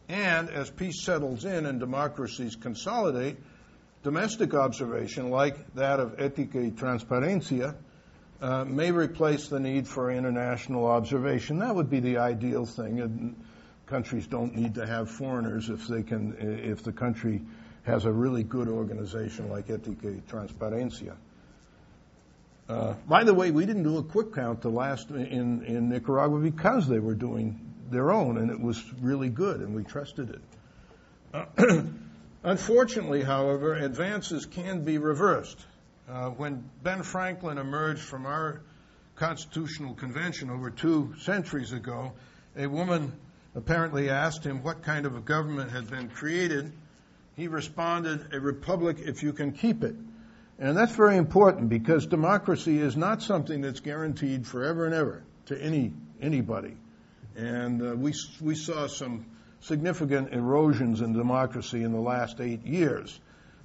And 0.08 0.50
as 0.50 0.70
peace 0.70 1.04
settles 1.04 1.46
in 1.46 1.66
and 1.66 1.80
democracies 1.80 2.56
consolidate, 2.56 3.38
domestic 4.04 4.54
observation, 4.54 5.30
like 5.30 5.74
that 5.76 6.00
of 6.00 6.18
Ética 6.18 6.56
y 6.56 6.72
Transparencia, 6.72 7.76
uh, 8.42 8.66
may 8.66 8.92
replace 8.92 9.50
the 9.50 9.60
need 9.60 9.88
for 9.88 10.12
international 10.12 10.88
observation. 10.88 11.60
That 11.60 11.76
would 11.76 11.90
be 11.90 12.00
the 12.00 12.18
ideal 12.18 12.66
thing. 12.66 13.02
And 13.02 13.36
countries 13.86 14.28
don't 14.28 14.56
need 14.56 14.76
to 14.76 14.86
have 14.86 15.10
foreigners 15.10 15.70
if 15.70 15.88
they 15.88 16.04
can, 16.04 16.36
if 16.40 16.84
the 16.84 16.92
country 16.92 17.42
has 17.84 18.06
a 18.06 18.12
really 18.12 18.44
good 18.44 18.68
organization 18.68 19.50
like 19.50 19.68
Ética 19.68 20.04
y 20.04 20.22
Transparencia. 20.30 21.16
Uh, 22.70 22.94
by 23.08 23.24
the 23.24 23.34
way, 23.34 23.50
we 23.50 23.66
didn't 23.66 23.84
do 23.84 23.98
a 23.98 24.04
quick 24.04 24.34
count 24.34 24.62
the 24.62 24.70
last 24.70 25.10
in, 25.10 25.64
in 25.66 25.90
Nicaragua 25.90 26.40
because 26.40 26.88
they 26.88 27.00
were 27.00 27.16
doing 27.16 27.60
their 27.90 28.12
own, 28.12 28.38
and 28.38 28.52
it 28.52 28.60
was 28.60 28.82
really 29.02 29.30
good, 29.30 29.62
and 29.62 29.76
we 29.76 29.84
trusted 29.84 30.30
it. 30.30 30.42
Uh, 31.34 31.82
unfortunately, 32.44 33.24
however, 33.24 33.74
advances 33.74 34.46
can 34.46 34.84
be 34.84 35.00
reversed. 35.00 35.58
Uh, 36.10 36.30
when 36.32 36.68
Ben 36.82 37.04
Franklin 37.04 37.60
emerged 37.60 38.02
from 38.02 38.26
our 38.26 38.62
Constitutional 39.16 39.94
Convention 39.94 40.50
over 40.50 40.72
two 40.72 41.14
centuries 41.20 41.72
ago, 41.72 42.14
a 42.58 42.66
woman 42.66 43.14
apparently 43.54 44.10
asked 44.10 44.44
him 44.44 44.64
what 44.64 44.82
kind 44.82 45.06
of 45.06 45.16
a 45.16 45.20
government 45.20 45.70
had 45.70 45.88
been 45.88 46.10
created. 46.10 46.72
He 47.36 47.48
responded, 47.48 48.34
A 48.34 48.40
republic 48.40 48.98
if 49.00 49.22
you 49.22 49.34
can 49.34 49.52
keep 49.52 49.84
it. 49.84 49.96
And 50.58 50.76
that's 50.76 50.96
very 50.96 51.16
important 51.16 51.70
because 51.70 52.08
democracy 52.08 52.80
is 52.80 52.98
not 52.98 53.22
something 53.22 53.62
that's 53.62 53.80
guaranteed 53.80 54.48
forever 54.48 54.86
and 54.86 54.96
ever 54.96 55.24
to 55.46 55.62
any 55.62 55.94
anybody. 56.20 56.76
And 57.36 57.82
uh, 57.82 57.96
we, 57.96 58.14
we 58.42 58.56
saw 58.56 58.88
some 58.88 59.26
significant 59.62 60.34
erosions 60.34 61.02
in 61.02 61.14
democracy 61.14 61.84
in 61.84 61.92
the 61.92 62.02
last 62.02 62.42
eight 62.42 62.66
years. 62.66 63.20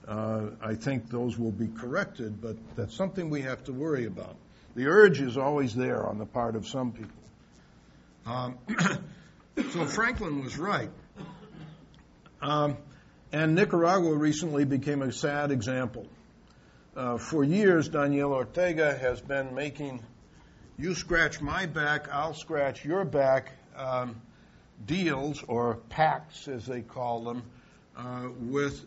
Uh, 0.06 0.50
I 0.60 0.74
think 0.74 1.08
those 1.08 1.38
will 1.38 1.52
be 1.52 1.68
corrected, 1.68 2.40
but 2.40 2.56
that's 2.76 2.94
something 2.94 3.30
we 3.30 3.42
have 3.42 3.64
to 3.64 3.72
worry 3.72 4.04
about. 4.04 4.36
The 4.74 4.86
urge 4.86 5.20
is 5.20 5.38
always 5.38 5.74
there 5.74 6.06
on 6.06 6.18
the 6.18 6.26
part 6.26 6.56
of 6.56 6.66
some 6.66 6.92
people. 6.92 7.10
Um, 8.26 8.58
so 9.72 9.86
Franklin 9.86 10.42
was 10.42 10.58
right. 10.58 10.90
Um, 12.42 12.76
and 13.32 13.54
Nicaragua 13.54 14.14
recently 14.14 14.64
became 14.64 15.00
a 15.00 15.12
sad 15.12 15.50
example. 15.50 16.06
Uh, 16.96 17.18
for 17.18 17.42
years, 17.42 17.88
Daniel 17.88 18.32
Ortega 18.32 18.96
has 18.96 19.20
been 19.20 19.54
making 19.54 20.02
you 20.76 20.94
scratch 20.94 21.40
my 21.40 21.66
back, 21.66 22.08
I'll 22.12 22.34
scratch 22.34 22.84
your 22.84 23.04
back 23.04 23.52
um, 23.76 24.20
deals, 24.84 25.42
or 25.46 25.76
pacts 25.88 26.48
as 26.48 26.66
they 26.66 26.82
call 26.82 27.24
them, 27.24 27.42
uh, 27.96 28.28
with 28.40 28.84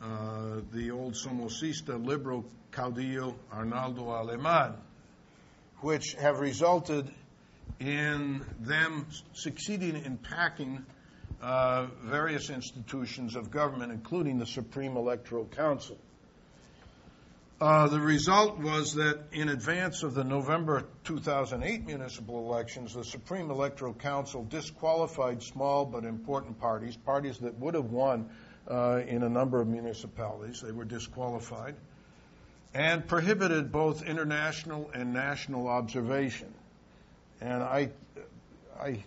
the 0.00 0.90
old 0.90 1.14
Somocista 1.14 2.04
liberal 2.04 2.44
caudillo 2.72 3.34
Arnoldo 3.52 4.08
Aleman, 4.08 4.74
which 5.80 6.14
have 6.14 6.40
resulted 6.40 7.10
in 7.80 8.44
them 8.60 9.06
succeeding 9.32 9.96
in 10.04 10.16
packing 10.16 10.84
uh, 11.42 11.86
various 12.02 12.50
institutions 12.50 13.36
of 13.36 13.50
government, 13.50 13.92
including 13.92 14.38
the 14.38 14.46
Supreme 14.46 14.96
Electoral 14.96 15.44
Council. 15.44 15.98
Uh, 17.58 17.88
the 17.88 18.00
result 18.00 18.58
was 18.58 18.94
that 18.94 19.18
in 19.32 19.48
advance 19.48 20.02
of 20.02 20.12
the 20.12 20.24
November 20.24 20.84
2008 21.04 21.86
municipal 21.86 22.38
elections, 22.50 22.92
the 22.92 23.04
Supreme 23.04 23.50
Electoral 23.50 23.94
Council 23.94 24.44
disqualified 24.44 25.42
small 25.42 25.86
but 25.86 26.04
important 26.04 26.60
parties, 26.60 26.96
parties 26.96 27.38
that 27.38 27.58
would 27.58 27.74
have 27.74 27.90
won 27.90 28.28
uh, 28.68 29.00
in 29.06 29.22
a 29.22 29.28
number 29.28 29.60
of 29.60 29.68
municipalities. 29.68 30.60
They 30.60 30.72
were 30.72 30.84
disqualified, 30.84 31.76
and 32.74 33.06
prohibited 33.06 33.72
both 33.72 34.02
international 34.02 34.90
and 34.94 35.12
national 35.12 35.68
observation. 35.68 36.52
And 37.40 37.62
I, 37.62 37.90
I 38.80 39.04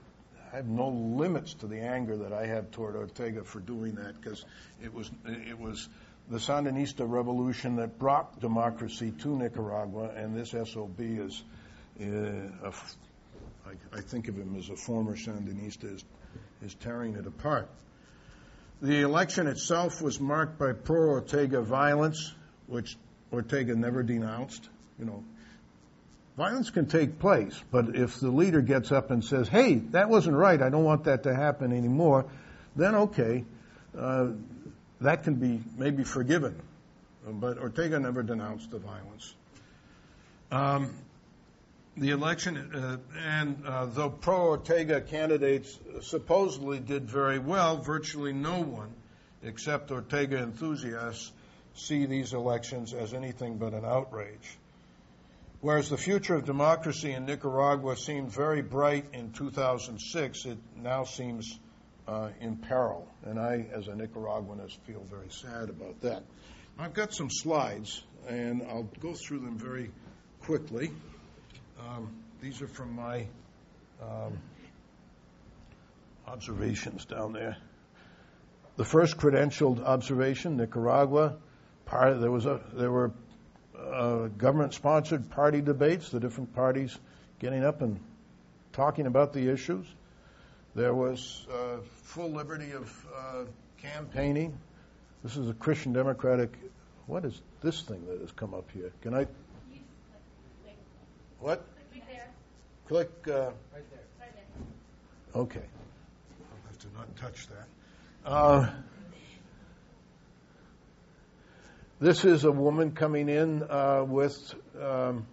have 0.51 0.67
no 0.67 0.89
limits 0.89 1.53
to 1.55 1.67
the 1.67 1.79
anger 1.79 2.17
that 2.17 2.33
I 2.33 2.47
have 2.47 2.71
toward 2.71 2.95
Ortega 2.95 3.43
for 3.43 3.59
doing 3.59 3.95
that 3.95 4.19
because 4.19 4.45
it 4.81 4.93
was, 4.93 5.11
it 5.25 5.59
was 5.59 5.87
the 6.29 6.37
Sandinista 6.37 7.09
revolution 7.09 7.75
that 7.77 7.97
brought 7.97 8.39
democracy 8.39 9.11
to 9.11 9.37
Nicaragua, 9.37 10.11
and 10.15 10.35
this 10.35 10.51
SOB 10.51 10.99
is, 10.99 11.43
uh, 12.01 12.71
I, 13.65 13.97
I 13.97 14.01
think 14.01 14.27
of 14.27 14.35
him 14.35 14.55
as 14.57 14.69
a 14.69 14.75
former 14.75 15.15
Sandinista, 15.15 15.95
is, 15.95 16.05
is 16.63 16.75
tearing 16.75 17.15
it 17.15 17.25
apart. 17.25 17.69
The 18.81 19.01
election 19.01 19.47
itself 19.47 20.01
was 20.01 20.19
marked 20.19 20.57
by 20.57 20.71
pro 20.71 21.09
Ortega 21.09 21.61
violence, 21.61 22.33
which 22.67 22.97
Ortega 23.31 23.75
never 23.75 24.03
denounced. 24.03 24.69
You 24.97 25.05
know, 25.05 25.23
violence 26.37 26.69
can 26.69 26.85
take 26.85 27.19
place, 27.19 27.61
but 27.71 27.95
if 27.95 28.19
the 28.19 28.29
leader 28.29 28.61
gets 28.61 28.91
up 28.91 29.11
and 29.11 29.23
says, 29.23 29.49
hey, 29.49 29.75
that 29.91 30.09
wasn't 30.09 30.37
right, 30.37 30.61
I 30.61 30.69
don't 30.69 30.85
want 30.85 31.03
that 31.05 31.23
to 31.23 31.35
happen 31.35 31.73
anymore, 31.73 32.25
then 32.75 32.95
okay, 32.95 33.43
uh, 33.97 34.29
that 35.01 35.23
can 35.23 35.35
be 35.35 35.61
maybe 35.77 36.03
forgiven. 36.03 36.61
But 37.27 37.57
Ortega 37.57 37.99
never 37.99 38.23
denounced 38.23 38.71
the 38.71 38.79
violence. 38.79 39.33
Um, 40.51 40.95
the 41.99 42.11
election, 42.11 42.71
uh, 42.73 42.97
and 43.17 43.65
uh, 43.65 43.85
though 43.85 44.09
pro 44.09 44.47
Ortega 44.47 45.01
candidates 45.01 45.77
supposedly 46.01 46.79
did 46.79 47.09
very 47.09 47.39
well, 47.39 47.77
virtually 47.77 48.33
no 48.33 48.61
one 48.61 48.93
except 49.43 49.91
Ortega 49.91 50.37
enthusiasts 50.37 51.31
see 51.73 52.05
these 52.05 52.33
elections 52.33 52.93
as 52.93 53.13
anything 53.13 53.57
but 53.57 53.73
an 53.73 53.85
outrage. 53.85 54.57
Whereas 55.61 55.89
the 55.89 55.97
future 55.97 56.35
of 56.35 56.45
democracy 56.45 57.11
in 57.11 57.25
Nicaragua 57.25 57.97
seemed 57.97 58.31
very 58.31 58.61
bright 58.61 59.05
in 59.13 59.31
2006, 59.31 60.45
it 60.45 60.57
now 60.81 61.03
seems 61.03 61.59
uh, 62.07 62.29
in 62.39 62.57
peril. 62.57 63.07
And 63.25 63.39
I, 63.39 63.65
as 63.73 63.87
a 63.87 63.91
Nicaraguanist, 63.91 64.77
feel 64.87 65.05
very 65.09 65.29
sad 65.29 65.69
about 65.69 65.99
that. 66.01 66.23
I've 66.77 66.93
got 66.93 67.13
some 67.13 67.29
slides, 67.29 68.01
and 68.27 68.63
I'll 68.63 68.89
go 69.01 69.13
through 69.13 69.39
them 69.39 69.57
very 69.57 69.91
quickly. 70.41 70.91
Um, 71.79 72.11
these 72.41 72.61
are 72.61 72.67
from 72.67 72.95
my 72.95 73.27
um, 74.01 74.37
observations 76.27 77.05
down 77.05 77.33
there. 77.33 77.57
The 78.77 78.85
first 78.85 79.17
credentialed 79.17 79.83
observation, 79.83 80.57
Nicaragua. 80.57 81.37
Part, 81.85 82.21
there 82.21 82.31
was 82.31 82.45
a, 82.45 82.61
there 82.73 82.91
were 82.91 83.11
uh, 83.77 84.27
government-sponsored 84.27 85.29
party 85.31 85.61
debates, 85.61 86.09
the 86.09 86.19
different 86.19 86.53
parties 86.53 86.97
getting 87.39 87.63
up 87.63 87.81
and 87.81 87.99
talking 88.73 89.07
about 89.07 89.33
the 89.33 89.51
issues. 89.51 89.85
There 90.75 90.93
was 90.93 91.47
uh, 91.51 91.77
full 92.03 92.31
liberty 92.31 92.71
of 92.71 93.07
uh, 93.15 93.43
campaigning. 93.81 94.57
This 95.23 95.35
is 95.35 95.49
a 95.49 95.53
Christian 95.53 95.93
Democratic. 95.93 96.53
What 97.07 97.25
is 97.25 97.41
this 97.61 97.81
thing 97.81 98.05
that 98.07 98.21
has 98.21 98.31
come 98.31 98.53
up 98.53 98.69
here? 98.71 98.91
Can 99.01 99.15
I? 99.15 99.27
What? 101.39 101.65
Right 101.93 102.03
there. 102.07 102.27
Click. 102.87 103.09
Uh, 103.27 103.31
Right 103.31 103.53
there. 103.71 103.99
Right 104.19 104.33
there. 104.33 105.41
okay. 105.41 105.61
I'll 105.61 106.67
have 106.67 106.77
to 106.79 106.87
not 106.97 107.15
touch 107.15 107.47
that. 107.47 108.29
Uh, 108.29 108.69
this 112.01 112.25
is 112.25 112.43
a 112.43 112.51
woman 112.51 112.91
coming 112.91 113.29
in 113.29 113.63
uh, 113.63 114.03
with, 114.05 114.53
um, 114.81 115.25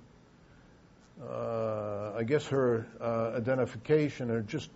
uh, 1.20 2.12
I 2.16 2.22
guess, 2.22 2.46
her 2.46 2.86
uh, 3.00 3.32
identification 3.36 4.30
or 4.30 4.42
just 4.42 4.70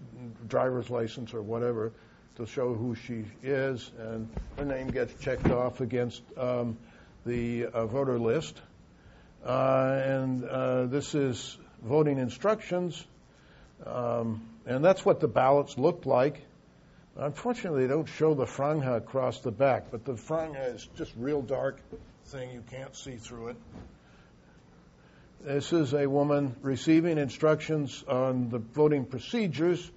driver's 0.49 0.91
license 0.91 1.33
or 1.33 1.43
whatever 1.43 1.93
to 2.37 2.47
show 2.47 2.74
who 2.74 2.97
she 2.97 3.24
is, 3.43 3.91
and 3.99 4.28
her 4.57 4.64
name 4.64 4.89
gets 4.89 5.14
checked 5.22 5.49
off 5.51 5.81
against 5.81 6.22
um, 6.37 6.76
the 7.24 7.66
uh, 7.66 7.87
voter 7.87 8.18
list. 8.18 8.61
Uh, 9.45 10.01
and 10.05 10.45
uh, 10.45 10.86
this 10.86 11.14
is 11.14 11.57
voting 11.82 12.18
instructions, 12.18 13.03
um, 13.86 14.47
and 14.66 14.84
that's 14.84 15.05
what 15.05 15.20
the 15.20 15.28
ballots 15.28 15.78
looked 15.78 16.05
like. 16.05 16.43
Unfortunately, 17.16 17.86
they 17.86 17.93
don't 17.93 18.09
show 18.09 18.34
the 18.34 18.45
franja 18.45 18.97
across 18.97 19.41
the 19.41 19.51
back, 19.51 19.91
but 19.91 20.05
the 20.05 20.12
franja 20.12 20.74
is 20.74 20.86
just 20.97 21.12
real 21.16 21.43
dark 21.43 21.80
thing. 22.26 22.51
You 22.51 22.62
can't 22.70 22.95
see 22.95 23.16
through 23.16 23.49
it. 23.49 23.57
This 25.43 25.72
is 25.72 25.95
a 25.95 26.07
woman 26.07 26.55
receiving 26.61 27.16
instructions 27.16 28.05
on 28.07 28.51
the 28.51 28.59
voting 28.59 29.07
procedures, 29.07 29.91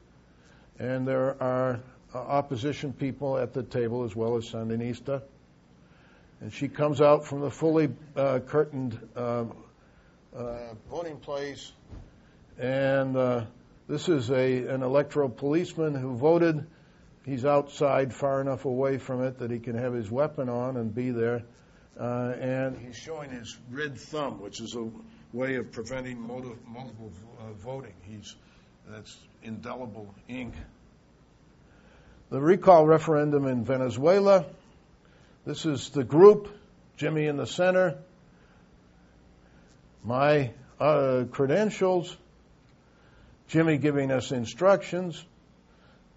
and 0.79 1.05
there 1.05 1.35
are 1.43 1.81
uh, 2.15 2.17
opposition 2.17 2.93
people 2.93 3.37
at 3.37 3.53
the 3.53 3.63
table 3.63 4.05
as 4.05 4.15
well 4.15 4.37
as 4.37 4.45
Sandinista. 4.45 5.21
And 6.43 6.51
she 6.51 6.67
comes 6.67 6.99
out 6.99 7.25
from 7.25 7.39
the 7.39 7.49
fully 7.49 7.87
uh, 8.17 8.39
curtained 8.39 8.99
uh, 9.15 9.45
uh, 10.35 10.57
voting 10.89 11.15
place, 11.15 11.71
and 12.59 13.15
uh, 13.15 13.45
this 13.87 14.09
is 14.09 14.29
a 14.29 14.67
an 14.67 14.83
electoral 14.83 15.29
policeman 15.29 15.95
who 15.95 16.17
voted. 16.17 16.67
He's 17.25 17.45
outside, 17.45 18.13
far 18.13 18.41
enough 18.41 18.65
away 18.65 18.97
from 18.97 19.23
it 19.23 19.39
that 19.39 19.51
he 19.51 19.59
can 19.59 19.77
have 19.77 19.93
his 19.93 20.11
weapon 20.11 20.49
on 20.49 20.75
and 20.75 20.93
be 20.93 21.11
there. 21.11 21.43
Uh, 21.97 22.33
and 22.37 22.77
he's 22.77 22.97
showing 22.97 23.29
his 23.29 23.57
red 23.71 23.97
thumb, 23.97 24.41
which 24.41 24.59
is 24.59 24.75
a 24.75 24.89
way 25.31 25.55
of 25.55 25.71
preventing 25.71 26.19
multiple, 26.19 26.57
multiple 26.67 27.09
uh, 27.39 27.53
voting. 27.53 27.93
He's 28.01 28.35
that's 28.89 29.17
indelible 29.43 30.13
ink. 30.27 30.55
The 32.31 32.41
recall 32.41 32.85
referendum 32.85 33.47
in 33.47 33.63
Venezuela. 33.63 34.45
This 35.45 35.65
is 35.65 35.89
the 35.89 36.05
group, 36.05 36.47
Jimmy 36.95 37.25
in 37.25 37.35
the 37.35 37.45
center. 37.45 37.97
My 40.01 40.51
uh, 40.79 41.25
credentials. 41.31 42.15
Jimmy 43.49 43.77
giving 43.77 44.09
us 44.09 44.31
instructions. 44.31 45.23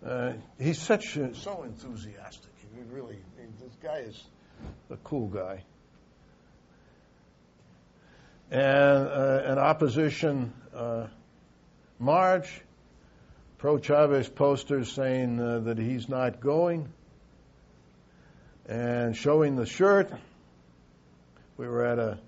Uh, 0.05 0.35
he's 0.61 0.81
such 0.81 1.17
a, 1.17 1.35
so 1.35 1.65
enthusiastic. 1.65 2.53
He 2.73 2.83
really, 2.95 3.17
this 3.61 3.75
guy 3.83 3.99
is 3.99 4.23
a 4.91 4.97
cool 4.99 5.27
guy. 5.27 5.65
And 8.53 9.09
uh, 9.09 9.43
an 9.45 9.59
opposition 9.59 10.53
uh, 10.73 11.09
march, 11.99 12.61
pro 13.59 13.79
Chavez 13.79 14.29
posters 14.29 14.93
saying 14.93 15.41
uh, 15.41 15.59
that 15.61 15.79
he's 15.79 16.09
not 16.09 16.39
going, 16.39 16.93
and 18.69 19.17
showing 19.17 19.57
the 19.57 19.67
shirt. 19.67 20.11
We 21.57 21.67
were 21.67 21.85
at 21.85 21.99
a 21.99 22.19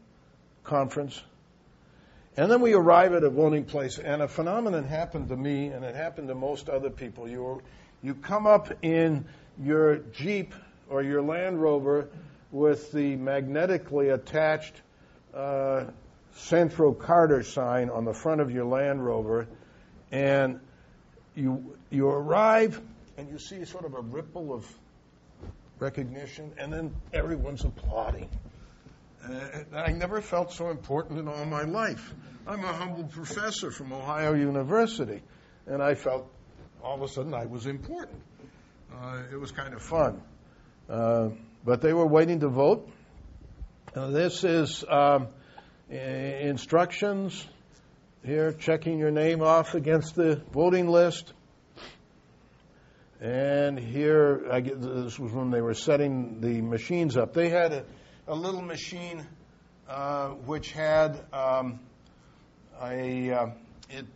conference. 0.65 1.21
And 2.37 2.51
then 2.51 2.61
we 2.61 2.75
arrive 2.75 3.15
at 3.15 3.25
a 3.25 3.31
voting 3.31 3.65
place, 3.65 3.99
and 3.99 4.23
a 4.23 4.29
phenomenon 4.29 4.85
happened 4.85 5.29
to 5.31 5.37
me, 5.37 5.69
and 5.69 5.85
it 5.85 5.97
happened 5.97 6.29
to 6.29 6.35
most 6.35 6.69
other 6.69 6.91
people. 6.91 7.29
You, 7.29 7.61
you 8.03 8.15
come 8.15 8.47
up 8.47 8.73
in 8.83 9.25
your 9.61 9.97
Jeep 9.97 10.55
or 10.89 11.03
your 11.03 11.21
Land 11.21 11.61
Rover 11.61 12.09
with 12.53 12.93
the 12.93 13.17
magnetically 13.17 14.11
attached 14.11 14.75
uh, 15.35 15.87
Centro 16.35 16.93
Carter 16.93 17.43
sign 17.43 17.91
on 17.91 18.05
the 18.05 18.15
front 18.15 18.41
of 18.41 18.53
your 18.53 18.65
Land 18.65 19.05
Rover, 19.05 19.49
and 20.13 20.61
you 21.35 21.77
you 21.91 22.09
arrive 22.09 22.81
and 23.17 23.29
you 23.29 23.39
see 23.39 23.65
sort 23.65 23.85
of 23.85 23.95
a 23.95 24.01
ripple 24.01 24.53
of 24.53 24.67
recognition, 25.81 26.53
and 26.59 26.73
then 26.73 26.95
everyone's 27.13 27.65
applauding. 27.65 28.29
Uh, 29.25 29.65
I 29.75 29.93
never 29.93 30.21
felt 30.21 30.53
so 30.53 30.71
important 30.71 31.19
in 31.19 31.29
all 31.29 31.45
my 31.45 31.63
life. 31.63 32.15
I'm 32.47 32.65
a 32.65 32.73
humble 32.73 33.05
professor 33.05 33.71
from 33.71 33.93
Ohio 33.93 34.35
University, 34.35 35.23
and 35.67 35.83
I 35.83 35.95
felt 35.95 36.31
all 36.83 36.95
of 36.95 37.03
a 37.03 37.09
sudden 37.09 37.35
I 37.35 37.47
was 37.47 37.67
important. 37.67 38.23
Uh, 38.95 39.23
it 39.31 39.37
was 39.37 39.53
kind 39.53 39.75
of 39.75 39.83
fun. 39.83 40.23
Uh, 40.89 41.31
but 41.65 41.83
they 41.83 41.93
were 41.93 42.07
waiting 42.07 42.41
to 42.41 42.49
vote. 42.49 42.89
Uh, 43.95 44.09
this 44.09 44.45
is 44.45 44.85
um, 44.89 45.29
instructions 45.91 47.47
here, 48.25 48.53
checking 48.53 48.99
your 48.99 49.11
name 49.11 49.43
off 49.43 49.75
against 49.75 50.15
the 50.15 50.43
voting 50.53 50.89
list. 50.89 51.33
And 53.21 53.79
here, 53.79 54.47
I 54.51 54.61
get, 54.61 54.81
this 54.81 55.19
was 55.19 55.33
when 55.33 55.51
they 55.51 55.61
were 55.61 55.75
setting 55.75 56.41
the 56.41 56.63
machines 56.63 57.17
up. 57.17 57.35
They 57.35 57.49
had 57.49 57.73
a, 57.73 57.85
a 58.29 58.35
little 58.35 58.63
machine 58.63 59.27
uh, 59.89 60.29
which 60.29 60.71
had 60.71 61.19
um, 61.33 61.81
a, 62.81 63.31
uh, 63.31 63.47
it 63.91 64.07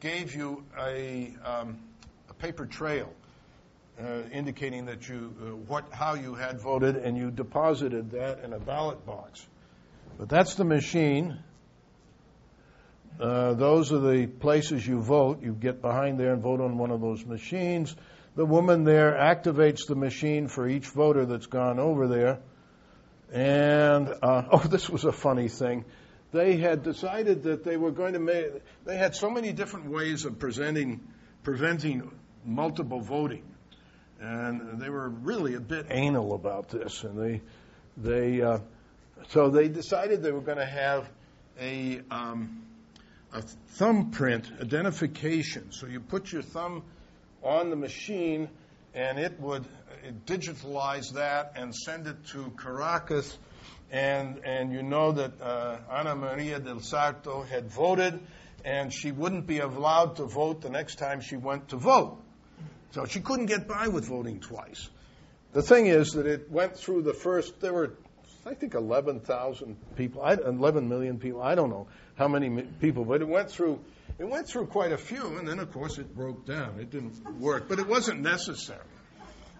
gave 0.00 0.34
you 0.36 0.64
a, 0.78 1.34
um, 1.44 1.80
a 2.30 2.34
paper 2.34 2.66
trail 2.66 3.12
uh, 4.00 4.22
indicating 4.32 4.86
that 4.86 5.08
you 5.08 5.34
uh, 5.40 5.56
what 5.66 5.92
how 5.92 6.14
you 6.14 6.34
had 6.34 6.60
voted, 6.60 6.96
and 6.96 7.16
you 7.16 7.30
deposited 7.30 8.12
that 8.12 8.44
in 8.44 8.52
a 8.52 8.58
ballot 8.58 9.04
box. 9.04 9.44
But 10.18 10.28
that's 10.28 10.54
the 10.54 10.64
machine. 10.64 11.38
Uh, 13.20 13.54
those 13.54 13.92
are 13.92 13.98
the 13.98 14.26
places 14.26 14.86
you 14.86 15.00
vote. 15.00 15.42
You 15.42 15.52
get 15.52 15.82
behind 15.82 16.20
there 16.20 16.32
and 16.32 16.42
vote 16.42 16.60
on 16.60 16.78
one 16.78 16.90
of 16.90 17.00
those 17.00 17.24
machines. 17.24 17.94
The 18.36 18.44
woman 18.44 18.84
there 18.84 19.14
activates 19.14 19.86
the 19.88 19.96
machine 19.96 20.46
for 20.46 20.68
each 20.68 20.86
voter 20.86 21.26
that's 21.26 21.46
gone 21.46 21.80
over 21.80 22.06
there. 22.06 22.38
And 23.32 24.08
uh, 24.22 24.44
oh, 24.52 24.58
this 24.58 24.88
was 24.88 25.04
a 25.04 25.12
funny 25.12 25.48
thing. 25.48 25.84
they 26.30 26.58
had 26.58 26.84
decided 26.84 27.42
that 27.44 27.64
they 27.64 27.76
were 27.76 27.90
going 27.90 28.12
to 28.12 28.20
make, 28.20 28.46
they 28.84 28.96
had 28.96 29.16
so 29.16 29.30
many 29.30 29.52
different 29.52 29.90
ways 29.90 30.24
of 30.24 30.38
presenting, 30.38 31.00
preventing 31.42 32.12
multiple 32.44 33.00
voting. 33.00 33.42
And 34.20 34.80
they 34.80 34.90
were 34.90 35.08
really 35.08 35.54
a 35.54 35.60
bit 35.60 35.86
anal 35.90 36.34
about 36.34 36.68
this. 36.68 37.02
And 37.02 37.18
they, 37.18 37.42
they, 37.96 38.42
uh, 38.42 38.58
so 39.30 39.50
they 39.50 39.68
decided 39.68 40.22
they 40.22 40.32
were 40.32 40.40
going 40.40 40.58
to 40.58 40.66
have 40.66 41.08
a, 41.60 42.00
um, 42.10 42.67
a 43.32 43.42
thumbprint 43.42 44.50
identification. 44.60 45.72
So 45.72 45.86
you 45.86 46.00
put 46.00 46.32
your 46.32 46.42
thumb 46.42 46.82
on 47.42 47.70
the 47.70 47.76
machine 47.76 48.48
and 48.94 49.18
it 49.18 49.38
would 49.40 49.64
digitalize 50.26 51.12
that 51.14 51.52
and 51.56 51.74
send 51.74 52.06
it 52.06 52.26
to 52.28 52.52
Caracas 52.60 53.36
and 53.90 54.40
and 54.44 54.72
you 54.72 54.82
know 54.82 55.12
that 55.12 55.40
uh, 55.40 55.78
Ana 55.90 56.14
Maria 56.14 56.58
del 56.58 56.80
Sarto 56.80 57.42
had 57.42 57.70
voted, 57.70 58.20
and 58.64 58.92
she 58.92 59.12
wouldn't 59.12 59.46
be 59.46 59.60
allowed 59.60 60.16
to 60.16 60.24
vote 60.24 60.60
the 60.60 60.70
next 60.70 60.96
time 60.96 61.20
she 61.20 61.36
went 61.36 61.68
to 61.68 61.76
vote. 61.76 62.18
So 62.90 63.04
she 63.06 63.20
couldn't 63.20 63.46
get 63.46 63.68
by 63.68 63.88
with 63.88 64.06
voting 64.06 64.40
twice. 64.40 64.88
The 65.52 65.62
thing 65.62 65.86
is 65.86 66.12
that 66.12 66.26
it 66.26 66.50
went 66.50 66.76
through 66.76 67.02
the 67.02 67.14
first. 67.14 67.60
There 67.60 67.72
were, 67.72 67.94
I 68.48 68.54
think, 68.54 68.74
11,000 68.74 69.76
people, 69.96 70.24
11 70.24 70.88
million 70.88 71.18
people. 71.18 71.42
I 71.42 71.54
don't 71.54 71.68
know 71.68 71.86
how 72.16 72.28
many 72.28 72.62
people, 72.80 73.04
but 73.04 73.20
it 73.20 73.28
went 73.28 73.50
through. 73.50 73.80
It 74.18 74.28
went 74.28 74.48
through 74.48 74.66
quite 74.66 74.90
a 74.90 74.96
few, 74.96 75.36
and 75.36 75.46
then 75.46 75.58
of 75.58 75.70
course 75.70 75.98
it 75.98 76.14
broke 76.14 76.46
down. 76.46 76.80
It 76.80 76.90
didn't 76.90 77.38
work, 77.38 77.68
but 77.68 77.78
it 77.78 77.86
wasn't 77.86 78.20
necessary. 78.20 78.80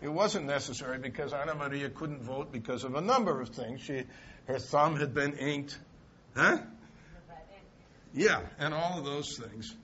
It 0.00 0.08
wasn't 0.08 0.46
necessary 0.46 0.98
because 0.98 1.32
Anna 1.32 1.54
Maria 1.54 1.90
couldn't 1.90 2.22
vote 2.22 2.50
because 2.50 2.84
of 2.84 2.94
a 2.94 3.00
number 3.00 3.40
of 3.40 3.50
things. 3.50 3.82
She, 3.82 4.04
her 4.46 4.58
thumb 4.58 4.96
had 4.96 5.12
been 5.12 5.34
inked. 5.34 5.78
Huh? 6.34 6.58
Yeah, 8.14 8.40
and 8.58 8.72
all 8.72 8.98
of 8.98 9.04
those 9.04 9.36
things. 9.36 9.76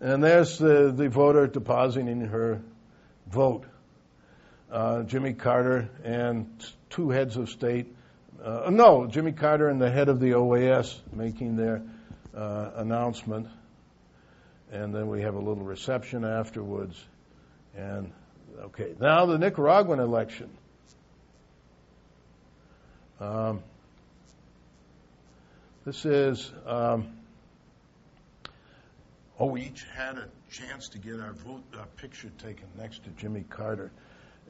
And 0.00 0.24
there's 0.24 0.58
the, 0.58 0.92
the 0.94 1.08
voter 1.08 1.46
depositing 1.46 2.20
her 2.22 2.62
vote. 3.28 3.64
Uh, 4.72 5.02
Jimmy 5.02 5.34
Carter 5.34 5.90
and 6.02 6.48
two 6.90 7.10
heads 7.10 7.36
of 7.36 7.50
state. 7.50 7.94
Uh, 8.42 8.70
no, 8.70 9.06
Jimmy 9.06 9.32
Carter 9.32 9.68
and 9.68 9.80
the 9.80 9.90
head 9.90 10.08
of 10.08 10.18
the 10.18 10.30
OAS 10.30 10.98
making 11.12 11.56
their 11.56 11.82
uh, 12.34 12.70
announcement. 12.76 13.46
And 14.72 14.94
then 14.94 15.08
we 15.08 15.20
have 15.20 15.34
a 15.34 15.38
little 15.38 15.62
reception 15.62 16.24
afterwards. 16.24 16.96
And 17.76 18.10
Okay, 18.60 18.94
now 19.00 19.26
the 19.26 19.38
Nicaraguan 19.38 19.98
election. 19.98 20.48
Um, 23.18 23.62
this 25.84 26.04
is, 26.04 26.52
um, 26.66 27.08
oh, 29.38 29.46
we 29.46 29.62
each 29.62 29.84
had 29.94 30.16
a 30.18 30.28
chance 30.50 30.88
to 30.90 30.98
get 30.98 31.18
our 31.18 31.32
vote 31.32 31.62
uh, 31.74 31.84
picture 31.96 32.30
taken 32.38 32.66
next 32.78 33.04
to 33.04 33.10
Jimmy 33.10 33.44
Carter. 33.48 33.90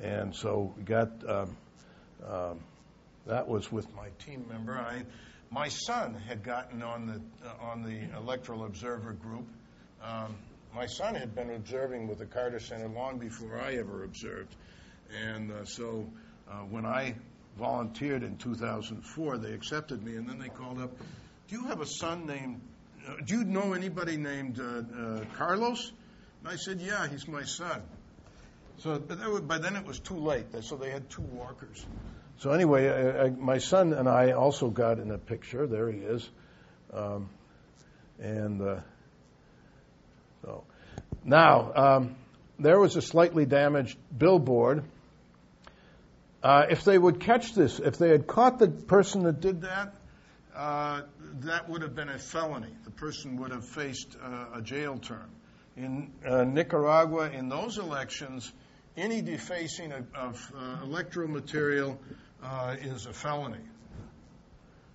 And 0.03 0.35
so 0.35 0.75
we 0.77 0.83
got, 0.83 1.11
um, 1.29 1.57
um, 2.29 2.61
that 3.27 3.47
was 3.47 3.71
with 3.71 3.87
my 3.95 4.09
team 4.27 4.45
member. 4.49 4.77
I, 4.77 5.05
my 5.51 5.69
son 5.69 6.15
had 6.15 6.43
gotten 6.43 6.83
on 6.83 7.07
the, 7.07 7.49
uh, 7.49 7.71
on 7.71 7.83
the 7.85 8.17
Electoral 8.19 8.65
Observer 8.65 9.13
group. 9.13 9.47
Um, 10.03 10.35
my 10.75 10.87
son 10.87 11.15
had 11.15 11.37
been 11.37 11.51
observing 11.51 12.09
with 12.09 12.19
the 12.19 12.27
Carter 12.27 12.59
Center 12.59 12.89
long 12.89 13.19
before 13.19 13.61
I 13.61 13.75
ever 13.77 14.03
observed. 14.03 14.57
And 15.25 15.53
uh, 15.53 15.65
so 15.67 16.09
uh, 16.51 16.55
when 16.71 16.85
I 16.85 17.15
volunteered 17.57 18.25
in 18.25 18.39
2004, 18.39 19.39
they 19.39 19.53
accepted 19.53 20.03
me, 20.03 20.17
and 20.17 20.29
then 20.29 20.39
they 20.41 20.49
called 20.49 20.81
up, 20.81 20.91
Do 21.47 21.57
you 21.57 21.67
have 21.67 21.81
a 21.81 21.87
son 21.87 22.27
named, 22.27 22.61
uh, 23.07 23.17
do 23.25 23.39
you 23.39 23.45
know 23.45 23.73
anybody 23.75 24.17
named 24.17 24.59
uh, 24.59 25.25
Carlos? 25.37 25.93
And 26.41 26.53
I 26.53 26.57
said, 26.57 26.81
Yeah, 26.81 27.07
he's 27.07 27.29
my 27.29 27.45
son. 27.45 27.83
So 28.79 28.99
but 28.99 29.47
by 29.47 29.59
then 29.59 29.77
it 29.77 29.87
was 29.87 30.01
too 30.01 30.17
late, 30.17 30.47
so 30.63 30.77
they 30.77 30.91
had 30.91 31.09
two 31.09 31.23
walkers. 31.23 31.87
So 32.39 32.51
anyway, 32.51 32.89
I, 32.89 33.25
I, 33.25 33.31
my 33.31 33.59
son 33.59 33.93
and 33.93 34.09
I 34.09 34.33
also 34.33 34.69
got 34.69 34.99
in 34.99 35.11
a 35.11 35.19
picture. 35.19 35.67
There 35.67 35.91
he 35.91 35.99
is. 35.99 36.29
Um, 36.93 37.31
and 38.19 38.61
uh, 38.61 38.81
so 40.43 40.65
now 41.25 41.73
um, 41.75 42.17
there 42.59 42.79
was 42.79 42.97
a 42.97 43.03
slightly 43.03 43.47
damaged 43.47 43.99
billboard. 44.17 44.85
Uh, 46.43 46.67
if 46.71 46.85
they 46.85 46.99
would 46.99 47.21
catch 47.21 47.55
this, 47.55 47.79
if 47.79 47.99
they 47.99 48.09
had 48.09 48.27
caught 48.27 48.59
the 48.59 48.67
person 48.67 49.23
that 49.23 49.41
did 49.41 49.61
that, 49.63 49.95
uh, 50.55 51.03
that 51.41 51.69
would 51.69 51.83
have 51.83 51.95
been 51.95 52.09
a 52.09 52.19
felony. 52.19 52.75
The 52.85 52.91
person 52.91 53.37
would 53.37 53.53
have 53.53 53.65
faced 53.65 54.17
uh, 54.21 54.59
a 54.59 54.61
jail 54.61 54.99
term. 54.99 55.31
In 55.77 56.11
uh, 56.27 56.45
Nicaragua, 56.45 57.31
in 57.31 57.49
those 57.49 57.79
elections, 57.79 58.53
any 58.97 59.23
defacing 59.23 59.93
of, 59.93 60.15
of 60.15 60.53
uh, 60.57 61.27
material 61.27 61.99
uh, 62.43 62.77
is 62.81 63.07
a 63.07 63.13
felony, 63.13 63.65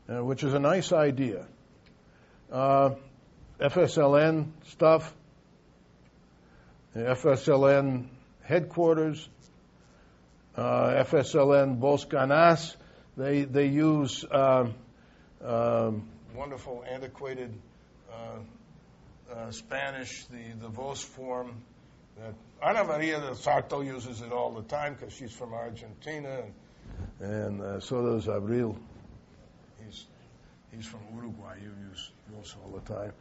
which 0.07 0.43
is 0.43 0.53
a 0.53 0.59
nice 0.59 0.91
idea. 0.91 1.45
FSLN 3.59 4.51
stuff, 4.67 5.13
the 6.93 7.01
FSLN 7.01 8.07
headquarters, 8.43 9.27
uh, 10.55 11.03
FSLN 11.03 11.79
Boscanas. 11.79 12.75
They 13.15 13.45
they 13.45 13.67
use 13.67 14.23
um, 14.31 14.75
um, 15.43 16.07
wonderful 16.35 16.83
antiquated 16.87 17.51
uh, 18.11 19.33
uh, 19.33 19.51
Spanish, 19.51 20.25
the 20.25 20.53
the 20.61 20.67
Vos 20.67 21.01
form. 21.01 21.63
That 22.19 22.33
Ana 22.63 22.83
Maria 22.83 23.19
del 23.19 23.35
Sarto 23.35 23.81
uses 23.81 24.21
it 24.21 24.31
all 24.31 24.51
the 24.51 24.63
time 24.63 24.95
because 24.95 25.13
she's 25.13 25.31
from 25.31 25.53
Argentina, 25.53 26.41
and, 27.19 27.31
and 27.31 27.61
uh, 27.61 27.79
so 27.79 28.03
does 28.03 28.25
Abril. 28.25 28.75
He's 29.85 30.05
he's 30.75 30.85
from 30.85 31.01
Uruguay. 31.13 31.57
You 31.61 31.71
use 31.89 32.11
Vos 32.29 32.55
all 32.63 32.71
the 32.71 32.93
time. 32.93 33.13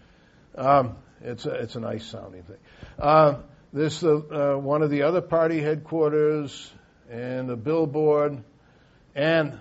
Um, 0.57 0.97
it's 1.21 1.45
a, 1.45 1.51
it's 1.51 1.77
a 1.77 1.81
nice 1.81 2.07
sounding 2.07 2.43
thing. 2.45 2.57
Uh, 2.99 3.37
this 3.73 4.03
uh, 4.03 4.55
uh, 4.55 4.59
one 4.59 4.83
of 4.83 4.91
the 4.91 5.03
other 5.03 5.21
party 5.21 5.61
headquarters 5.61 6.73
and 7.11 7.51
a 7.51 7.57
billboard. 7.57 8.43
And 9.15 9.59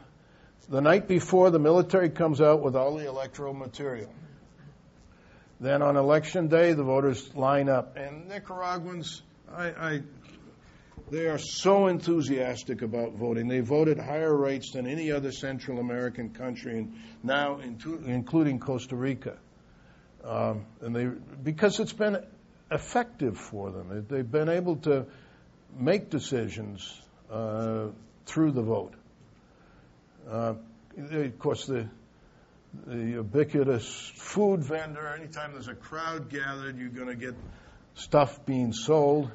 the 0.69 0.81
night 0.81 1.07
before, 1.07 1.49
the 1.49 1.59
military 1.59 2.09
comes 2.09 2.39
out 2.39 2.61
with 2.61 2.75
all 2.75 2.95
the 2.95 3.07
electoral 3.07 3.53
material. 3.53 4.09
Then 5.59 5.81
on 5.81 5.95
election 5.95 6.47
day, 6.47 6.73
the 6.73 6.83
voters 6.83 7.33
line 7.35 7.69
up. 7.69 7.95
And 7.95 8.27
Nicaraguans, 8.27 9.21
I, 9.51 9.67
I, 9.67 10.01
they 11.11 11.27
are 11.27 11.37
so 11.37 11.87
enthusiastic 11.87 12.81
about 12.81 13.13
voting. 13.13 13.47
They 13.47 13.61
voted 13.61 13.97
higher 13.97 14.35
rates 14.35 14.71
than 14.71 14.85
any 14.85 15.11
other 15.11 15.31
Central 15.31 15.79
American 15.79 16.31
country, 16.31 16.77
and 16.79 16.95
now 17.23 17.59
into, 17.59 18.03
including 18.05 18.59
Costa 18.59 18.95
Rica. 18.95 19.37
Um, 20.23 20.65
and 20.81 20.95
they 20.95 21.05
because 21.05 21.79
it's 21.79 21.93
been 21.93 22.17
effective 22.71 23.37
for 23.37 23.71
them. 23.71 24.05
They've 24.09 24.29
been 24.29 24.49
able 24.49 24.77
to 24.77 25.05
make 25.77 26.09
decisions 26.09 27.01
uh, 27.29 27.87
through 28.25 28.51
the 28.51 28.63
vote. 28.63 28.93
Uh, 30.27 30.55
of 30.97 31.39
course, 31.39 31.67
the 31.67 31.87
the 32.85 32.97
ubiquitous 32.97 34.11
food 34.15 34.63
vendor. 34.63 35.07
Anytime 35.07 35.53
there's 35.53 35.67
a 35.67 35.75
crowd 35.75 36.29
gathered, 36.29 36.77
you're 36.77 36.89
going 36.89 37.07
to 37.07 37.15
get 37.15 37.35
stuff 37.95 38.45
being 38.45 38.73
sold. 38.73 39.31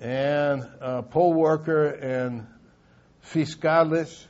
And 0.00 0.66
uh, 0.80 1.02
poll 1.02 1.34
worker 1.34 1.86
and 1.86 2.46
fiscales. 3.24 4.26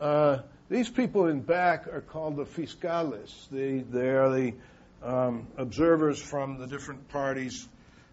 Uh, 0.00 0.38
these 0.68 0.88
people 0.88 1.26
in 1.26 1.40
back 1.40 1.88
are 1.88 2.00
called 2.00 2.36
the 2.36 2.44
fiscales. 2.44 3.48
They, 3.50 3.78
they 3.78 4.08
are 4.10 4.30
the 4.30 4.54
um, 5.02 5.48
observers 5.56 6.20
from 6.20 6.58
the 6.58 6.66
different 6.66 7.08
parties. 7.08 7.68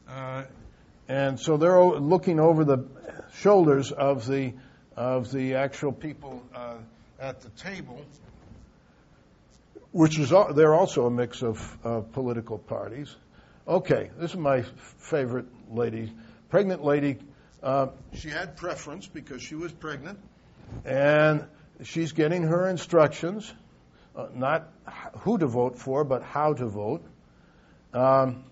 Uh, 0.08 0.44
and 1.08 1.40
so 1.40 1.58
they're 1.58 1.84
looking 1.84 2.40
over 2.40 2.64
the 2.64 2.86
shoulders 3.36 3.92
of 3.92 4.26
the, 4.26 4.54
of 4.96 5.32
the 5.32 5.56
actual 5.56 5.92
people 5.92 6.44
uh, 6.54 6.78
at 7.20 7.42
the 7.42 7.50
table, 7.50 8.04
which 9.92 10.20
is, 10.20 10.34
they're 10.56 10.76
also 10.76 11.06
a 11.06 11.12
mix 11.12 11.42
of 11.42 11.78
uh, 11.84 12.02
political 12.02 12.58
parties. 12.58 13.16
Okay, 13.68 14.10
this 14.18 14.32
is 14.32 14.38
my 14.38 14.64
favorite 14.98 15.48
lady, 15.72 16.14
pregnant 16.50 16.84
lady. 16.84 17.18
Uh, 17.62 17.88
she 18.14 18.30
had 18.30 18.56
preference 18.56 19.08
because 19.08 19.42
she 19.42 19.56
was 19.56 19.72
pregnant, 19.72 20.20
and 20.86 21.46
she's 21.84 22.12
getting 22.12 22.44
her 22.44 22.70
instructions 22.70 23.54
uh, 24.18 24.28
not 24.34 24.74
who 25.20 25.38
to 25.38 25.46
vote 25.46 25.78
for, 25.78 26.04
but 26.04 26.24
how 26.24 26.54
to 26.54 26.66
vote. 26.66 27.06
Um, 27.94 28.44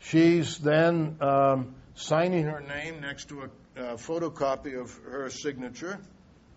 she's 0.00 0.58
then 0.58 1.16
um, 1.20 1.76
signing 1.94 2.44
her 2.44 2.60
name 2.60 3.00
next 3.00 3.28
to 3.28 3.42
a 3.42 3.44
uh, 3.44 3.96
photocopy 3.96 4.80
of 4.80 4.92
her 5.08 5.30
signature, 5.30 5.98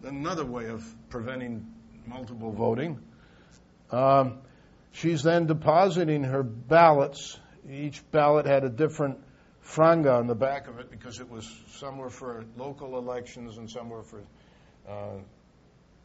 another 0.03 0.45
way 0.45 0.65
of 0.69 0.83
preventing 1.09 1.71
multiple 2.07 2.51
voting. 2.51 2.99
Um, 3.91 4.39
she's 4.91 5.23
then 5.23 5.47
depositing 5.47 6.23
her 6.23 6.43
ballots. 6.43 7.39
Each 7.69 8.01
ballot 8.11 8.45
had 8.45 8.63
a 8.63 8.69
different 8.69 9.19
franja 9.63 10.17
on 10.17 10.27
the 10.27 10.35
back 10.35 10.67
of 10.67 10.79
it 10.79 10.89
because 10.89 11.19
it 11.19 11.29
was 11.29 11.49
some 11.75 11.97
were 11.97 12.09
for 12.09 12.45
local 12.55 12.97
elections 12.97 13.57
and 13.57 13.69
some 13.69 13.89
were 13.89 14.03
for 14.03 14.21
uh, 14.87 15.17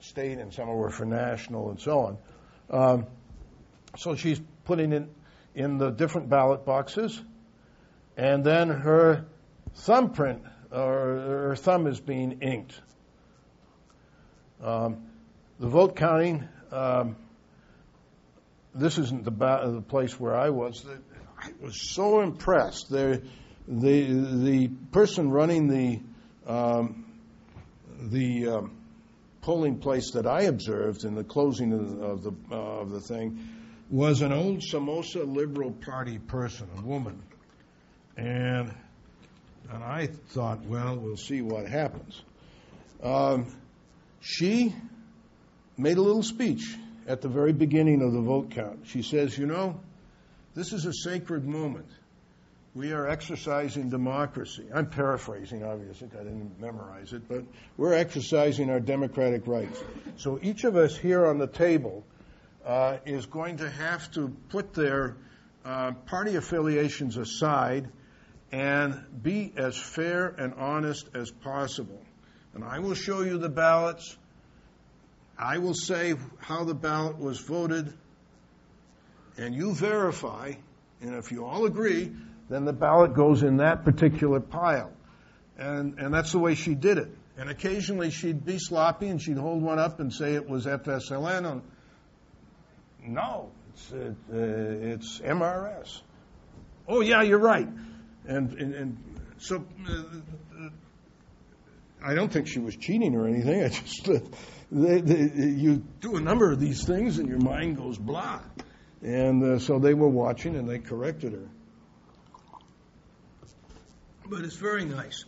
state 0.00 0.38
and 0.38 0.52
some 0.52 0.68
were 0.68 0.90
for 0.90 1.04
national 1.04 1.70
and 1.70 1.80
so 1.80 2.00
on. 2.00 2.18
Um, 2.70 3.06
so 3.96 4.16
she's 4.16 4.40
putting 4.64 4.92
it 4.92 5.08
in 5.54 5.78
the 5.78 5.90
different 5.90 6.28
ballot 6.28 6.64
boxes, 6.64 7.20
and 8.16 8.42
then 8.42 8.68
her 8.68 9.26
thumbprint 9.74 10.42
or 10.70 11.48
her 11.48 11.56
thumb 11.56 11.86
is 11.86 12.00
being 12.00 12.40
inked. 12.40 12.80
Um, 14.62 15.10
the 15.60 15.68
vote 15.68 15.96
counting. 15.96 16.48
Um, 16.70 17.16
this 18.74 18.98
isn't 18.98 19.24
the, 19.24 19.30
ba- 19.30 19.70
the 19.72 19.82
place 19.82 20.18
where 20.18 20.34
I 20.34 20.50
was. 20.50 20.84
I 21.38 21.50
was 21.60 21.90
so 21.90 22.20
impressed. 22.20 22.90
the 22.90 23.22
the 23.68 24.68
person 24.90 25.30
running 25.30 25.68
the 25.68 26.00
um, 26.50 27.04
the 28.00 28.48
um, 28.48 28.76
polling 29.42 29.78
place 29.78 30.12
that 30.12 30.26
I 30.26 30.42
observed 30.42 31.04
in 31.04 31.14
the 31.14 31.24
closing 31.24 31.72
of 31.72 31.90
the 31.90 32.04
of 32.04 32.22
the, 32.22 32.32
uh, 32.50 32.80
of 32.80 32.90
the 32.90 33.00
thing 33.00 33.38
was 33.90 34.22
an 34.22 34.32
old 34.32 34.62
Somoza 34.62 35.24
Liberal 35.24 35.72
Party 35.72 36.18
person, 36.18 36.68
a 36.78 36.82
woman, 36.82 37.22
and 38.16 38.72
and 39.70 39.84
I 39.84 40.06
thought, 40.06 40.64
well, 40.64 40.96
we'll 40.96 41.16
see 41.16 41.42
what 41.42 41.66
happens. 41.68 42.20
Um, 43.02 43.46
she 44.20 44.74
made 45.76 45.96
a 45.98 46.02
little 46.02 46.22
speech 46.22 46.76
at 47.12 47.20
the 47.20 47.28
very 47.28 47.52
beginning 47.52 48.00
of 48.00 48.14
the 48.14 48.22
vote 48.22 48.50
count. 48.52 48.86
She 48.86 49.02
says, 49.02 49.36
you 49.36 49.44
know, 49.44 49.78
this 50.54 50.72
is 50.72 50.86
a 50.86 50.94
sacred 50.94 51.44
moment. 51.46 51.90
We 52.74 52.92
are 52.92 53.06
exercising 53.06 53.90
democracy. 53.90 54.64
I'm 54.74 54.86
paraphrasing, 54.86 55.62
obviously, 55.62 56.08
I 56.18 56.24
didn't 56.24 56.58
memorize 56.58 57.12
it, 57.12 57.28
but 57.28 57.44
we're 57.76 57.92
exercising 57.92 58.70
our 58.70 58.80
democratic 58.80 59.46
rights. 59.46 59.78
So 60.16 60.38
each 60.40 60.64
of 60.64 60.74
us 60.74 60.96
here 60.96 61.26
on 61.26 61.36
the 61.36 61.46
table 61.46 62.02
uh, 62.64 62.96
is 63.04 63.26
going 63.26 63.58
to 63.58 63.68
have 63.68 64.10
to 64.12 64.34
put 64.48 64.72
their 64.72 65.16
uh, 65.66 65.92
party 66.06 66.36
affiliations 66.36 67.18
aside 67.18 67.90
and 68.52 69.04
be 69.22 69.52
as 69.58 69.76
fair 69.76 70.28
and 70.28 70.54
honest 70.54 71.10
as 71.14 71.30
possible. 71.30 72.00
And 72.54 72.64
I 72.64 72.78
will 72.78 72.94
show 72.94 73.20
you 73.20 73.36
the 73.36 73.50
ballots. 73.50 74.16
I 75.42 75.58
will 75.58 75.74
say 75.74 76.14
how 76.38 76.62
the 76.62 76.74
ballot 76.74 77.18
was 77.18 77.40
voted, 77.40 77.92
and 79.36 79.52
you 79.52 79.74
verify, 79.74 80.52
and 81.00 81.16
if 81.16 81.32
you 81.32 81.44
all 81.44 81.66
agree, 81.66 82.12
then 82.48 82.64
the 82.64 82.72
ballot 82.72 83.14
goes 83.14 83.42
in 83.42 83.56
that 83.56 83.84
particular 83.84 84.38
pile. 84.38 84.92
And, 85.58 85.98
and 85.98 86.14
that's 86.14 86.30
the 86.30 86.38
way 86.38 86.54
she 86.54 86.76
did 86.76 86.98
it. 86.98 87.08
And 87.36 87.50
occasionally 87.50 88.10
she'd 88.10 88.44
be 88.44 88.58
sloppy 88.58 89.08
and 89.08 89.20
she'd 89.20 89.36
hold 89.36 89.62
one 89.62 89.80
up 89.80 89.98
and 89.98 90.12
say 90.12 90.34
it 90.34 90.48
was 90.48 90.66
FSLN. 90.66 91.62
No, 93.04 93.50
it's, 93.72 93.92
uh, 93.92 94.12
it's 94.32 95.18
MRS. 95.20 96.02
Oh, 96.86 97.00
yeah, 97.00 97.22
you're 97.22 97.38
right. 97.38 97.68
And, 98.26 98.52
and, 98.52 98.74
and 98.74 98.98
so 99.38 99.64
uh, 99.88 100.68
I 102.04 102.14
don't 102.14 102.32
think 102.32 102.46
she 102.46 102.60
was 102.60 102.76
cheating 102.76 103.16
or 103.16 103.26
anything. 103.26 103.64
I 103.64 103.68
just, 103.70 104.08
uh, 104.08 104.20
they, 104.72 105.00
they, 105.02 105.48
you 105.48 105.82
do 106.00 106.16
a 106.16 106.20
number 106.20 106.50
of 106.50 106.58
these 106.58 106.84
things 106.84 107.18
and 107.18 107.28
your 107.28 107.38
mind 107.38 107.76
goes 107.76 107.98
blah. 107.98 108.40
And 109.02 109.44
uh, 109.44 109.58
so 109.58 109.78
they 109.78 109.92
were 109.92 110.08
watching 110.08 110.56
and 110.56 110.68
they 110.68 110.78
corrected 110.78 111.32
her. 111.32 111.48
But 114.26 114.40
it's 114.40 114.56
very 114.56 114.86
nice. 114.86 115.26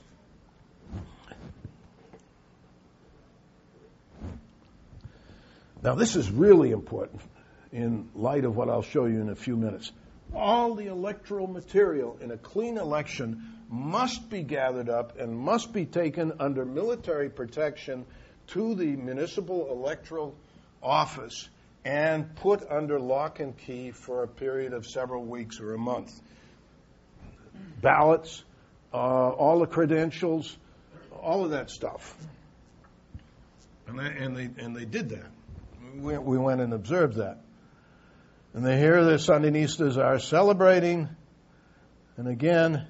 Now, 5.82 5.94
this 5.94 6.16
is 6.16 6.30
really 6.30 6.70
important 6.70 7.20
in 7.70 8.08
light 8.14 8.46
of 8.46 8.56
what 8.56 8.70
I'll 8.70 8.80
show 8.80 9.04
you 9.04 9.20
in 9.20 9.28
a 9.28 9.34
few 9.34 9.56
minutes. 9.58 9.92
All 10.32 10.74
the 10.74 10.86
electoral 10.86 11.46
material 11.46 12.16
in 12.22 12.30
a 12.30 12.38
clean 12.38 12.78
election 12.78 13.58
must 13.68 14.30
be 14.30 14.42
gathered 14.42 14.88
up 14.88 15.18
and 15.18 15.36
must 15.36 15.74
be 15.74 15.84
taken 15.84 16.32
under 16.40 16.64
military 16.64 17.28
protection 17.28 18.06
to 18.48 18.74
the 18.74 18.96
municipal 18.96 19.70
electoral 19.70 20.34
office 20.82 21.48
and 21.84 22.34
put 22.36 22.70
under 22.70 22.98
lock 22.98 23.40
and 23.40 23.56
key 23.56 23.90
for 23.90 24.22
a 24.22 24.28
period 24.28 24.72
of 24.72 24.86
several 24.86 25.24
weeks 25.24 25.60
or 25.60 25.74
a 25.74 25.78
month. 25.78 26.18
Ballots, 27.80 28.42
uh, 28.92 28.96
all 28.96 29.60
the 29.60 29.66
credentials, 29.66 30.56
all 31.22 31.44
of 31.44 31.50
that 31.50 31.70
stuff. 31.70 32.16
And 33.86 33.98
they, 33.98 34.06
and 34.06 34.36
they, 34.36 34.62
and 34.62 34.74
they 34.74 34.86
did 34.86 35.10
that. 35.10 35.26
We, 35.96 36.16
we 36.16 36.38
went 36.38 36.60
and 36.60 36.72
observed 36.72 37.16
that. 37.16 37.38
And 38.54 38.64
they 38.64 38.78
hear 38.78 39.04
the 39.04 39.16
Sandinistas 39.16 39.98
are 39.98 40.18
celebrating. 40.18 41.08
And 42.16 42.28
again, 42.28 42.86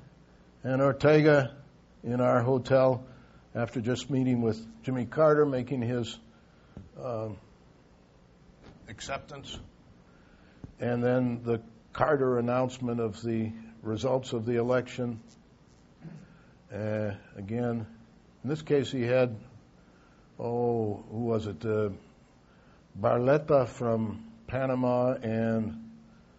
and 0.63 0.81
Ortega 0.81 1.57
in 2.05 2.21
our 2.21 2.43
hotel 2.43 3.05
after 3.55 3.81
just 3.81 4.11
meeting 4.11 4.43
with 4.43 4.61
Jimmy 4.83 5.05
Carter, 5.05 5.47
making 5.47 5.83
his 5.83 6.19
um, 7.03 7.37
acceptance. 8.89 9.59
And 10.81 11.03
then 11.03 11.43
the 11.45 11.61
Carter 11.93 12.39
announcement 12.39 13.01
of 13.01 13.23
the 13.23 13.53
results 13.83 14.33
of 14.33 14.45
the 14.45 14.57
election. 14.57 15.21
Uh, 16.73 17.13
again, 17.37 17.87
in 18.43 18.51
this 18.51 18.63
case, 18.63 18.91
he 18.91 19.03
had, 19.03 19.37
oh, 20.41 21.05
who 21.11 21.19
was 21.19 21.47
it? 21.47 21.65
Uh, 21.65 21.91
Barletta 23.01 23.69
from 23.69 24.25
Panama 24.49 25.15
and 25.15 25.91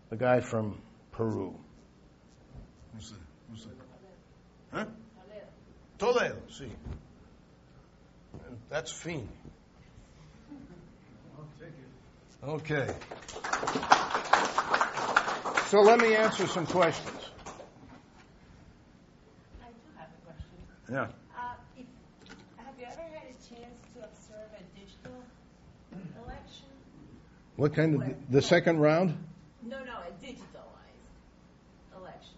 the 0.10 0.18
guy 0.18 0.42
from 0.42 0.82
Peru. 1.12 1.56
Who's? 2.94 3.14
Who's? 3.50 3.68
Huh? 4.72 4.86
Toledo, 5.98 6.36
see. 6.50 6.72
And 8.76 8.84
that's 8.84 8.92
Feen. 8.92 9.30
Okay. 12.44 12.88
So 15.70 15.82
let 15.82 16.00
me 16.00 16.14
answer 16.14 16.46
some 16.46 16.66
questions. 16.66 17.10
I 19.62 19.68
do 19.68 19.80
have 19.98 20.10
a 20.10 20.26
question. 20.26 20.60
Yeah. 20.92 21.08
Uh, 21.36 21.54
if, 21.78 21.86
have 22.58 22.76
you 22.78 22.86
ever 22.86 23.02
had 23.02 23.24
a 23.24 23.38
chance 23.48 23.80
to 23.94 24.04
observe 24.04 24.52
a 24.54 24.78
digital 24.78 25.24
election? 26.26 26.68
What 27.56 27.74
kind 27.74 27.96
of 27.96 28.30
the 28.30 28.42
second 28.42 28.80
round? 28.80 29.18
No, 29.64 29.78
no, 29.86 29.94
a 29.94 30.12
digitalized 30.22 31.96
election. 31.98 32.36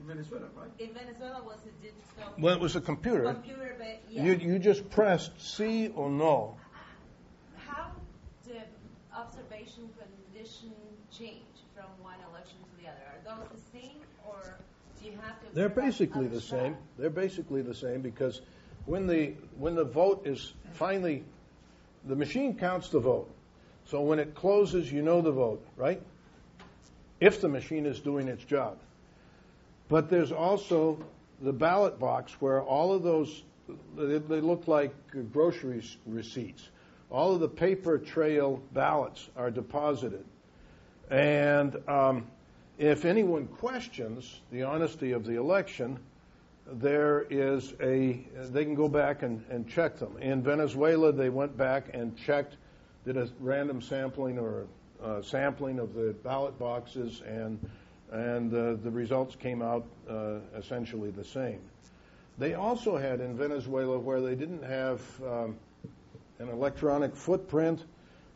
In 0.00 0.07
Venezuela, 0.22 0.46
in 0.46 0.48
Venezuela, 0.48 0.48
right? 0.56 0.88
In 0.88 0.94
Venezuela 0.94 1.42
was 1.44 1.58
a 1.66 1.82
digital 1.82 2.34
Well, 2.38 2.54
it 2.54 2.60
was 2.60 2.76
a 2.76 2.80
computer. 2.80 3.24
computer, 3.32 3.76
but 3.78 4.02
yeah. 4.10 4.24
You 4.24 4.32
you 4.34 4.58
just 4.58 4.88
pressed 4.90 5.40
C 5.40 5.88
or 5.94 6.10
no. 6.10 6.56
How 7.56 7.92
did 8.46 8.62
observation 9.14 9.88
condition 9.98 10.72
change 11.10 11.42
from 11.74 11.86
one 12.02 12.16
election 12.30 12.58
to 12.58 12.82
the 12.82 12.88
other? 12.88 13.00
Are 13.12 13.36
those 13.36 13.48
the 13.50 13.78
same, 13.78 14.00
or 14.26 14.58
do 15.00 15.06
you 15.06 15.12
have 15.22 15.40
to? 15.40 15.54
They're 15.54 15.68
basically 15.68 16.26
the 16.26 16.40
stuff? 16.40 16.60
same. 16.60 16.76
They're 16.98 17.10
basically 17.10 17.62
the 17.62 17.74
same 17.74 18.00
because 18.00 18.40
when 18.86 19.06
the 19.06 19.34
when 19.58 19.74
the 19.74 19.84
vote 19.84 20.26
is 20.26 20.54
finally 20.72 21.24
the 22.06 22.16
machine 22.16 22.56
counts 22.56 22.88
the 22.88 23.00
vote. 23.00 23.30
So 23.84 24.02
when 24.02 24.18
it 24.18 24.34
closes, 24.34 24.92
you 24.92 25.02
know 25.02 25.20
the 25.22 25.32
vote, 25.32 25.64
right? 25.76 26.02
If 27.20 27.40
the 27.40 27.48
machine 27.48 27.86
is 27.86 28.00
doing 28.00 28.28
its 28.28 28.44
job. 28.44 28.78
But 29.88 30.10
there's 30.10 30.32
also 30.32 30.98
the 31.40 31.52
ballot 31.52 31.98
box 31.98 32.32
where 32.40 32.62
all 32.62 32.92
of 32.92 33.02
those 33.02 33.42
they, 33.96 34.18
they 34.18 34.40
look 34.40 34.66
like 34.68 34.92
grocery 35.32 35.82
receipts. 36.06 36.68
All 37.10 37.34
of 37.34 37.40
the 37.40 37.48
paper 37.48 37.98
trail 37.98 38.62
ballots 38.72 39.28
are 39.36 39.50
deposited. 39.50 40.24
And 41.10 41.76
um, 41.88 42.26
if 42.78 43.04
anyone 43.04 43.46
questions 43.46 44.40
the 44.52 44.62
honesty 44.62 45.12
of 45.12 45.24
the 45.24 45.36
election, 45.36 45.98
there 46.70 47.26
is 47.30 47.72
a, 47.80 48.20
they 48.50 48.64
can 48.64 48.74
go 48.74 48.88
back 48.88 49.22
and, 49.22 49.42
and 49.48 49.66
check 49.68 49.98
them. 49.98 50.18
In 50.18 50.42
Venezuela, 50.42 51.12
they 51.12 51.30
went 51.30 51.56
back 51.56 51.90
and 51.94 52.16
checked, 52.16 52.56
did 53.06 53.16
a 53.16 53.28
random 53.40 53.80
sampling 53.80 54.38
or 54.38 54.66
uh, 55.02 55.22
sampling 55.22 55.78
of 55.78 55.94
the 55.94 56.14
ballot 56.24 56.58
boxes, 56.58 57.22
and, 57.26 57.58
and 58.12 58.52
uh, 58.52 58.74
the 58.82 58.90
results 58.90 59.36
came 59.36 59.62
out 59.62 59.84
uh, 60.08 60.38
essentially 60.56 61.10
the 61.10 61.24
same. 61.24 61.60
They 62.38 62.54
also 62.54 62.96
had 62.96 63.20
in 63.20 63.36
Venezuela 63.36 63.98
where 63.98 64.20
they 64.20 64.34
didn't 64.34 64.62
have 64.62 65.00
um, 65.22 65.56
an 66.38 66.48
electronic 66.48 67.14
footprint 67.14 67.84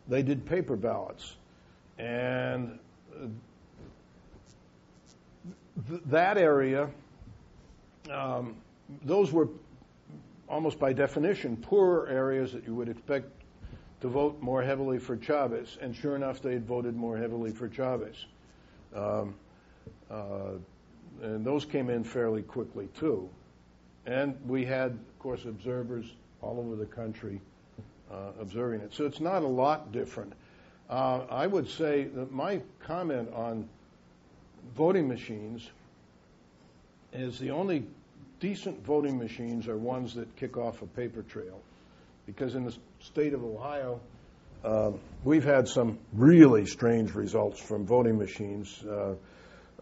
they 0.08 0.22
did 0.22 0.44
paper 0.44 0.76
ballots. 0.76 1.36
And 1.98 2.78
uh, 3.14 3.26
th- 5.88 6.02
that 6.06 6.38
area, 6.38 6.90
um, 8.10 8.56
those 9.04 9.32
were 9.32 9.48
almost 10.48 10.78
by 10.78 10.92
definition 10.92 11.56
poorer 11.56 12.08
areas 12.08 12.52
that 12.52 12.66
you 12.66 12.74
would 12.74 12.88
expect 12.88 13.30
to 14.00 14.08
vote 14.08 14.42
more 14.42 14.62
heavily 14.62 14.98
for 14.98 15.16
Chavez. 15.16 15.78
And 15.80 15.94
sure 15.94 16.16
enough, 16.16 16.42
they 16.42 16.52
had 16.52 16.66
voted 16.66 16.96
more 16.96 17.16
heavily 17.16 17.52
for 17.52 17.68
Chavez. 17.68 18.26
Um, 18.94 19.34
and 21.22 21.44
those 21.44 21.64
came 21.64 21.90
in 21.90 22.04
fairly 22.04 22.42
quickly, 22.42 22.88
too. 22.98 23.28
And 24.06 24.36
we 24.46 24.64
had, 24.64 24.90
of 24.90 25.18
course, 25.18 25.44
observers 25.44 26.06
all 26.40 26.58
over 26.58 26.76
the 26.76 26.86
country 26.86 27.40
uh, 28.10 28.32
observing 28.40 28.80
it. 28.80 28.92
So 28.94 29.06
it's 29.06 29.20
not 29.20 29.42
a 29.42 29.48
lot 29.48 29.92
different. 29.92 30.32
Uh, 30.90 31.20
I 31.30 31.46
would 31.46 31.68
say 31.68 32.04
that 32.04 32.32
my 32.32 32.60
comment 32.80 33.32
on 33.34 33.68
voting 34.76 35.08
machines 35.08 35.68
is 37.12 37.38
the 37.38 37.50
only 37.50 37.86
decent 38.40 38.84
voting 38.84 39.18
machines 39.18 39.68
are 39.68 39.76
ones 39.76 40.14
that 40.14 40.34
kick 40.36 40.56
off 40.56 40.82
a 40.82 40.86
paper 40.86 41.22
trail. 41.22 41.60
Because 42.26 42.54
in 42.54 42.64
the 42.64 42.74
state 43.00 43.34
of 43.34 43.44
Ohio, 43.44 44.00
uh, 44.64 44.92
we've 45.24 45.44
had 45.44 45.68
some 45.68 45.98
really 46.12 46.66
strange 46.66 47.14
results 47.14 47.60
from 47.60 47.86
voting 47.86 48.18
machines. 48.18 48.82
Uh, 48.82 49.14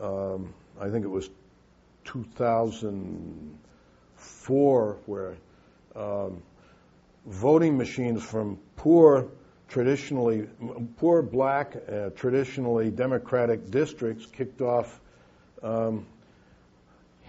um, 0.01 0.55
I 0.81 0.91
think 0.91 1.05
it 1.05 1.11
was 1.11 1.29
2004 2.05 4.99
where 5.07 5.37
um, 5.95 6.43
voting 7.27 7.77
machines 7.77 8.23
from 8.23 8.59
poor 8.77 9.29
traditionally 9.69 10.49
poor 10.97 11.23
black 11.23 11.77
uh, 11.77 12.11
traditionally 12.11 12.91
democratic 12.91 13.71
districts 13.71 14.27
kicked 14.27 14.61
off 14.61 15.01
um, 15.63 16.07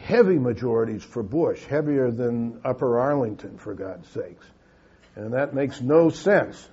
heavy 0.02 0.40
majorities 0.40 1.04
for 1.04 1.24
Bush, 1.24 1.64
heavier 1.66 2.12
than 2.12 2.60
Upper 2.64 3.00
Arlington, 3.00 3.58
for 3.58 3.74
God's 3.74 4.08
sakes. 4.10 4.46
And 5.16 5.34
that 5.34 5.54
makes 5.54 5.82
no 5.82 6.10
sense. 6.10 6.68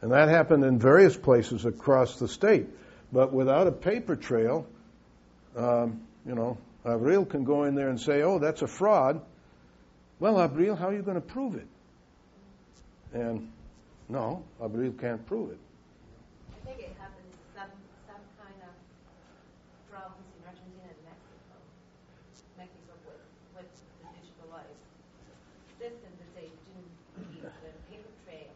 And 0.00 0.12
that 0.12 0.28
happened 0.28 0.64
in 0.64 0.78
various 0.78 1.16
places 1.16 1.66
across 1.66 2.18
the 2.18 2.28
state. 2.28 2.68
But 3.12 3.32
without 3.32 3.66
a 3.66 3.72
paper 3.72 4.16
trail, 4.16 4.66
um, 5.56 6.00
you 6.26 6.34
know, 6.34 6.58
Abril 6.84 7.28
can 7.28 7.44
go 7.44 7.64
in 7.64 7.74
there 7.74 7.88
and 7.88 8.00
say, 8.00 8.22
oh, 8.22 8.38
that's 8.38 8.62
a 8.62 8.66
fraud. 8.66 9.20
Well, 10.18 10.34
Abril, 10.36 10.78
how 10.78 10.88
are 10.88 10.94
you 10.94 11.02
going 11.02 11.16
to 11.16 11.20
prove 11.20 11.54
it? 11.56 11.66
And 13.12 13.50
no, 14.08 14.44
Abril 14.60 14.98
can't 14.98 15.24
prove 15.26 15.50
it. 15.50 15.58
I 16.52 16.66
think 16.66 16.80
it 16.80 16.94
happens 16.98 17.34
some, 17.56 17.70
some 18.06 18.22
kind 18.38 18.58
of 18.62 18.72
problems 19.90 20.26
in 20.36 20.46
Argentina 20.46 20.88
and 20.88 21.00
Mexico. 21.08 21.56
Mexico 22.58 22.92
with, 23.06 23.22
with 23.56 23.70
the 24.02 24.08
digitalized 24.12 24.82
system 25.78 26.10
that 26.20 26.30
they 26.36 26.48
do 26.48 26.76
keep 27.32 27.42
the 27.42 27.72
paper 27.90 28.12
trail. 28.26 28.50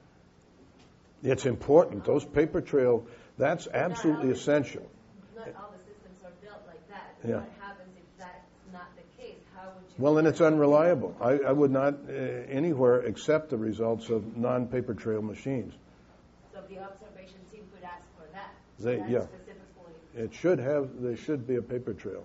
It's 1.23 1.47
important. 1.47 2.05
Those 2.05 2.25
paper 2.25 2.61
trail, 2.61 3.07
that's 3.39 3.67
absolutely 3.67 4.31
essential. 4.31 4.87
Not 5.35 5.49
all 5.57 5.73
the 5.73 5.83
systems 5.83 6.23
are 6.23 6.37
built 6.43 6.63
like 6.67 6.87
that. 6.91 7.14
Yeah. 7.27 7.37
What 7.37 7.53
happens 7.61 7.91
if 7.97 8.19
that's 8.19 8.47
not 8.73 8.89
the 8.97 9.23
case? 9.23 9.41
How 9.55 9.69
would 9.69 9.83
you? 9.89 9.95
Well, 10.05 10.15
then 10.15 10.27
it's 10.27 10.41
unreliable. 10.41 11.17
I, 11.21 11.39
I 11.39 11.53
would 11.53 11.71
not 11.71 11.95
uh, 12.09 12.13
anywhere 12.13 13.01
accept 13.01 13.51
the 13.51 13.57
results 13.57 14.11
of 14.11 14.37
non-paper 14.37 14.95
trail 14.95 15.23
machines. 15.23 15.73
So 16.53 16.61
the 16.69 16.81
observation 16.81 17.41
team 17.51 17.65
could 17.75 17.85
ask 17.85 18.05
for 18.17 18.27
that. 18.33 18.53
They- 18.79 18.99
that 18.99 19.11
yeah. 19.11 19.21
Specifically. 19.23 19.65
It 20.17 20.33
should 20.33 20.59
have, 20.61 20.91
there 21.03 21.17
should 21.17 21.47
be 21.47 21.57
a 21.57 21.63
paper 21.63 21.93
trail. 21.93 22.23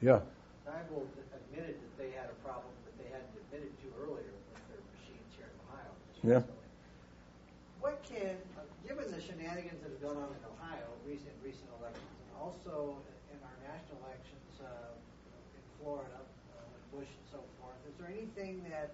Yeah. 0.00 0.20
I 0.68 0.70
Diebold 0.70 1.10
admitted 1.34 1.74
that 1.74 1.94
they 1.98 2.10
had 2.14 2.30
a 2.30 2.38
problem 2.46 2.70
that 2.86 2.94
they 3.02 3.10
hadn't 3.10 3.34
admitted 3.48 3.74
to 3.82 3.86
earlier 3.98 4.30
with 4.30 4.62
their 4.70 4.82
machines 4.94 5.26
here 5.34 5.50
in 5.50 5.56
Ohio. 5.66 5.90
Yeah. 6.22 6.42
What 7.82 7.98
can, 8.06 8.38
uh, 8.54 8.62
given 8.86 9.10
the 9.10 9.18
shenanigans 9.18 9.82
that 9.82 9.90
have 9.90 10.02
gone 10.02 10.14
on 10.14 10.30
in 10.30 10.42
Ohio, 10.46 10.86
recent, 11.02 11.34
recent 11.42 11.66
elections, 11.82 12.06
and 12.06 12.30
also 12.38 12.94
in 13.34 13.38
our 13.42 13.56
national 13.66 13.98
elections 14.06 14.62
uh, 14.62 14.94
in 15.58 15.62
Florida, 15.82 16.06
uh, 16.14 16.62
with 16.72 17.00
Bush 17.00 17.10
and 17.10 17.26
so 17.32 17.38
forth, 17.60 17.74
is 17.88 17.94
there 17.98 18.08
anything 18.08 18.62
that 18.70 18.92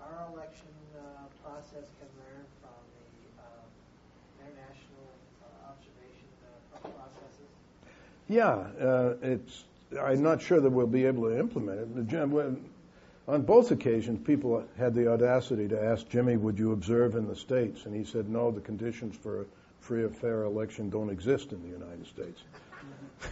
our 0.00 0.32
election 0.32 0.70
uh, 0.96 1.26
process 1.42 1.88
can 1.98 2.08
learn 2.18 2.44
from 2.62 2.78
the 2.94 3.42
uh, 3.42 4.46
international 4.46 5.10
uh, 5.42 5.70
observation 5.70 6.28
uh, 6.46 6.88
processes? 6.88 7.50
Yeah, 8.28 8.46
uh, 8.86 9.14
it's. 9.22 9.64
I'm 10.00 10.22
not 10.22 10.40
sure 10.40 10.60
that 10.60 10.70
we'll 10.70 10.86
be 10.86 11.04
able 11.04 11.24
to 11.24 11.36
implement 11.38 11.80
it. 11.80 11.94
The 11.96 12.02
Jim- 12.02 12.30
when- 12.30 12.64
On 13.28 13.42
both 13.42 13.70
occasions, 13.70 14.18
people 14.26 14.64
had 14.76 14.94
the 14.94 15.06
audacity 15.08 15.68
to 15.68 15.80
ask 15.80 16.08
Jimmy, 16.08 16.36
"Would 16.36 16.58
you 16.58 16.72
observe 16.72 17.14
in 17.16 17.26
the 17.28 17.36
states?" 17.36 17.86
And 17.86 17.94
he 17.94 18.04
said, 18.04 18.28
"No, 18.28 18.50
the 18.50 18.60
conditions 18.60 19.16
for 19.16 19.42
a 19.42 19.44
free 19.80 20.04
and 20.04 20.16
fair 20.16 20.44
election 20.44 20.90
don't 20.90 21.10
exist 21.10 21.52
in 21.52 21.62
the 21.62 21.68
United 21.68 22.06
States." 22.06 22.42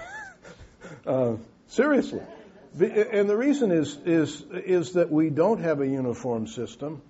uh, 1.07 1.36
seriously, 1.68 2.20
and 2.75 3.29
the 3.29 3.37
reason 3.37 3.71
is 3.71 3.99
is 4.05 4.43
is 4.53 4.93
that 4.93 5.11
we 5.11 5.31
don't 5.31 5.61
have 5.61 5.81
a 5.81 5.87
uniform 5.87 6.47
system. 6.47 7.03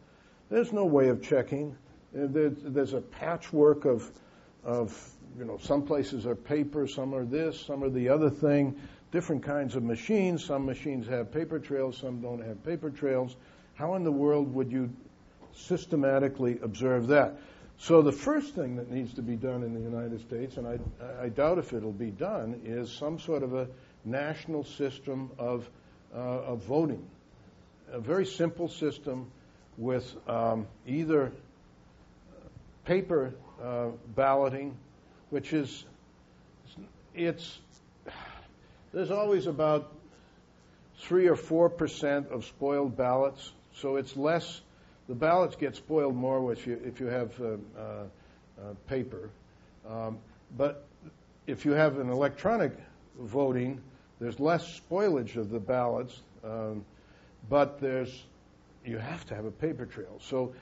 There's 0.51 0.73
no 0.73 0.87
way 0.87 1.09
of 1.09 1.23
checking. 1.23 1.77
Uh, 2.17 2.27
There's, 2.27 2.55
there's 2.63 2.93
a 2.95 3.01
patchwork 3.01 3.85
of 3.85 4.11
of 4.65 5.11
you 5.39 5.45
know 5.45 5.59
some 5.59 5.83
places 5.83 6.27
are 6.27 6.35
paper, 6.35 6.87
some 6.87 7.15
are 7.15 7.25
this, 7.25 7.61
some 7.61 7.85
are 7.85 7.91
the 7.91 8.09
other 8.09 8.31
thing. 8.31 8.81
Different 9.11 9.43
kinds 9.43 9.75
of 9.75 9.83
machines. 9.83 10.45
Some 10.45 10.67
machines 10.67 11.07
have 11.07 11.33
paper 11.33 11.59
trails, 11.59 11.97
some 11.97 12.21
don't 12.21 12.45
have 12.45 12.63
paper 12.65 12.91
trails. 12.91 13.37
How 13.75 13.95
in 13.95 14.05
the 14.05 14.13
world 14.13 14.53
would 14.55 14.71
you 14.71 14.91
systematically 15.55 16.59
observe 16.63 17.09
that? 17.09 17.39
So 17.79 18.03
the 18.03 18.13
first 18.13 18.55
thing 18.55 18.77
that 18.77 18.91
needs 18.91 19.15
to 19.15 19.23
be 19.23 19.37
done 19.37 19.63
in 19.63 19.73
the 19.73 19.81
United 19.81 20.21
States, 20.21 20.57
and 20.57 20.67
I, 20.67 20.79
I 21.23 21.29
doubt 21.29 21.59
if 21.59 21.73
it'll 21.73 21.93
be 21.93 22.11
done, 22.11 22.61
is 22.65 22.91
some 22.91 23.21
sort 23.21 23.45
of 23.45 23.55
a 23.55 23.69
national 24.11 24.65
system 24.65 25.31
of, 25.39 25.69
uh, 26.15 26.19
of 26.19 26.65
voting. 26.65 27.05
A 27.93 28.01
very 28.01 28.27
simple 28.27 28.69
system 28.69 29.31
with 29.77 30.15
um, 30.29 30.67
either 30.87 31.33
paper 32.85 33.35
uh, 33.63 33.89
balloting, 34.15 34.77
which 35.31 35.53
is 35.53 35.85
it's 37.15 37.59
there's 38.93 39.11
always 39.11 39.47
about 39.47 39.93
three 41.01 41.29
or 41.29 41.37
four 41.37 41.69
percent 41.69 42.29
of 42.31 42.45
spoiled 42.45 42.97
ballots, 42.97 43.53
so 43.75 43.97
it's 43.97 44.17
less. 44.17 44.61
The 45.09 45.15
ballots 45.15 45.57
get 45.57 45.77
spoiled 45.77 46.15
more 46.15 46.53
if 46.53 46.67
you 46.67 46.81
if 46.85 47.01
you 47.01 47.07
have 47.07 47.41
uh, 47.41 47.57
uh, 47.79 48.05
paper, 48.89 49.31
um, 49.89 50.19
but 50.57 50.85
if 51.47 51.65
you 51.65 51.73
have 51.73 51.99
an 51.99 52.11
electronic 52.11 52.73
voting, 53.19 53.81
there's 54.21 54.41
less 54.41 54.81
spoilage 54.81 55.37
of 55.37 55.51
the 55.51 55.61
ballots, 55.61 56.23
um, 56.45 56.85
but 57.49 57.81
there's 57.81 58.25
you 58.85 58.99
have 58.99 59.25
to 59.27 59.35
have 59.35 59.45
a 59.45 59.51
paper 59.51 59.87
trail. 59.87 60.19
So 60.21 60.55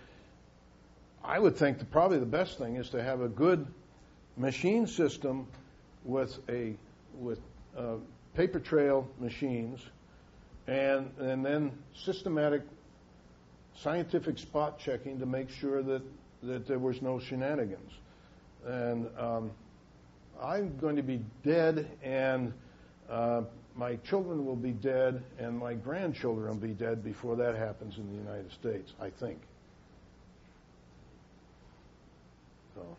I 1.24 1.38
would 1.38 1.56
think 1.56 1.78
that 1.78 1.90
probably 1.90 2.18
the 2.18 2.26
best 2.26 2.58
thing 2.58 2.76
is 2.76 2.90
to 2.90 3.02
have 3.02 3.20
a 3.20 3.28
good 3.28 3.66
machine 4.36 4.86
system 4.86 5.46
with 6.04 6.38
a 6.48 6.74
with 7.18 7.40
uh, 7.76 7.94
paper 8.34 8.60
trail 8.60 9.08
machines, 9.18 9.80
and 10.66 11.10
and 11.18 11.44
then 11.44 11.72
systematic 11.94 12.62
scientific 13.74 14.38
spot 14.38 14.78
checking 14.78 15.18
to 15.18 15.26
make 15.26 15.50
sure 15.50 15.82
that 15.82 16.02
that 16.42 16.66
there 16.66 16.78
was 16.78 17.00
no 17.02 17.18
shenanigans. 17.18 17.92
And 18.66 19.08
um, 19.18 19.50
I'm 20.42 20.76
going 20.78 20.96
to 20.96 21.02
be 21.02 21.20
dead, 21.44 21.88
and 22.02 22.52
uh, 23.10 23.42
my 23.74 23.96
children 23.96 24.44
will 24.44 24.56
be 24.56 24.72
dead, 24.72 25.22
and 25.38 25.58
my 25.58 25.74
grandchildren 25.74 26.48
will 26.48 26.68
be 26.68 26.74
dead 26.74 27.04
before 27.04 27.36
that 27.36 27.56
happens 27.56 27.98
in 27.98 28.08
the 28.08 28.16
United 28.16 28.50
States. 28.52 28.92
I 29.00 29.10
think. 29.10 29.38
So 32.74 32.96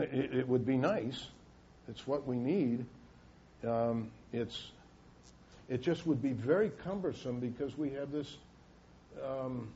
it, 0.00 0.34
it 0.34 0.48
would 0.48 0.66
be 0.66 0.76
nice. 0.76 1.28
It's 1.88 2.06
what 2.06 2.26
we 2.26 2.36
need. 2.36 2.84
Um, 3.66 4.10
it's 4.32 4.70
it 5.68 5.82
just 5.82 6.06
would 6.06 6.20
be 6.20 6.32
very 6.32 6.70
cumbersome 6.82 7.38
because 7.38 7.78
we 7.78 7.90
have 7.90 8.10
this 8.10 8.38
um, 9.24 9.68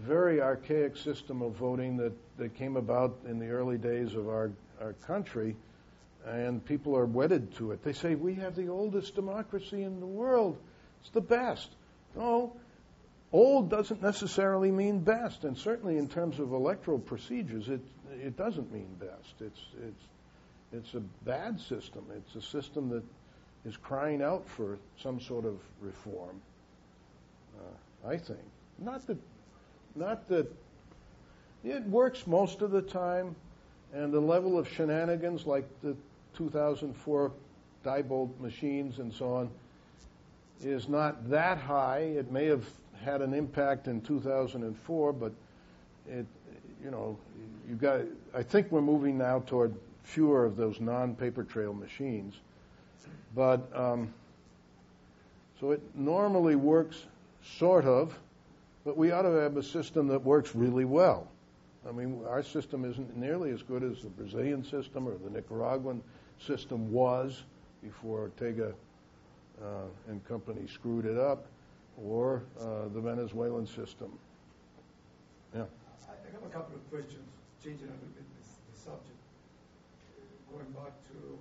very 0.00 0.40
archaic 0.40 0.96
system 0.96 1.40
of 1.40 1.52
voting 1.52 1.96
that, 1.96 2.12
that 2.36 2.54
came 2.54 2.76
about 2.76 3.16
in 3.26 3.38
the 3.38 3.48
early 3.48 3.78
days 3.78 4.14
of 4.14 4.28
our, 4.28 4.50
our 4.82 4.92
country, 5.06 5.56
and 6.26 6.64
people 6.64 6.96
are 6.96 7.06
wedded 7.06 7.54
to 7.56 7.72
it. 7.72 7.82
They 7.82 7.92
say, 7.92 8.14
We 8.14 8.34
have 8.34 8.56
the 8.56 8.68
oldest 8.68 9.14
democracy 9.14 9.82
in 9.82 10.00
the 10.00 10.06
world. 10.06 10.56
It's 11.00 11.10
the 11.10 11.20
best. 11.20 11.70
No, 12.16 12.54
old 13.32 13.68
doesn't 13.68 14.00
necessarily 14.00 14.70
mean 14.70 15.00
best, 15.00 15.44
and 15.44 15.56
certainly 15.56 15.98
in 15.98 16.08
terms 16.08 16.38
of 16.38 16.52
electoral 16.52 16.98
procedures, 16.98 17.68
it 17.68 17.80
it 18.12 18.36
doesn't 18.36 18.72
mean 18.72 18.88
best. 18.98 19.34
It's 19.40 19.60
it's 19.82 20.04
it's 20.72 20.94
a 20.94 21.00
bad 21.24 21.60
system. 21.60 22.04
It's 22.16 22.34
a 22.36 22.42
system 22.42 22.88
that 22.90 23.02
is 23.64 23.76
crying 23.76 24.22
out 24.22 24.48
for 24.48 24.78
some 25.02 25.20
sort 25.20 25.44
of 25.44 25.58
reform. 25.80 26.40
Uh, 27.58 28.08
I 28.08 28.16
think 28.16 28.40
not 28.78 29.06
that 29.06 29.18
not 29.94 30.28
that 30.28 30.50
it 31.64 31.82
works 31.84 32.26
most 32.26 32.62
of 32.62 32.70
the 32.70 32.82
time, 32.82 33.34
and 33.92 34.12
the 34.12 34.20
level 34.20 34.58
of 34.58 34.68
shenanigans 34.68 35.46
like 35.46 35.68
the 35.82 35.96
2004 36.34 37.32
Diebold 37.84 38.40
machines 38.40 38.98
and 38.98 39.12
so 39.12 39.34
on 39.34 39.50
is 40.62 40.88
not 40.88 41.28
that 41.28 41.58
high. 41.58 41.98
It 41.98 42.30
may 42.30 42.46
have 42.46 42.64
had 43.02 43.20
an 43.20 43.34
impact 43.34 43.88
in 43.88 44.00
2004, 44.00 45.12
but 45.12 45.32
it, 46.08 46.26
you 46.82 46.90
know, 46.90 47.18
you 47.68 47.74
got. 47.74 48.00
I 48.34 48.42
think 48.42 48.70
we're 48.70 48.80
moving 48.80 49.18
now 49.18 49.40
toward 49.46 49.74
fewer 50.02 50.44
of 50.44 50.56
those 50.56 50.80
non-paper 50.80 51.44
trail 51.44 51.72
machines, 51.72 52.34
but 53.34 53.68
um, 53.74 54.12
so 55.60 55.70
it 55.70 55.80
normally 55.94 56.56
works 56.56 57.04
sort 57.42 57.84
of, 57.84 58.18
but 58.84 58.96
we 58.96 59.12
ought 59.12 59.22
to 59.22 59.30
have 59.30 59.56
a 59.56 59.62
system 59.62 60.08
that 60.08 60.22
works 60.22 60.54
really 60.54 60.84
well. 60.84 61.28
I 61.88 61.92
mean, 61.92 62.20
our 62.28 62.42
system 62.42 62.84
isn't 62.84 63.16
nearly 63.16 63.50
as 63.50 63.62
good 63.62 63.82
as 63.82 64.02
the 64.02 64.08
Brazilian 64.08 64.64
system 64.64 65.06
or 65.06 65.16
the 65.16 65.30
Nicaraguan 65.30 66.02
system 66.38 66.90
was 66.92 67.44
before 67.82 68.20
Ortega 68.20 68.74
uh, 69.62 69.86
and 70.08 70.24
company 70.26 70.66
screwed 70.66 71.06
it 71.06 71.18
up, 71.18 71.46
or 72.02 72.42
uh, 72.60 72.88
the 72.92 73.00
Venezuelan 73.00 73.66
system. 73.66 74.10
Yeah. 75.54 75.62
I 76.08 76.32
have 76.32 76.42
a 76.42 76.52
couple 76.52 76.74
of 76.74 76.82
questions, 76.90 77.28
changing 77.62 77.86
a 77.86 77.94
little 77.94 78.14
bit 78.18 78.26
this, 78.36 78.58
the 78.72 78.78
subject. 78.78 79.20
Going 80.50 80.70
back 80.74 80.94
to 81.14 81.38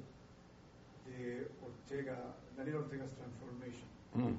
the 1.10 1.50
Ortega, 1.66 2.18
Daniel 2.58 2.86
Ortega's 2.86 3.14
transformation. 3.18 3.88
Mm. 4.18 4.38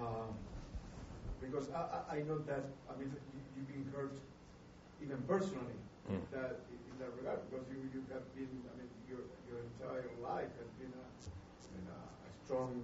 Um, 0.00 0.32
because 1.40 1.70
I, 1.72 2.16
I, 2.16 2.18
know 2.28 2.38
that, 2.44 2.64
I 2.90 2.98
mean, 2.98 3.12
you, 3.12 3.64
have 3.64 3.68
been 3.68 3.86
hurt 3.94 4.16
even 5.00 5.16
personally 5.28 5.78
mm. 6.10 6.20
that, 6.32 6.60
in 6.68 6.94
that 7.00 7.12
regard, 7.16 7.40
because 7.48 7.64
you, 7.72 7.80
you 7.92 8.04
have 8.12 8.24
been, 8.36 8.50
I 8.68 8.72
mean, 8.76 8.88
your, 9.08 9.22
your 9.48 9.62
entire 9.62 10.10
life 10.22 10.50
has 10.58 10.70
been 10.78 10.92
a, 10.92 11.06
a, 11.88 11.96
a 11.96 12.30
strong 12.44 12.82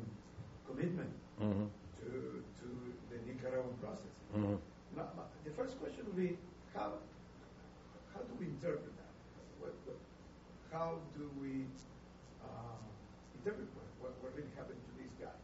commitment 0.67 1.13
mm-hmm. 1.41 1.67
to, 2.01 2.09
to 2.43 2.67
the 3.11 3.19
Nicaraguan 3.27 3.75
process. 3.83 4.15
Mm-hmm. 4.35 4.57
Now, 4.97 5.09
the 5.45 5.51
first 5.51 5.79
question 5.81 6.07
would 6.07 6.17
be, 6.17 6.37
how, 6.75 6.99
how 8.15 8.21
do 8.21 8.33
we 8.39 8.47
interpret 8.47 8.93
that? 8.97 9.13
What, 9.61 9.75
what, 9.85 9.99
how 10.73 10.99
do 11.17 11.31
we 11.41 11.67
uh, 12.45 12.81
interpret 13.39 13.69
what, 13.75 13.89
what, 14.01 14.13
what, 14.23 14.31
really 14.37 14.53
happened 14.57 14.79
to 14.79 14.93
this 15.03 15.13
guy? 15.21 15.37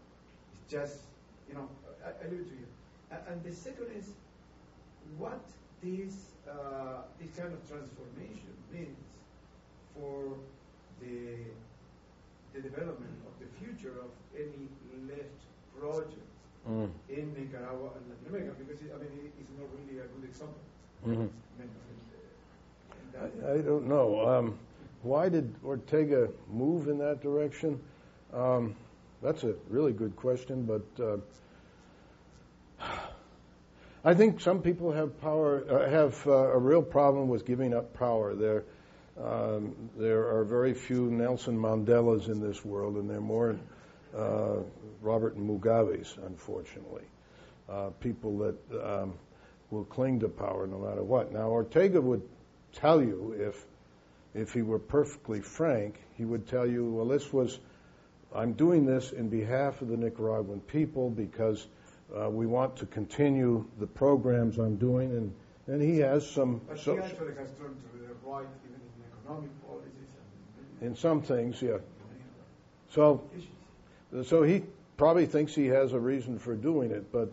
It's 0.54 0.70
just, 0.70 1.04
you 1.48 1.54
know, 1.54 1.68
I, 2.04 2.12
I 2.14 2.28
leave 2.30 2.46
it 2.46 2.50
to 2.52 2.56
you. 2.56 2.68
And, 3.10 3.20
and 3.28 3.38
the 3.44 3.52
second 3.52 3.88
is, 3.96 4.12
what 5.16 5.40
this 5.82 6.36
uh, 6.48 7.02
this 7.20 7.30
kind 7.36 7.52
of 7.52 7.60
transformation 7.68 8.52
means 8.72 8.98
for 9.94 10.36
the 11.00 11.44
the 12.54 12.60
development 12.60 13.14
of 13.26 13.34
the 13.38 13.46
future 13.64 13.94
of 14.00 14.10
any 14.34 14.68
left 15.08 15.40
project 15.78 16.28
mm. 16.68 16.90
in 17.08 17.34
Nicaragua 17.34 17.90
and 17.96 18.04
Latin 18.08 18.26
America 18.28 18.52
because 18.58 18.80
it, 18.82 18.92
I 18.94 18.98
mean 18.98 19.32
it's 19.40 19.50
not 19.58 19.68
really 19.78 20.00
a 20.00 20.06
good 20.06 20.24
example. 20.24 20.60
Mm-hmm. 21.06 21.26
I, 23.20 23.52
I, 23.52 23.58
don't 23.58 23.86
know. 23.86 24.28
Um, 24.28 24.58
why 25.02 25.28
did 25.28 25.54
Ortega 25.64 26.28
move 26.50 26.88
in 26.88 26.98
that 26.98 27.22
direction? 27.22 27.80
Um, 28.32 28.74
that's 29.22 29.44
a 29.44 29.54
really 29.68 29.92
good 29.92 30.14
question, 30.16 30.64
but 30.64 30.84
uh, 31.02 31.18
I 34.04 34.14
think 34.14 34.40
some 34.40 34.62
people 34.62 34.92
have 34.92 35.20
power 35.20 35.64
uh, 35.68 35.90
have 35.90 36.26
uh, 36.26 36.32
a 36.32 36.58
real 36.58 36.82
problem 36.82 37.28
with 37.28 37.44
giving 37.46 37.74
up 37.74 37.92
power. 37.94 38.34
There, 38.34 38.64
um, 39.22 39.74
there 39.96 40.28
are 40.28 40.44
very 40.44 40.74
few 40.74 41.10
Nelson 41.10 41.58
Mandelas 41.58 42.28
in 42.28 42.40
this 42.40 42.64
world, 42.64 42.96
and 42.96 43.08
there 43.08 43.18
are 43.18 43.20
more 43.20 43.58
uh, 44.16 44.56
Robert 45.00 45.36
Mugabe's, 45.38 46.16
unfortunately. 46.26 47.04
Uh, 47.68 47.90
people 48.00 48.38
that 48.38 48.56
um, 48.82 49.14
will 49.70 49.84
cling 49.84 50.20
to 50.20 50.28
power 50.28 50.66
no 50.66 50.78
matter 50.78 51.02
what. 51.02 51.32
Now, 51.32 51.48
Ortega 51.48 52.00
would 52.00 52.22
tell 52.72 53.02
you 53.02 53.34
if 53.38 53.66
if 54.34 54.52
he 54.52 54.62
were 54.62 54.78
perfectly 54.78 55.40
frank, 55.40 56.00
he 56.16 56.24
would 56.24 56.46
tell 56.46 56.66
you, 56.66 56.84
well, 56.90 57.06
this 57.06 57.32
was, 57.32 57.58
I'm 58.34 58.52
doing 58.52 58.86
this 58.86 59.12
in 59.12 59.28
behalf 59.28 59.82
of 59.82 59.88
the 59.88 59.96
Nicaraguan 59.96 60.60
people 60.60 61.10
because 61.10 61.66
uh, 62.16 62.30
we 62.30 62.46
want 62.46 62.76
to 62.76 62.86
continue 62.86 63.66
the 63.78 63.86
programs 63.86 64.58
I'm 64.58 64.76
doing, 64.76 65.10
and, 65.10 65.34
and 65.66 65.82
he 65.82 65.98
has 65.98 66.28
some. 66.28 66.60
But 66.68 66.78
he 66.78 66.92
actually 66.92 67.34
has 67.34 67.50
turned 67.58 67.76
to 67.92 67.98
the 67.98 68.14
right, 68.24 68.46
in 70.80 70.94
some 70.96 71.22
things, 71.22 71.60
yeah. 71.60 71.78
So, 72.90 73.22
so 74.24 74.42
he 74.42 74.62
probably 74.96 75.26
thinks 75.26 75.54
he 75.54 75.66
has 75.66 75.92
a 75.92 75.98
reason 75.98 76.38
for 76.38 76.54
doing 76.54 76.90
it, 76.90 77.12
but 77.12 77.30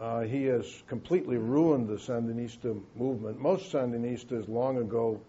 uh, 0.00 0.22
he 0.22 0.44
has 0.44 0.82
completely 0.88 1.36
ruined 1.36 1.88
the 1.88 1.96
Sandinista 1.96 2.80
movement. 2.96 3.40
Most 3.40 3.72
Sandinistas 3.72 4.48
long 4.48 4.78
ago, 4.78 5.20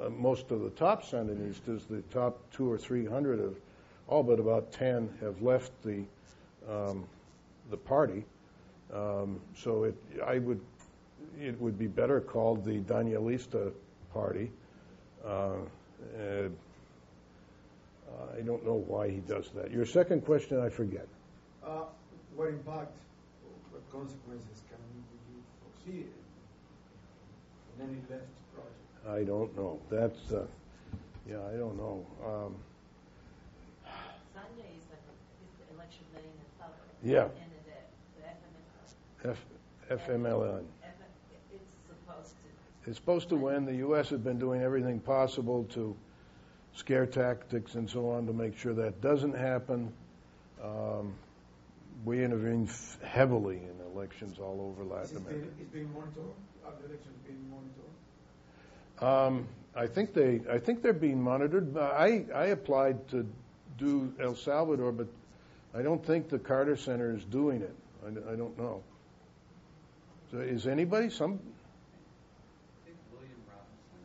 uh, 0.00 0.08
most 0.10 0.50
of 0.50 0.60
the 0.60 0.70
top 0.70 1.04
Sandinistas, 1.04 1.86
the 1.88 2.02
top 2.12 2.38
two 2.52 2.70
or 2.70 2.78
three 2.78 3.06
hundred 3.06 3.40
of, 3.40 3.56
all 4.08 4.22
but 4.22 4.40
about 4.40 4.72
ten, 4.72 5.08
have 5.20 5.40
left 5.40 5.70
the 5.82 6.04
um, 6.68 7.04
the 7.70 7.76
party. 7.76 8.24
Um, 8.92 9.40
so 9.56 9.84
it, 9.84 9.94
I 10.26 10.38
would, 10.38 10.60
it 11.40 11.58
would 11.60 11.78
be 11.78 11.86
better 11.86 12.20
called 12.20 12.64
the 12.64 12.80
Danielista 12.80 13.72
Party. 14.12 14.50
Uh, 15.24 15.52
I 18.36 18.40
don't 18.40 18.64
know 18.64 18.82
why 18.86 19.08
he 19.08 19.18
does 19.18 19.50
that. 19.54 19.70
Your 19.70 19.86
second 19.86 20.24
question, 20.24 20.60
I 20.60 20.68
forget. 20.68 21.06
Uh, 21.64 21.84
what 22.34 22.48
impact, 22.48 22.92
what 23.70 23.82
consequences 23.92 24.62
can 24.68 24.78
you 25.30 25.42
foresee 25.84 26.06
in 27.78 27.88
any 27.88 28.00
left 28.10 28.26
project? 28.54 29.08
I 29.08 29.22
don't 29.24 29.56
know. 29.56 29.78
That's, 29.90 30.32
uh, 30.32 30.46
yeah, 31.28 31.36
I 31.52 31.56
don't 31.56 31.76
know. 31.76 32.04
Um, 32.24 32.54
Sunday 34.34 34.74
is, 34.74 34.90
like 34.90 35.06
is 35.42 35.52
the 35.68 35.74
election 35.76 36.04
day 36.14 36.24
in 36.24 36.34
the 36.34 36.48
south. 36.58 36.74
Yeah. 37.04 37.28
F, 39.24 39.38
FMLN. 39.88 40.64
It's 42.86 42.96
supposed 42.98 43.28
to. 43.28 43.34
It's 43.36 43.42
supposed 43.42 43.56
to 43.56 43.64
win. 43.64 43.64
The 43.66 43.76
U.S. 43.76 44.08
has 44.10 44.20
been 44.20 44.38
doing 44.38 44.62
everything 44.62 45.00
possible 45.00 45.64
to 45.74 45.96
scare 46.74 47.06
tactics 47.06 47.74
and 47.74 47.88
so 47.88 48.10
on 48.10 48.26
to 48.26 48.32
make 48.32 48.56
sure 48.58 48.74
that 48.74 49.00
doesn't 49.00 49.34
happen. 49.36 49.92
Um, 50.62 51.14
we 52.04 52.24
intervene 52.24 52.66
f- 52.68 52.98
heavily 53.02 53.56
in 53.58 53.94
elections 53.94 54.38
all 54.38 54.60
over 54.60 54.82
Latin 54.84 55.18
America. 55.18 55.46
Is 55.60 55.68
being 55.68 55.92
monitored? 55.92 56.22
Are 56.64 56.72
the 56.80 56.86
elections 56.86 57.16
being 57.26 57.50
monitored? 57.50 59.38
Um, 59.38 59.48
I 59.74 59.86
think 59.86 60.14
they. 60.14 60.40
I 60.50 60.58
think 60.58 60.82
they're 60.82 60.92
being 60.92 61.20
monitored. 61.22 61.76
I 61.76 62.24
I 62.34 62.46
applied 62.46 63.08
to 63.10 63.26
do 63.78 64.12
El 64.20 64.34
Salvador, 64.34 64.92
but 64.92 65.06
I 65.74 65.82
don't 65.82 66.04
think 66.04 66.28
the 66.28 66.38
Carter 66.38 66.76
Center 66.76 67.14
is 67.14 67.24
doing 67.24 67.62
it. 67.62 67.74
I, 68.04 68.32
I 68.32 68.36
don't 68.36 68.56
know. 68.58 68.82
So 70.30 70.38
is 70.38 70.66
anybody 70.66 71.10
some? 71.10 71.32
I 71.32 72.86
think 72.86 72.96
William 73.12 73.32
Robinson 73.48 74.04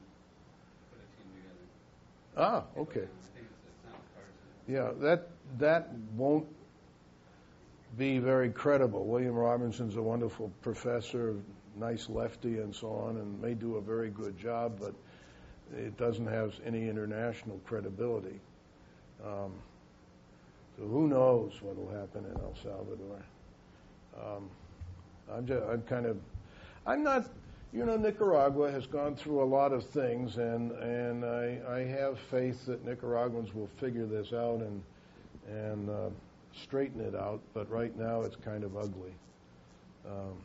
put 0.92 1.00
a 1.00 1.08
team 1.18 1.30
together. 1.36 1.66
Ah, 2.38 2.64
okay. 2.78 3.08
Yeah, 4.68 4.92
that 5.00 5.30
that 5.58 5.90
won't 6.16 6.46
be 7.98 8.20
very 8.20 8.50
credible. 8.50 9.06
William 9.06 9.34
Robinson's 9.34 9.96
a 9.96 10.02
wonderful 10.02 10.52
professor, 10.62 11.36
nice 11.80 12.10
lefty, 12.10 12.60
and 12.60 12.76
so 12.76 12.92
on, 12.92 13.18
and 13.18 13.42
may 13.42 13.54
do 13.54 13.78
a 13.78 13.82
very 13.82 14.10
good 14.10 14.38
job, 14.38 14.80
but 14.80 14.94
it 15.76 15.98
doesn't 15.98 16.28
have 16.28 16.54
any 16.66 16.88
international 16.88 17.60
credibility. 17.66 18.40
Um, 19.26 19.54
so 20.78 20.86
who 20.86 21.08
knows 21.08 21.54
what 21.62 21.76
will 21.76 21.90
happen 21.90 22.24
in 22.26 22.40
El 22.40 22.56
Salvador? 22.62 23.26
Um, 24.16 24.50
I'm 25.32 25.48
just, 25.48 25.64
I'm 25.66 25.82
kind 25.84 26.06
of, 26.06 26.18
I'm 26.86 27.04
not, 27.04 27.28
you 27.78 27.86
know, 27.86 27.96
Nicaragua 27.96 28.72
has 28.72 28.88
gone 28.88 29.16
through 29.16 29.44
a 29.44 29.46
lot 29.46 29.72
of 29.72 29.86
things, 29.86 30.38
and 30.38 30.72
and 30.72 31.24
I, 31.24 31.60
I 31.70 31.80
have 31.84 32.18
faith 32.32 32.66
that 32.66 32.84
Nicaraguans 32.84 33.54
will 33.54 33.70
figure 33.80 34.08
this 34.08 34.34
out 34.34 34.62
and 34.62 34.82
and 35.48 35.88
uh, 35.88 36.10
straighten 36.60 37.00
it 37.02 37.14
out. 37.14 37.40
But 37.54 37.70
right 37.70 37.96
now, 37.96 38.22
it's 38.22 38.36
kind 38.36 38.64
of 38.64 38.76
ugly. 38.76 39.14
Um, 40.08 40.38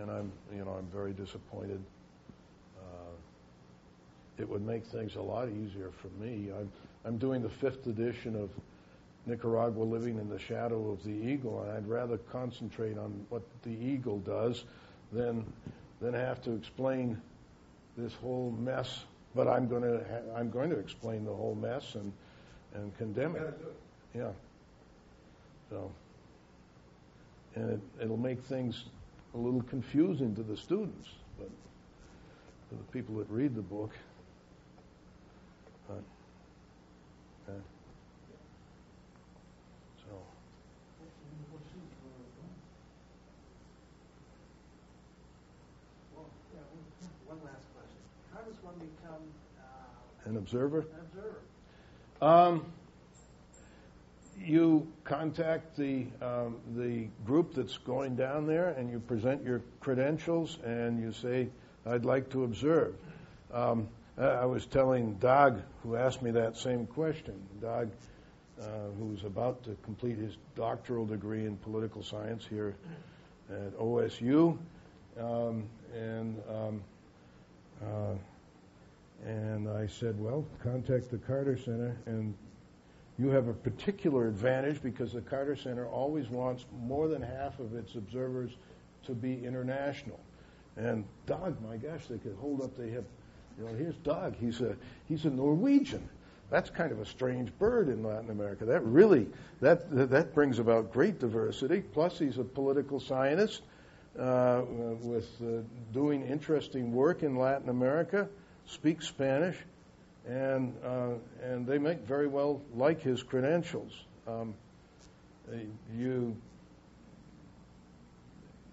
and 0.00 0.10
I'm, 0.10 0.32
you 0.56 0.64
know, 0.64 0.70
I'm 0.70 0.86
very 0.86 1.12
disappointed. 1.12 1.82
Uh, 2.78 3.12
it 4.38 4.48
would 4.48 4.64
make 4.64 4.86
things 4.86 5.16
a 5.16 5.22
lot 5.22 5.48
easier 5.50 5.90
for 6.00 6.08
me. 6.20 6.50
I'm, 6.58 6.72
I'm 7.04 7.18
doing 7.18 7.42
the 7.42 7.50
fifth 7.50 7.86
edition 7.86 8.34
of 8.34 8.48
Nicaragua 9.26 9.82
Living 9.82 10.18
in 10.18 10.28
the 10.28 10.38
Shadow 10.38 10.90
of 10.90 11.04
the 11.04 11.10
Eagle, 11.10 11.62
and 11.62 11.72
I'd 11.72 11.86
rather 11.86 12.16
concentrate 12.16 12.96
on 12.96 13.26
what 13.28 13.42
the 13.62 13.70
eagle 13.70 14.18
does 14.20 14.64
than 15.12 15.44
than 16.00 16.14
have 16.14 16.42
to 16.42 16.52
explain 16.52 17.20
this 17.96 18.14
whole 18.14 18.50
mess. 18.58 19.04
But 19.34 19.48
I'm 19.48 19.68
going 19.68 19.82
to 19.82 20.04
ha- 20.10 20.38
I'm 20.38 20.50
going 20.50 20.70
to 20.70 20.78
explain 20.78 21.24
the 21.24 21.34
whole 21.34 21.54
mess 21.54 21.94
and 21.94 22.12
and 22.74 22.96
condemn 22.98 23.36
it. 23.36 23.42
Yeah. 24.14 24.30
So, 25.70 25.90
and 27.54 27.70
it, 27.70 27.80
it'll 28.02 28.16
make 28.16 28.40
things 28.44 28.84
a 29.34 29.38
little 29.38 29.62
confusing 29.62 30.34
to 30.36 30.42
the 30.42 30.56
students, 30.56 31.08
but 31.38 31.48
to 32.70 32.74
the 32.76 32.84
people 32.92 33.16
that 33.16 33.28
read 33.30 33.54
the 33.54 33.62
book. 33.62 33.90
But, 35.88 36.02
okay. 37.48 37.60
So, 40.06 40.14
Well, 46.14 46.26
yeah, 46.54 46.60
one- 46.72 47.38
one 47.38 47.40
last 47.44 47.66
question. 47.74 48.02
How 48.32 48.40
does 48.42 48.56
one 48.62 48.78
become 48.78 49.24
uh, 49.58 50.06
an 50.26 50.36
observer. 50.36 50.80
an 50.80 50.86
observer? 51.12 51.36
Um, 52.20 52.66
you 54.38 54.86
contact 55.04 55.76
the 55.76 56.06
um, 56.20 56.56
the 56.76 57.08
group 57.24 57.54
that's 57.54 57.78
going 57.78 58.16
down 58.16 58.46
there, 58.46 58.70
and 58.70 58.90
you 58.90 59.00
present 59.00 59.42
your 59.44 59.62
credentials, 59.80 60.58
and 60.64 61.00
you 61.00 61.12
say, 61.12 61.48
"I'd 61.86 62.04
like 62.04 62.28
to 62.30 62.44
observe." 62.44 62.94
Um, 63.52 63.88
I 64.18 64.46
was 64.46 64.64
telling 64.66 65.14
Doug, 65.14 65.60
who 65.82 65.96
asked 65.96 66.22
me 66.22 66.30
that 66.30 66.56
same 66.56 66.86
question. 66.86 67.34
Doug, 67.60 67.90
uh, 68.60 68.64
who's 68.98 69.24
about 69.24 69.62
to 69.64 69.76
complete 69.82 70.16
his 70.16 70.36
doctoral 70.54 71.04
degree 71.04 71.44
in 71.44 71.56
political 71.58 72.02
science 72.02 72.46
here 72.48 72.74
at 73.50 73.78
OSU, 73.78 74.56
um, 75.20 75.64
and 75.94 76.42
um, 76.48 76.82
uh, 77.82 78.14
and 79.24 79.68
I 79.68 79.86
said, 79.86 80.20
well, 80.20 80.44
contact 80.62 81.10
the 81.10 81.18
Carter 81.18 81.56
Center, 81.56 81.96
and 82.06 82.34
you 83.18 83.28
have 83.30 83.48
a 83.48 83.54
particular 83.54 84.28
advantage 84.28 84.82
because 84.82 85.12
the 85.12 85.22
Carter 85.22 85.56
Center 85.56 85.86
always 85.86 86.28
wants 86.28 86.66
more 86.82 87.08
than 87.08 87.22
half 87.22 87.58
of 87.58 87.74
its 87.74 87.94
observers 87.94 88.56
to 89.04 89.12
be 89.12 89.44
international. 89.44 90.20
And 90.76 91.04
Doug, 91.26 91.56
my 91.62 91.76
gosh, 91.76 92.06
they 92.08 92.18
could 92.18 92.36
hold 92.38 92.60
up. 92.60 92.76
They 92.76 92.90
have, 92.90 93.04
you 93.58 93.64
know, 93.64 93.74
here's 93.74 93.96
Doug. 93.96 94.36
He's 94.36 94.60
a 94.60 94.76
he's 95.08 95.24
a 95.24 95.30
Norwegian. 95.30 96.06
That's 96.50 96.68
kind 96.70 96.92
of 96.92 97.00
a 97.00 97.06
strange 97.06 97.50
bird 97.58 97.88
in 97.88 98.04
Latin 98.04 98.30
America. 98.30 98.66
That 98.66 98.84
really 98.84 99.26
that 99.60 100.10
that 100.10 100.34
brings 100.34 100.58
about 100.58 100.92
great 100.92 101.18
diversity. 101.18 101.80
Plus, 101.80 102.18
he's 102.18 102.36
a 102.36 102.44
political 102.44 103.00
scientist 103.00 103.62
uh, 104.18 104.62
with 105.00 105.30
uh, 105.42 105.62
doing 105.94 106.26
interesting 106.26 106.92
work 106.92 107.22
in 107.22 107.36
Latin 107.36 107.70
America. 107.70 108.28
Speaks 108.66 109.06
Spanish 109.06 109.56
and 110.26 110.74
uh, 110.84 111.14
and 111.42 111.66
they 111.66 111.78
make 111.78 112.00
very 112.00 112.26
well 112.26 112.60
like 112.74 113.00
his 113.00 113.22
credentials. 113.22 113.92
Um, 114.26 114.54
you 115.96 116.36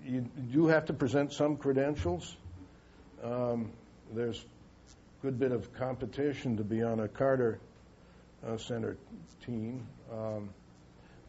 you 0.04 0.22
do 0.52 0.68
have 0.68 0.86
to 0.86 0.94
present 0.94 1.32
some 1.32 1.58
credentials. 1.58 2.36
Um, 3.24 3.72
there's 4.14 4.40
a 4.40 5.26
good 5.26 5.40
bit 5.40 5.52
of 5.52 5.74
competition 5.74 6.58
to 6.58 6.64
be 6.64 6.82
on 6.82 7.00
a 7.00 7.08
Carter 7.08 7.60
uh, 8.46 8.58
Center 8.58 8.98
team. 9.46 9.86
Um, 10.12 10.50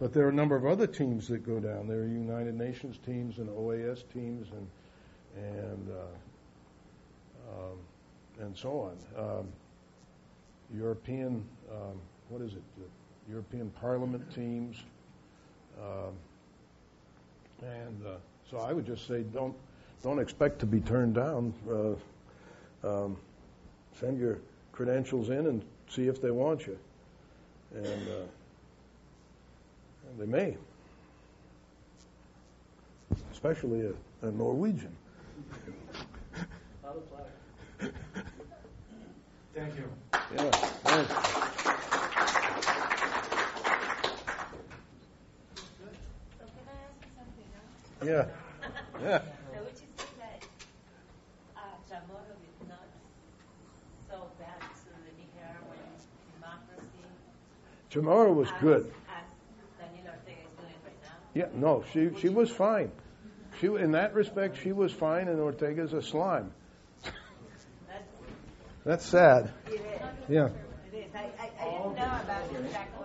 but 0.01 0.13
there 0.13 0.27
are 0.27 0.31
a 0.31 0.35
number 0.35 0.57
of 0.57 0.67
other 0.67 0.87
teams 0.87 1.29
that 1.29 1.47
go 1.47 1.61
down. 1.61 1.87
There 1.87 2.01
are 2.01 2.07
United 2.07 2.55
Nations 2.55 2.99
teams 3.07 3.39
and 3.39 3.49
OAS 3.49 4.03
teams 4.13 4.49
and 4.51 4.67
and 5.37 5.89
uh, 5.91 7.53
um, 7.53 7.79
and 8.41 8.57
so 8.57 8.91
on. 9.17 9.23
Um, 9.25 9.47
European, 10.75 11.45
um, 11.71 12.01
what 12.29 12.43
is 12.43 12.55
it? 12.55 12.63
The 12.77 12.85
European 13.31 13.71
Parliament 13.81 14.23
teams, 14.35 14.83
um, 15.81 16.15
and 17.63 18.07
uh, 18.07 18.17
so 18.51 18.59
I 18.59 18.73
would 18.73 18.87
just 18.87 19.07
say 19.07 19.23
don't 19.23 19.55
don't 20.03 20.19
expect 20.19 20.59
to 20.61 20.67
be 20.67 20.81
turned 20.81 21.15
down. 21.15 21.55
Uh, 21.71 21.95
um, 22.89 23.17
send 23.99 24.19
your 24.19 24.39
credentials 24.73 25.31
in 25.31 25.47
and 25.47 25.63
see 25.89 26.09
if 26.09 26.21
they 26.21 26.31
want 26.31 26.67
you, 26.67 26.79
and, 27.75 28.09
uh, 28.09 28.27
they 30.19 30.27
may, 30.27 30.57
especially 33.33 33.87
a, 33.87 34.27
a 34.27 34.31
Norwegian. 34.31 34.95
Not 36.83 36.97
a 36.97 37.01
flag. 37.81 37.93
Thank 39.55 39.77
you. 39.77 39.85
Yeah, 40.35 40.51
thanks. 40.51 41.11
So 46.39 46.45
can 46.45 46.67
I 46.67 46.77
ask 46.83 46.99
you 46.99 47.11
something 47.15 47.49
else? 47.55 47.71
Yeah, 48.05 48.27
yeah. 49.01 49.19
So 49.19 49.63
would 49.63 49.79
you 49.79 49.87
say 49.97 50.11
that 50.19 50.43
uh, 51.57 51.61
Chamorro 51.89 52.35
is 52.43 52.69
not 52.69 52.89
so 54.11 54.27
bad 54.41 54.59
to 54.59 54.91
the 54.91 55.13
Nicaraguan 55.23 55.79
democracy 56.35 57.07
Tomorrow 57.91 58.33
was 58.33 58.49
as, 58.49 58.61
good. 58.61 58.93
as 59.09 59.25
Daniel 59.79 60.09
Ortega 60.09 60.41
is 60.41 60.55
doing 60.59 60.79
right 60.85 61.01
now? 61.05 61.17
Yeah, 61.35 61.49
no, 61.55 61.85
she 61.93 62.11
she 62.21 62.29
was 62.29 62.51
fine. 62.51 62.91
She 63.61 63.69
in 63.69 63.93
that 63.93 64.15
respect 64.15 64.59
she 64.61 64.73
was 64.73 64.93
fine, 64.93 65.29
and 65.29 65.39
Ortega's 65.39 65.93
a 65.93 66.03
slime. 66.03 66.51
That's, 68.85 69.07
sad. 69.07 69.51
it 69.67 69.75
is. 69.75 69.81
Yeah. 70.29 70.49
It 70.93 70.97
is. 70.97 71.15
I, 71.15 71.31
I, 71.41 71.51
I 71.59 71.71
didn't 71.71 71.95
know 71.97 72.05
about 72.05 72.51
exactly. 72.53 73.04